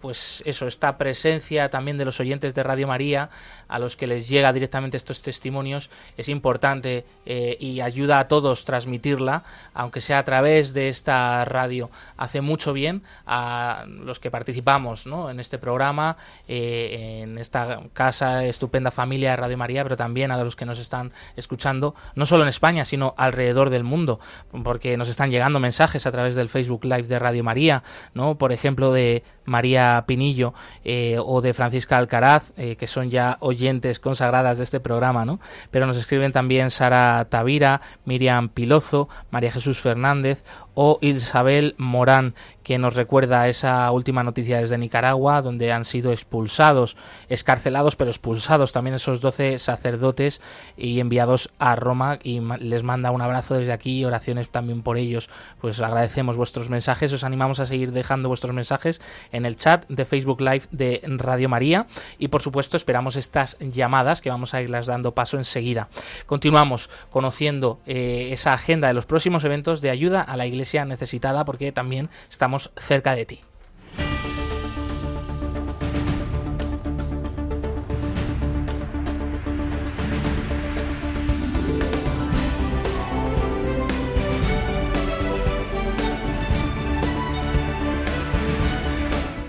pues 0.00 0.42
eso, 0.46 0.66
esta 0.66 0.98
presencia 0.98 1.68
también 1.68 1.98
de 1.98 2.05
los 2.06 2.20
oyentes 2.20 2.54
de 2.54 2.62
Radio 2.62 2.88
María, 2.88 3.28
a 3.68 3.78
los 3.78 3.96
que 3.96 4.06
les 4.06 4.28
llega 4.28 4.52
directamente 4.52 4.96
estos 4.96 5.20
testimonios, 5.20 5.90
es 6.16 6.28
importante 6.28 7.04
eh, 7.26 7.56
y 7.60 7.80
ayuda 7.80 8.18
a 8.18 8.28
todos 8.28 8.64
transmitirla, 8.64 9.44
aunque 9.74 10.00
sea 10.00 10.18
a 10.18 10.24
través 10.24 10.72
de 10.72 10.88
esta 10.88 11.44
radio. 11.44 11.90
Hace 12.16 12.40
mucho 12.40 12.72
bien 12.72 13.02
a 13.26 13.84
los 13.86 14.18
que 14.20 14.30
participamos 14.30 15.06
¿no? 15.06 15.30
en 15.30 15.40
este 15.40 15.58
programa, 15.58 16.16
eh, 16.48 17.22
en 17.22 17.38
esta 17.38 17.80
casa, 17.92 18.44
estupenda 18.44 18.90
familia 18.90 19.30
de 19.30 19.36
Radio 19.36 19.58
María, 19.58 19.82
pero 19.82 19.96
también 19.96 20.30
a 20.30 20.42
los 20.42 20.56
que 20.56 20.64
nos 20.64 20.78
están 20.78 21.12
escuchando, 21.36 21.94
no 22.14 22.26
solo 22.26 22.44
en 22.44 22.48
España, 22.48 22.84
sino 22.84 23.14
alrededor 23.16 23.70
del 23.70 23.84
mundo, 23.84 24.20
porque 24.64 24.96
nos 24.96 25.08
están 25.08 25.30
llegando 25.30 25.60
mensajes 25.60 26.06
a 26.06 26.12
través 26.12 26.34
del 26.34 26.48
Facebook 26.48 26.84
Live 26.84 27.04
de 27.04 27.18
Radio 27.18 27.44
María, 27.44 27.82
¿no? 28.14 28.38
Por 28.38 28.52
ejemplo, 28.52 28.92
de 28.92 29.22
María 29.44 30.04
Pinillo 30.06 30.54
eh, 30.84 31.18
o 31.24 31.40
de 31.40 31.54
Francisca 31.54 31.95
Alcaraz, 31.96 32.52
eh, 32.56 32.76
que 32.76 32.86
son 32.86 33.10
ya 33.10 33.36
oyentes 33.40 33.98
consagradas 33.98 34.58
de 34.58 34.64
este 34.64 34.80
programa, 34.80 35.24
¿no? 35.24 35.40
Pero 35.70 35.86
nos 35.86 35.96
escriben 35.96 36.32
también 36.32 36.70
Sara 36.70 37.26
Tavira, 37.28 37.80
Miriam 38.04 38.48
Pilozo, 38.48 39.08
María 39.30 39.52
Jesús 39.52 39.80
Fernández 39.80 40.44
o 40.74 40.98
Isabel 41.00 41.74
Morán, 41.78 42.34
que 42.66 42.78
nos 42.78 42.96
recuerda 42.96 43.46
esa 43.46 43.88
última 43.92 44.24
noticia 44.24 44.58
desde 44.58 44.76
Nicaragua, 44.76 45.40
donde 45.40 45.70
han 45.70 45.84
sido 45.84 46.10
expulsados, 46.10 46.96
escarcelados, 47.28 47.94
pero 47.94 48.10
expulsados 48.10 48.72
también 48.72 48.94
esos 48.94 49.20
doce 49.20 49.60
sacerdotes 49.60 50.40
y 50.76 50.98
enviados 50.98 51.48
a 51.60 51.76
Roma 51.76 52.18
y 52.24 52.40
les 52.58 52.82
manda 52.82 53.12
un 53.12 53.22
abrazo 53.22 53.54
desde 53.54 53.72
aquí, 53.72 54.04
oraciones 54.04 54.48
también 54.48 54.82
por 54.82 54.98
ellos. 54.98 55.30
Pues 55.60 55.80
agradecemos 55.80 56.36
vuestros 56.36 56.68
mensajes, 56.68 57.12
os 57.12 57.22
animamos 57.22 57.60
a 57.60 57.66
seguir 57.66 57.92
dejando 57.92 58.28
vuestros 58.28 58.52
mensajes 58.52 59.00
en 59.30 59.46
el 59.46 59.54
chat 59.54 59.86
de 59.86 60.04
Facebook 60.04 60.40
Live 60.40 60.64
de 60.72 61.02
Radio 61.04 61.48
María 61.48 61.86
y 62.18 62.26
por 62.26 62.42
supuesto 62.42 62.76
esperamos 62.76 63.14
estas 63.14 63.56
llamadas 63.60 64.20
que 64.20 64.30
vamos 64.30 64.54
a 64.54 64.60
irlas 64.60 64.86
dando 64.86 65.14
paso 65.14 65.36
enseguida. 65.36 65.88
Continuamos 66.26 66.90
conociendo 67.10 67.78
eh, 67.86 68.30
esa 68.32 68.54
agenda 68.54 68.88
de 68.88 68.94
los 68.94 69.06
próximos 69.06 69.44
eventos 69.44 69.80
de 69.82 69.90
ayuda 69.90 70.20
a 70.20 70.36
la 70.36 70.46
Iglesia 70.46 70.84
necesitada 70.84 71.44
porque 71.44 71.70
también 71.70 72.10
estamos 72.28 72.55
cerca 72.76 73.14
de 73.14 73.26
ti. 73.26 73.40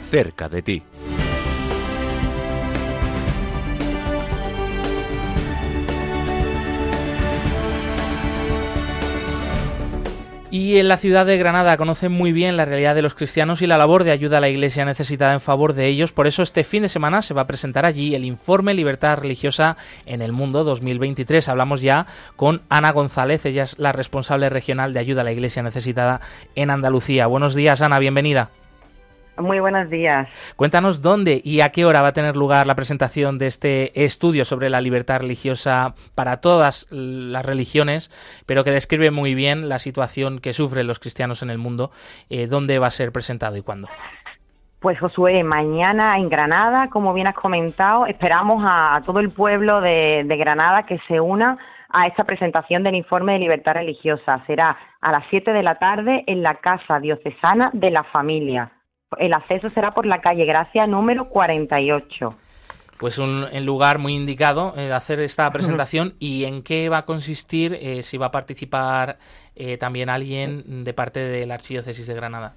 cerca 0.10 0.47
de 0.47 0.62
ti. 0.62 0.84
Y 10.58 10.80
en 10.80 10.88
la 10.88 10.97
ciudad 10.97 11.28
de 11.28 11.38
Granada 11.38 11.78
conocen 11.78 12.12
muy 12.12 12.32
bien 12.32 12.58
la 12.58 12.66
realidad 12.66 12.95
de 12.95 13.03
los 13.03 13.14
cristianos 13.14 13.62
y 13.62 13.68
la 13.68 13.78
labor 13.78 14.03
de 14.03 14.10
ayuda 14.10 14.39
a 14.39 14.41
la 14.41 14.49
iglesia 14.49 14.86
necesitada 14.86 15.34
en 15.34 15.39
favor 15.39 15.74
de 15.74 15.86
ellos. 15.86 16.12
Por 16.12 16.26
eso 16.26 16.41
este 16.41 16.64
fin 16.64 16.82
de 16.82 16.89
semana 16.89 17.22
se 17.22 17.36
va 17.36 17.41
a 17.41 17.47
presentar 17.47 17.86
allí 17.86 18.16
el 18.16 18.26
informe 18.26 18.74
Libertad 18.74 19.20
Religiosa 19.20 19.78
en 20.08 20.24
el 20.24 20.32
Mundo 20.32 20.64
2023. 20.64 21.47
Hablamos 21.47 21.82
ya 21.84 22.08
con 22.36 22.64
Ana 22.70 22.91
González, 22.91 23.45
ella 23.45 23.66
es 23.66 23.78
la 23.78 23.91
responsable 23.91 24.49
regional 24.49 24.93
de 24.93 24.99
ayuda 24.99 25.22
a 25.22 25.26
la 25.26 25.32
iglesia 25.32 25.62
necesitada 25.62 26.22
en 26.55 26.72
Andalucía. 26.72 27.28
Buenos 27.28 27.53
días, 27.53 27.82
Ana, 27.82 27.99
bienvenida. 27.99 28.49
Muy 29.39 29.59
buenos 29.59 29.89
días. 29.89 30.27
Cuéntanos 30.55 31.03
dónde 31.03 31.41
y 31.43 31.61
a 31.61 31.69
qué 31.69 31.85
hora 31.85 32.01
va 32.01 32.09
a 32.09 32.13
tener 32.13 32.35
lugar 32.35 32.65
la 32.65 32.73
presentación 32.73 33.38
de 33.38 33.45
este 33.47 34.03
estudio 34.03 34.45
sobre 34.45 34.69
la 34.69 34.81
libertad 34.81 35.19
religiosa 35.19 35.93
para 36.15 36.41
todas 36.41 36.88
las 36.89 37.45
religiones, 37.45 38.09
pero 38.47 38.63
que 38.63 38.71
describe 38.71 39.11
muy 39.11 39.35
bien 39.35 39.69
la 39.69 39.77
situación 39.77 40.39
que 40.39 40.53
sufren 40.53 40.88
los 40.88 40.97
cristianos 40.97 41.43
en 41.43 41.51
el 41.51 41.59
mundo. 41.59 41.91
Eh, 42.29 42.47
¿Dónde 42.47 42.79
va 42.79 42.88
a 42.88 42.91
ser 42.91 43.11
presentado 43.11 43.57
y 43.57 43.61
cuándo? 43.61 43.88
Pues 44.79 44.99
Josué, 44.99 45.43
mañana 45.43 46.17
en 46.17 46.29
Granada, 46.29 46.89
como 46.89 47.13
bien 47.13 47.27
has 47.27 47.35
comentado, 47.35 48.07
esperamos 48.07 48.63
a, 48.65 49.01
todo 49.05 49.19
el 49.19 49.29
pueblo 49.29 49.81
de, 49.81 50.23
de 50.25 50.38
Granada 50.38 50.83
que 50.83 50.99
se 51.07 51.19
una 51.19 51.59
a 51.89 52.07
esta 52.07 52.23
presentación 52.23 52.81
del 52.83 52.95
informe 52.95 53.33
de 53.33 53.39
libertad 53.39 53.73
religiosa. 53.73 54.43
Será 54.47 54.77
a 54.99 55.11
las 55.11 55.25
7 55.29 55.53
de 55.53 55.63
la 55.63 55.75
tarde 55.75 56.23
en 56.25 56.41
la 56.41 56.55
Casa 56.55 56.99
Diocesana 56.99 57.69
de 57.73 57.91
la 57.91 58.03
Familia 58.03 58.71
el 59.18 59.34
acceso 59.34 59.70
será 59.70 59.91
por 59.91 60.05
la 60.05 60.20
calle 60.20 60.45
Gracia 60.45 60.86
número 60.86 61.30
48. 61.30 62.36
Pues 62.99 63.20
un, 63.20 63.45
lugar 63.64 63.99
muy 63.99 64.16
indicado 64.16 64.72
de 64.72 64.88
eh, 64.88 64.93
hacer 64.93 65.20
esta 65.20 65.49
presentación 65.51 66.16
y 66.20 66.45
en 66.45 66.64
qué 66.64 66.89
va 66.89 66.99
a 66.99 67.05
consistir, 67.05 67.78
eh, 67.80 68.01
si 68.01 68.18
va 68.18 68.28
a 68.28 68.32
participar 68.32 69.18
eh, 69.55 69.78
también 69.78 70.10
alguien 70.10 70.84
de 70.84 70.93
parte 70.93 71.20
de 71.20 71.45
la 71.45 71.53
Archidiócesis 71.53 72.08
de 72.08 72.16
Granada. 72.16 72.55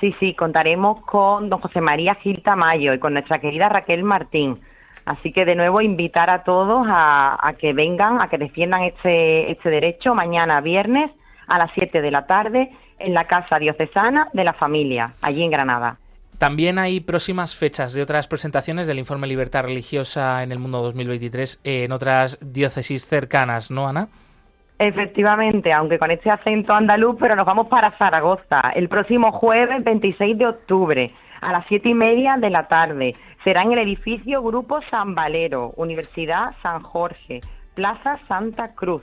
Sí, 0.00 0.14
sí, 0.18 0.34
contaremos 0.34 1.02
con 1.02 1.50
don 1.50 1.60
José 1.60 1.80
María 1.80 2.14
Gil 2.16 2.42
Tamayo 2.42 2.94
y 2.94 2.98
con 2.98 3.12
nuestra 3.12 3.38
querida 3.38 3.68
Raquel 3.68 4.02
Martín. 4.02 4.60
Así 5.04 5.30
que 5.30 5.44
de 5.44 5.54
nuevo 5.54 5.82
invitar 5.82 6.30
a 6.30 6.42
todos 6.42 6.86
a, 6.88 7.38
a 7.40 7.52
que 7.52 7.74
vengan, 7.74 8.22
a 8.22 8.28
que 8.28 8.38
defiendan 8.38 8.82
este, 8.82 9.52
este 9.52 9.68
derecho 9.68 10.14
mañana 10.14 10.62
viernes 10.62 11.10
a 11.46 11.58
las 11.58 11.70
7 11.74 12.00
de 12.00 12.10
la 12.10 12.26
tarde 12.26 12.70
en 12.98 13.14
la 13.14 13.26
Casa 13.26 13.58
Diocesana 13.58 14.28
de 14.32 14.44
la 14.44 14.52
Familia, 14.52 15.14
allí 15.22 15.42
en 15.42 15.50
Granada. 15.50 15.98
También 16.38 16.78
hay 16.78 17.00
próximas 17.00 17.56
fechas 17.56 17.94
de 17.94 18.02
otras 18.02 18.26
presentaciones 18.26 18.86
del 18.86 18.98
informe 18.98 19.26
Libertad 19.26 19.64
Religiosa 19.64 20.42
en 20.42 20.52
el 20.52 20.58
Mundo 20.58 20.82
2023 20.82 21.60
en 21.64 21.92
otras 21.92 22.38
diócesis 22.40 23.06
cercanas, 23.06 23.70
¿no, 23.70 23.86
Ana? 23.88 24.08
Efectivamente, 24.78 25.72
aunque 25.72 25.98
con 25.98 26.10
este 26.10 26.30
acento 26.30 26.72
andaluz, 26.72 27.16
pero 27.20 27.36
nos 27.36 27.46
vamos 27.46 27.68
para 27.68 27.92
Zaragoza 27.92 28.72
el 28.74 28.88
próximo 28.88 29.30
jueves 29.30 29.84
26 29.84 30.36
de 30.36 30.46
octubre 30.46 31.14
a 31.40 31.52
las 31.52 31.64
siete 31.68 31.90
y 31.90 31.94
media 31.94 32.36
de 32.36 32.50
la 32.50 32.66
tarde. 32.66 33.14
Será 33.44 33.62
en 33.62 33.72
el 33.72 33.78
edificio 33.78 34.42
Grupo 34.42 34.80
San 34.90 35.14
Valero, 35.14 35.72
Universidad 35.76 36.54
San 36.62 36.82
Jorge, 36.82 37.40
Plaza 37.74 38.18
Santa 38.26 38.74
Cruz 38.74 39.02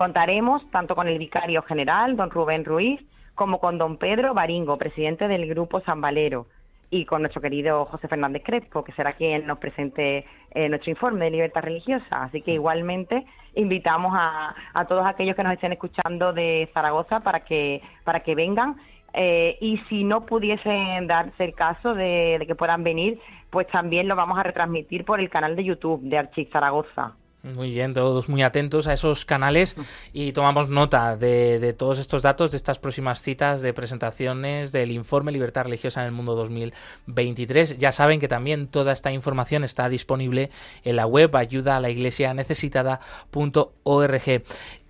Contaremos 0.00 0.62
tanto 0.70 0.96
con 0.96 1.08
el 1.08 1.18
vicario 1.18 1.60
general, 1.60 2.16
don 2.16 2.30
Rubén 2.30 2.64
Ruiz, 2.64 3.02
como 3.40 3.58
con 3.58 3.78
don 3.78 3.96
Pedro 3.96 4.34
Baringo, 4.34 4.76
presidente 4.76 5.26
del 5.26 5.46
Grupo 5.46 5.80
San 5.80 6.02
Valero, 6.02 6.44
y 6.90 7.06
con 7.06 7.22
nuestro 7.22 7.40
querido 7.40 7.86
José 7.86 8.06
Fernández 8.06 8.42
Crespo, 8.44 8.84
que 8.84 8.92
será 8.92 9.14
quien 9.14 9.46
nos 9.46 9.56
presente 9.56 10.26
eh, 10.50 10.68
nuestro 10.68 10.90
informe 10.90 11.24
de 11.24 11.30
libertad 11.30 11.62
religiosa. 11.62 12.24
Así 12.24 12.42
que 12.42 12.52
igualmente 12.52 13.24
invitamos 13.54 14.12
a, 14.14 14.84
todos 14.86 15.06
aquellos 15.06 15.36
que 15.36 15.42
nos 15.42 15.54
estén 15.54 15.72
escuchando 15.72 16.34
de 16.34 16.68
Zaragoza 16.74 17.20
para 17.20 17.40
que, 17.40 17.80
para 18.04 18.20
que 18.20 18.34
vengan. 18.34 18.76
Eh, 19.14 19.56
y 19.62 19.78
si 19.88 20.04
no 20.04 20.26
pudiesen 20.26 21.06
darse 21.06 21.42
el 21.42 21.54
caso 21.54 21.94
de, 21.94 22.44
que 22.46 22.54
puedan 22.54 22.84
venir, 22.84 23.18
pues 23.48 23.68
también 23.68 24.06
lo 24.06 24.16
vamos 24.16 24.38
a 24.38 24.42
retransmitir 24.42 25.06
por 25.06 25.18
el 25.18 25.30
canal 25.30 25.56
de 25.56 25.64
YouTube 25.64 26.02
de 26.02 26.18
Archis 26.18 26.50
Zaragoza. 26.50 27.14
Muy 27.42 27.70
bien, 27.70 27.94
todos 27.94 28.28
muy 28.28 28.42
atentos 28.42 28.86
a 28.86 28.92
esos 28.92 29.24
canales 29.24 29.74
y 30.12 30.32
tomamos 30.32 30.68
nota 30.68 31.16
de, 31.16 31.72
todos 31.72 31.98
estos 31.98 32.20
datos 32.20 32.50
de 32.50 32.58
estas 32.58 32.78
próximas 32.78 33.22
citas 33.22 33.62
de 33.62 33.72
presentaciones 33.72 34.72
del 34.72 34.90
informe 34.90 35.32
Libertad 35.32 35.64
Religiosa 35.64 36.02
en 36.02 36.08
el 36.08 36.12
Mundo 36.12 36.34
2023. 36.34 37.78
Ya 37.78 37.92
saben 37.92 38.20
que 38.20 38.28
también 38.28 38.66
toda 38.66 38.92
esta 38.92 39.10
información 39.10 39.64
está 39.64 39.88
disponible 39.88 40.50
en 40.84 40.96
la 40.96 41.06
web 41.06 41.34
ayuda 41.34 41.78
a 41.78 41.80
la 41.80 41.88
iglesia 41.88 42.34
necesitada.org. 42.34 44.42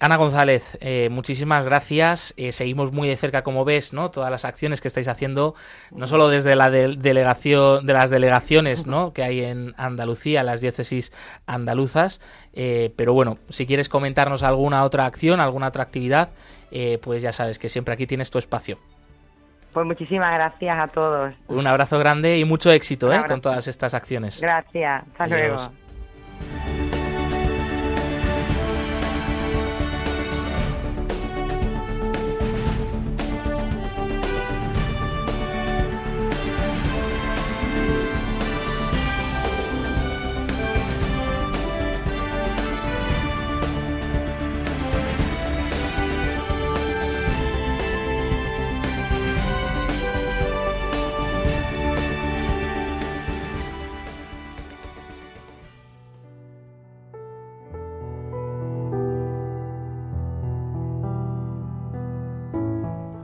Ana 0.03 0.17
González, 0.17 0.79
eh, 0.81 1.11
muchísimas 1.11 1.63
gracias. 1.63 2.33
Eh, 2.39 2.53
seguimos 2.53 2.91
muy 2.91 3.07
de 3.07 3.19
cerca, 3.19 3.43
como 3.43 3.67
ves, 3.67 3.93
¿no? 3.93 4.11
Todas 4.11 4.31
las 4.31 4.47
acciones 4.47 4.81
que 4.81 4.89
estáis 4.89 5.09
haciendo, 5.09 5.55
no 5.93 6.07
solo 6.07 6.31
desde 6.31 6.57
la 6.57 6.71
delegación, 6.71 7.85
de 7.85 7.93
las 7.93 8.09
delegaciones, 8.09 8.87
¿no? 8.87 9.13
Que 9.13 9.23
hay 9.23 9.45
en 9.45 9.75
Andalucía, 9.77 10.43
las 10.43 10.63
diócesis 10.63 11.13
andaluzas. 11.47 12.19
Eh, 12.55 12.95
pero 12.97 13.13
bueno, 13.13 13.37
si 13.51 13.67
quieres 13.67 13.91
comentarnos 13.91 14.43
alguna 14.43 14.85
otra 14.85 15.05
acción, 15.05 15.39
alguna 15.39 15.69
otra 15.69 15.83
actividad, 15.83 16.31
pues 17.03 17.21
ya 17.21 17.35
sabes 17.35 17.59
que 17.59 17.69
siempre 17.69 17.93
aquí 17.93 18.07
tienes 18.07 18.31
tu 18.31 18.39
espacio. 18.39 18.79
Pues 19.73 19.85
muchísimas 19.85 20.33
gracias 20.33 20.79
a 20.79 20.89
todos. 20.89 21.35
Un 21.49 21.67
abrazo 21.67 21.99
grande 21.99 22.39
y 22.39 22.47
mucho 22.47 22.73
éxito, 22.73 23.13
¿eh? 23.13 23.23
Con 23.29 23.43
todas 23.43 23.69
estas 23.69 23.93
acciones. 23.93 24.41
Gracias. 24.41 25.05
Hasta 25.13 25.27
luego. 25.27 25.57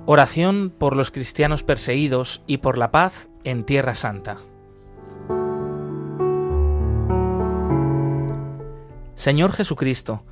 Oración 0.09 0.71
por 0.71 0.95
los 0.95 1.11
cristianos 1.11 1.65
perseguidos 1.65 2.41
y 2.47 2.59
por 2.59 2.79
la 2.79 2.93
paz 2.93 3.29
en 3.43 3.65
Tierra 3.65 3.97
Santa. 3.97 4.37
Señor 9.17 9.51
Jesucristo, 9.51 10.23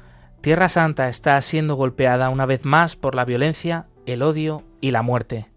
Tierra 0.40 0.68
Santa 0.68 1.08
está 1.08 1.40
siendo 1.40 1.74
golpeada 1.74 2.30
una 2.30 2.46
vez 2.46 2.64
más 2.64 2.94
por 2.94 3.16
la 3.16 3.24
violencia, 3.24 3.88
el 4.06 4.22
odio 4.22 4.62
y 4.80 4.92
la 4.92 5.02
muerte. 5.02 5.50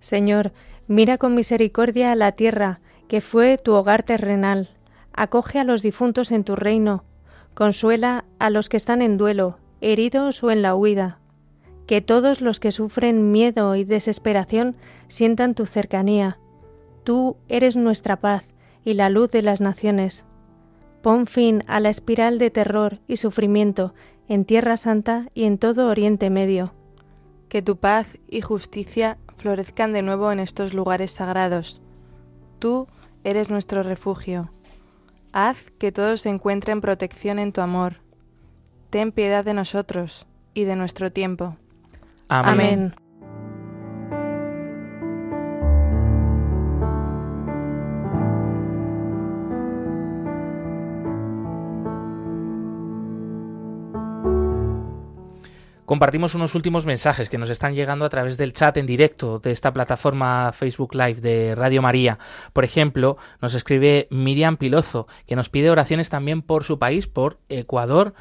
Señor, 0.00 0.50
mira 0.88 1.16
con 1.16 1.36
misericordia 1.36 2.10
a 2.10 2.16
la 2.16 2.32
tierra, 2.32 2.80
que 3.06 3.20
fue 3.20 3.56
tu 3.56 3.74
hogar 3.74 4.02
terrenal. 4.02 4.70
Acoge 5.12 5.60
a 5.60 5.64
los 5.64 5.82
difuntos 5.82 6.32
en 6.32 6.42
tu 6.42 6.56
reino. 6.56 7.04
Consuela 7.54 8.24
a 8.40 8.50
los 8.50 8.68
que 8.68 8.76
están 8.76 9.00
en 9.00 9.16
duelo, 9.16 9.58
heridos 9.80 10.42
o 10.42 10.50
en 10.50 10.62
la 10.62 10.74
huida 10.74 11.20
que 11.88 12.02
todos 12.02 12.42
los 12.42 12.60
que 12.60 12.70
sufren 12.70 13.32
miedo 13.32 13.74
y 13.74 13.82
desesperación 13.82 14.76
sientan 15.08 15.54
tu 15.54 15.64
cercanía. 15.64 16.38
Tú 17.02 17.38
eres 17.48 17.78
nuestra 17.78 18.20
paz 18.20 18.44
y 18.84 18.92
la 18.92 19.08
luz 19.08 19.30
de 19.30 19.40
las 19.40 19.62
naciones. 19.62 20.26
Pon 21.00 21.26
fin 21.26 21.64
a 21.66 21.80
la 21.80 21.88
espiral 21.88 22.38
de 22.38 22.50
terror 22.50 22.98
y 23.08 23.16
sufrimiento 23.16 23.94
en 24.28 24.44
Tierra 24.44 24.76
Santa 24.76 25.30
y 25.32 25.44
en 25.44 25.56
todo 25.56 25.88
Oriente 25.88 26.28
Medio. 26.28 26.74
Que 27.48 27.62
tu 27.62 27.78
paz 27.78 28.18
y 28.28 28.42
justicia 28.42 29.16
florezcan 29.38 29.94
de 29.94 30.02
nuevo 30.02 30.30
en 30.30 30.40
estos 30.40 30.74
lugares 30.74 31.12
sagrados. 31.12 31.80
Tú 32.58 32.86
eres 33.24 33.48
nuestro 33.48 33.82
refugio. 33.82 34.52
Haz 35.32 35.70
que 35.78 35.90
todos 35.90 36.26
encuentren 36.26 36.82
protección 36.82 37.38
en 37.38 37.54
tu 37.54 37.62
amor. 37.62 38.02
Ten 38.90 39.10
piedad 39.10 39.42
de 39.42 39.54
nosotros 39.54 40.26
y 40.52 40.64
de 40.64 40.76
nuestro 40.76 41.10
tiempo. 41.10 41.56
Amén. 42.28 42.94
compartimos 55.98 56.36
unos 56.36 56.54
últimos 56.54 56.86
mensajes 56.86 57.28
que 57.28 57.38
nos 57.38 57.50
están 57.50 57.74
llegando 57.74 58.04
a 58.04 58.08
través 58.08 58.38
del 58.38 58.52
chat 58.52 58.76
en 58.76 58.86
directo 58.86 59.40
de 59.40 59.50
esta 59.50 59.72
plataforma 59.72 60.52
Facebook 60.52 60.94
Live 60.94 61.20
de 61.20 61.56
Radio 61.56 61.82
María. 61.82 62.20
Por 62.52 62.62
ejemplo, 62.62 63.16
nos 63.40 63.54
escribe 63.54 64.06
Miriam 64.08 64.58
Pilozo, 64.58 65.08
que 65.26 65.34
nos 65.34 65.48
pide 65.48 65.70
oraciones 65.70 66.08
también 66.08 66.40
por 66.42 66.62
su 66.62 66.78
país, 66.78 67.08
por 67.08 67.40
Ecuador 67.48 68.14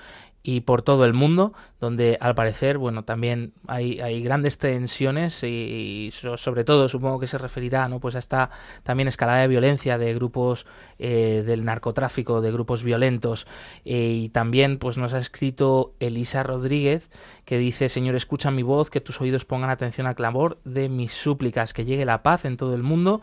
y 0.47 0.61
por 0.61 0.81
todo 0.81 1.03
el 1.03 1.11
mundo, 1.11 1.51
donde 1.81 2.17
al 2.21 2.33
parecer, 2.33 2.77
bueno, 2.77 3.03
también 3.03 3.51
hay, 3.67 3.99
hay 3.99 4.23
grandes 4.23 4.57
tensiones 4.57 5.43
y, 5.43 6.09
sobre 6.13 6.63
todo 6.63 6.87
supongo 6.87 7.19
que 7.19 7.27
se 7.27 7.37
referirá, 7.37 7.89
¿no? 7.89 7.99
Pues 7.99 8.15
a 8.15 8.19
esta 8.19 8.49
también 8.83 9.09
escalada 9.09 9.41
de 9.41 9.49
violencia 9.49 9.97
de 9.97 10.13
grupos 10.13 10.65
eh, 10.99 11.43
del 11.45 11.65
narcotráfico, 11.65 12.39
de 12.39 12.53
grupos 12.53 12.81
violentos 12.81 13.45
eh, 13.83 14.13
y 14.13 14.29
también, 14.29 14.77
pues 14.77 14.97
nos 14.97 15.13
ha 15.13 15.19
escrito 15.19 15.91
Elisa 15.99 16.43
Rodríguez 16.43 17.09
que 17.43 17.57
dice, 17.57 17.89
Señor, 17.89 18.15
escucha 18.15 18.49
mi 18.49 18.63
voz, 18.63 18.89
que 18.89 19.01
tus 19.01 19.19
oídos 19.19 19.43
pongan 19.43 19.69
atención 19.69 20.07
al 20.07 20.15
clamor 20.15 20.59
de 20.63 20.87
mis 20.87 21.11
súplicas, 21.11 21.73
que 21.73 21.83
llegue 21.83 22.05
la 22.05 22.23
paz 22.23 22.45
en 22.45 22.55
todo 22.55 22.73
el 22.73 22.83
mundo, 22.83 23.19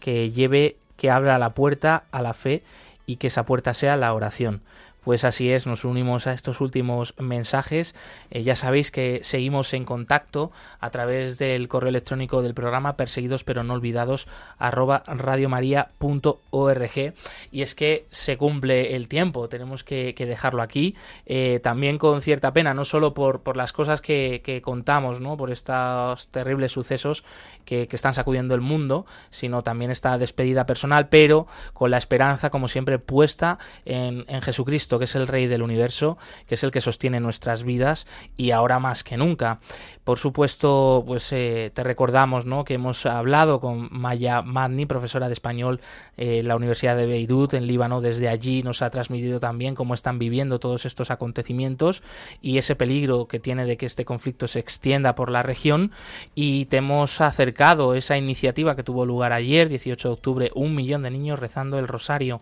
que 0.00 0.32
lleve, 0.32 0.76
que 0.98 1.10
abra 1.10 1.38
la 1.38 1.54
puerta 1.54 2.04
a 2.12 2.20
la 2.20 2.34
fe 2.34 2.62
y 3.06 3.16
que 3.16 3.28
esa 3.28 3.46
puerta 3.46 3.72
sea 3.72 3.96
la 3.96 4.12
oración. 4.12 4.60
Pues 5.08 5.24
así 5.24 5.50
es, 5.50 5.66
nos 5.66 5.86
unimos 5.86 6.26
a 6.26 6.34
estos 6.34 6.60
últimos 6.60 7.14
mensajes. 7.18 7.94
Eh, 8.30 8.42
ya 8.42 8.56
sabéis 8.56 8.90
que 8.90 9.20
seguimos 9.22 9.72
en 9.72 9.86
contacto 9.86 10.52
a 10.80 10.90
través 10.90 11.38
del 11.38 11.66
correo 11.66 11.88
electrónico 11.88 12.42
del 12.42 12.52
programa 12.52 12.98
perseguidos 12.98 13.42
pero 13.42 13.64
no 13.64 13.72
olvidados 13.72 14.28
arroba 14.58 15.04
radiomaria.org 15.06 17.14
y 17.50 17.62
es 17.62 17.74
que 17.74 18.04
se 18.10 18.36
cumple 18.36 18.96
el 18.96 19.08
tiempo, 19.08 19.48
tenemos 19.48 19.82
que, 19.82 20.12
dejarlo 20.14 20.60
aquí, 20.60 20.94
eh, 21.24 21.60
también 21.62 21.96
con 21.96 22.20
cierta 22.20 22.52
pena, 22.52 22.74
no 22.74 22.84
solo 22.84 23.14
por, 23.14 23.40
por 23.40 23.56
las 23.56 23.72
cosas 23.72 24.02
que, 24.02 24.60
contamos, 24.62 25.22
¿no? 25.22 25.38
por 25.38 25.50
estos 25.50 26.28
terribles 26.28 26.72
sucesos 26.72 27.24
que, 27.64 27.88
están 27.90 28.12
sacudiendo 28.12 28.54
el 28.54 28.60
mundo, 28.60 29.06
sino 29.30 29.62
también 29.62 29.90
esta 29.90 30.18
despedida 30.18 30.66
personal, 30.66 31.08
pero 31.08 31.46
con 31.72 31.90
la 31.90 31.96
esperanza, 31.96 32.50
como 32.50 32.68
siempre, 32.68 32.98
puesta 32.98 33.58
en 33.86 34.26
Jesucristo 34.42 34.97
que 34.98 35.04
es 35.04 35.14
el 35.14 35.26
Rey 35.26 35.46
del 35.46 35.62
universo, 35.62 36.18
que 36.46 36.54
es 36.54 36.64
el 36.64 36.70
que 36.70 36.80
sostiene 36.80 37.20
nuestras 37.20 37.64
vidas 37.64 38.06
y 38.36 38.50
ahora 38.50 38.78
más 38.78 39.04
que 39.04 39.16
nunca. 39.16 39.60
Por 40.04 40.18
supuesto, 40.18 41.04
pues 41.06 41.32
eh, 41.32 41.70
te 41.74 41.84
recordamos 41.84 42.46
¿no? 42.46 42.64
que 42.64 42.74
hemos 42.74 43.04
hablado 43.06 43.60
con 43.60 43.88
Maya 43.90 44.42
Madni, 44.42 44.86
profesora 44.86 45.26
de 45.26 45.34
español 45.34 45.80
en 46.16 46.48
la 46.48 46.56
Universidad 46.56 46.96
de 46.96 47.06
Beirut, 47.06 47.54
en 47.54 47.66
Líbano. 47.66 48.00
Desde 48.00 48.28
allí 48.28 48.62
nos 48.62 48.82
ha 48.82 48.90
transmitido 48.90 49.38
también 49.38 49.74
cómo 49.74 49.94
están 49.94 50.18
viviendo 50.18 50.58
todos 50.58 50.86
estos 50.86 51.10
acontecimientos 51.10 52.02
y 52.40 52.58
ese 52.58 52.74
peligro 52.74 53.28
que 53.28 53.38
tiene 53.38 53.66
de 53.66 53.76
que 53.76 53.86
este 53.86 54.04
conflicto 54.04 54.48
se 54.48 54.60
extienda 54.60 55.14
por 55.14 55.30
la 55.30 55.42
región. 55.42 55.92
Y 56.34 56.64
te 56.66 56.78
hemos 56.78 57.20
acercado 57.20 57.94
esa 57.94 58.16
iniciativa 58.16 58.76
que 58.76 58.82
tuvo 58.82 59.04
lugar 59.04 59.32
ayer, 59.32 59.68
18 59.68 60.08
de 60.08 60.12
octubre, 60.12 60.50
un 60.54 60.74
millón 60.74 61.02
de 61.02 61.10
niños 61.10 61.38
rezando 61.38 61.78
el 61.78 61.88
rosario 61.88 62.40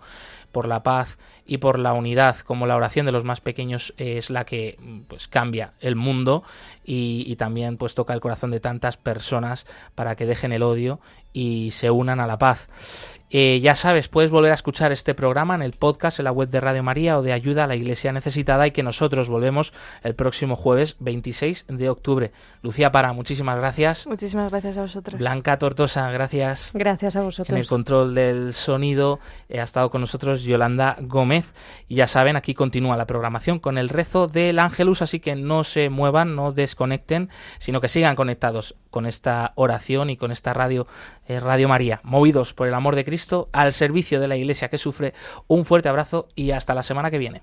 por 0.56 0.68
la 0.68 0.82
paz 0.82 1.18
y 1.44 1.58
por 1.58 1.78
la 1.78 1.92
unidad, 1.92 2.38
como 2.38 2.66
la 2.66 2.76
oración 2.76 3.04
de 3.04 3.12
los 3.12 3.24
más 3.24 3.42
pequeños 3.42 3.92
es 3.98 4.30
la 4.30 4.46
que 4.46 4.78
pues 5.06 5.28
cambia 5.28 5.74
el 5.80 5.96
mundo 5.96 6.44
y, 6.82 7.36
también 7.36 7.76
pues 7.76 7.94
toca 7.94 8.14
el 8.14 8.22
corazón 8.22 8.52
de 8.52 8.58
tantas 8.58 8.96
personas 8.96 9.66
para 9.94 10.16
que 10.16 10.24
dejen 10.24 10.52
el 10.52 10.62
odio 10.62 10.98
y 11.34 11.72
se 11.72 11.90
unan 11.90 12.20
a 12.20 12.26
la 12.26 12.38
paz. 12.38 12.70
Eh, 13.30 13.58
ya 13.60 13.74
sabes, 13.74 14.08
puedes 14.08 14.30
volver 14.30 14.52
a 14.52 14.54
escuchar 14.54 14.92
este 14.92 15.14
programa 15.14 15.54
en 15.54 15.62
el 15.62 15.72
podcast, 15.72 16.20
en 16.20 16.24
la 16.24 16.32
web 16.32 16.48
de 16.48 16.60
Radio 16.60 16.82
María 16.82 17.18
o 17.18 17.22
de 17.22 17.32
Ayuda 17.32 17.64
a 17.64 17.66
la 17.66 17.74
Iglesia 17.74 18.12
Necesitada 18.12 18.66
y 18.66 18.70
que 18.70 18.84
nosotros 18.84 19.28
volvemos 19.28 19.72
el 20.04 20.14
próximo 20.14 20.54
jueves 20.54 20.96
26 21.00 21.66
de 21.68 21.88
octubre. 21.88 22.30
Lucía 22.62 22.92
Para, 22.92 23.12
muchísimas 23.12 23.58
gracias. 23.58 24.06
Muchísimas 24.06 24.50
gracias 24.50 24.78
a 24.78 24.82
vosotros. 24.82 25.18
Blanca 25.18 25.58
Tortosa, 25.58 26.08
gracias. 26.12 26.70
Gracias 26.72 27.16
a 27.16 27.22
vosotros. 27.22 27.52
En 27.52 27.58
el 27.58 27.66
control 27.66 28.14
del 28.14 28.52
sonido 28.52 29.18
eh, 29.48 29.60
ha 29.60 29.64
estado 29.64 29.90
con 29.90 30.00
nosotros 30.00 30.44
Yolanda 30.44 30.96
Gómez. 31.00 31.52
Y 31.88 31.96
ya 31.96 32.06
saben, 32.06 32.36
aquí 32.36 32.54
continúa 32.54 32.96
la 32.96 33.06
programación 33.06 33.58
con 33.58 33.76
el 33.76 33.88
rezo 33.88 34.28
del 34.28 34.60
Ángelus, 34.60 35.02
así 35.02 35.18
que 35.18 35.34
no 35.34 35.64
se 35.64 35.90
muevan, 35.90 36.36
no 36.36 36.52
desconecten, 36.52 37.28
sino 37.58 37.80
que 37.80 37.88
sigan 37.88 38.14
conectados 38.14 38.76
con 38.90 39.04
esta 39.06 39.52
oración 39.56 40.10
y 40.10 40.16
con 40.16 40.32
esta 40.32 40.54
radio, 40.54 40.86
eh, 41.28 41.40
Radio 41.40 41.68
María, 41.68 42.00
movidos 42.02 42.52
por 42.54 42.68
el 42.68 42.74
amor 42.74 42.96
de 42.96 43.04
Cristo, 43.04 43.48
al 43.52 43.72
servicio 43.72 44.20
de 44.20 44.28
la 44.28 44.36
Iglesia 44.36 44.68
que 44.68 44.78
sufre. 44.78 45.14
Un 45.46 45.64
fuerte 45.64 45.88
abrazo 45.88 46.28
y 46.34 46.52
hasta 46.52 46.74
la 46.74 46.82
semana 46.82 47.10
que 47.10 47.18
viene. 47.18 47.42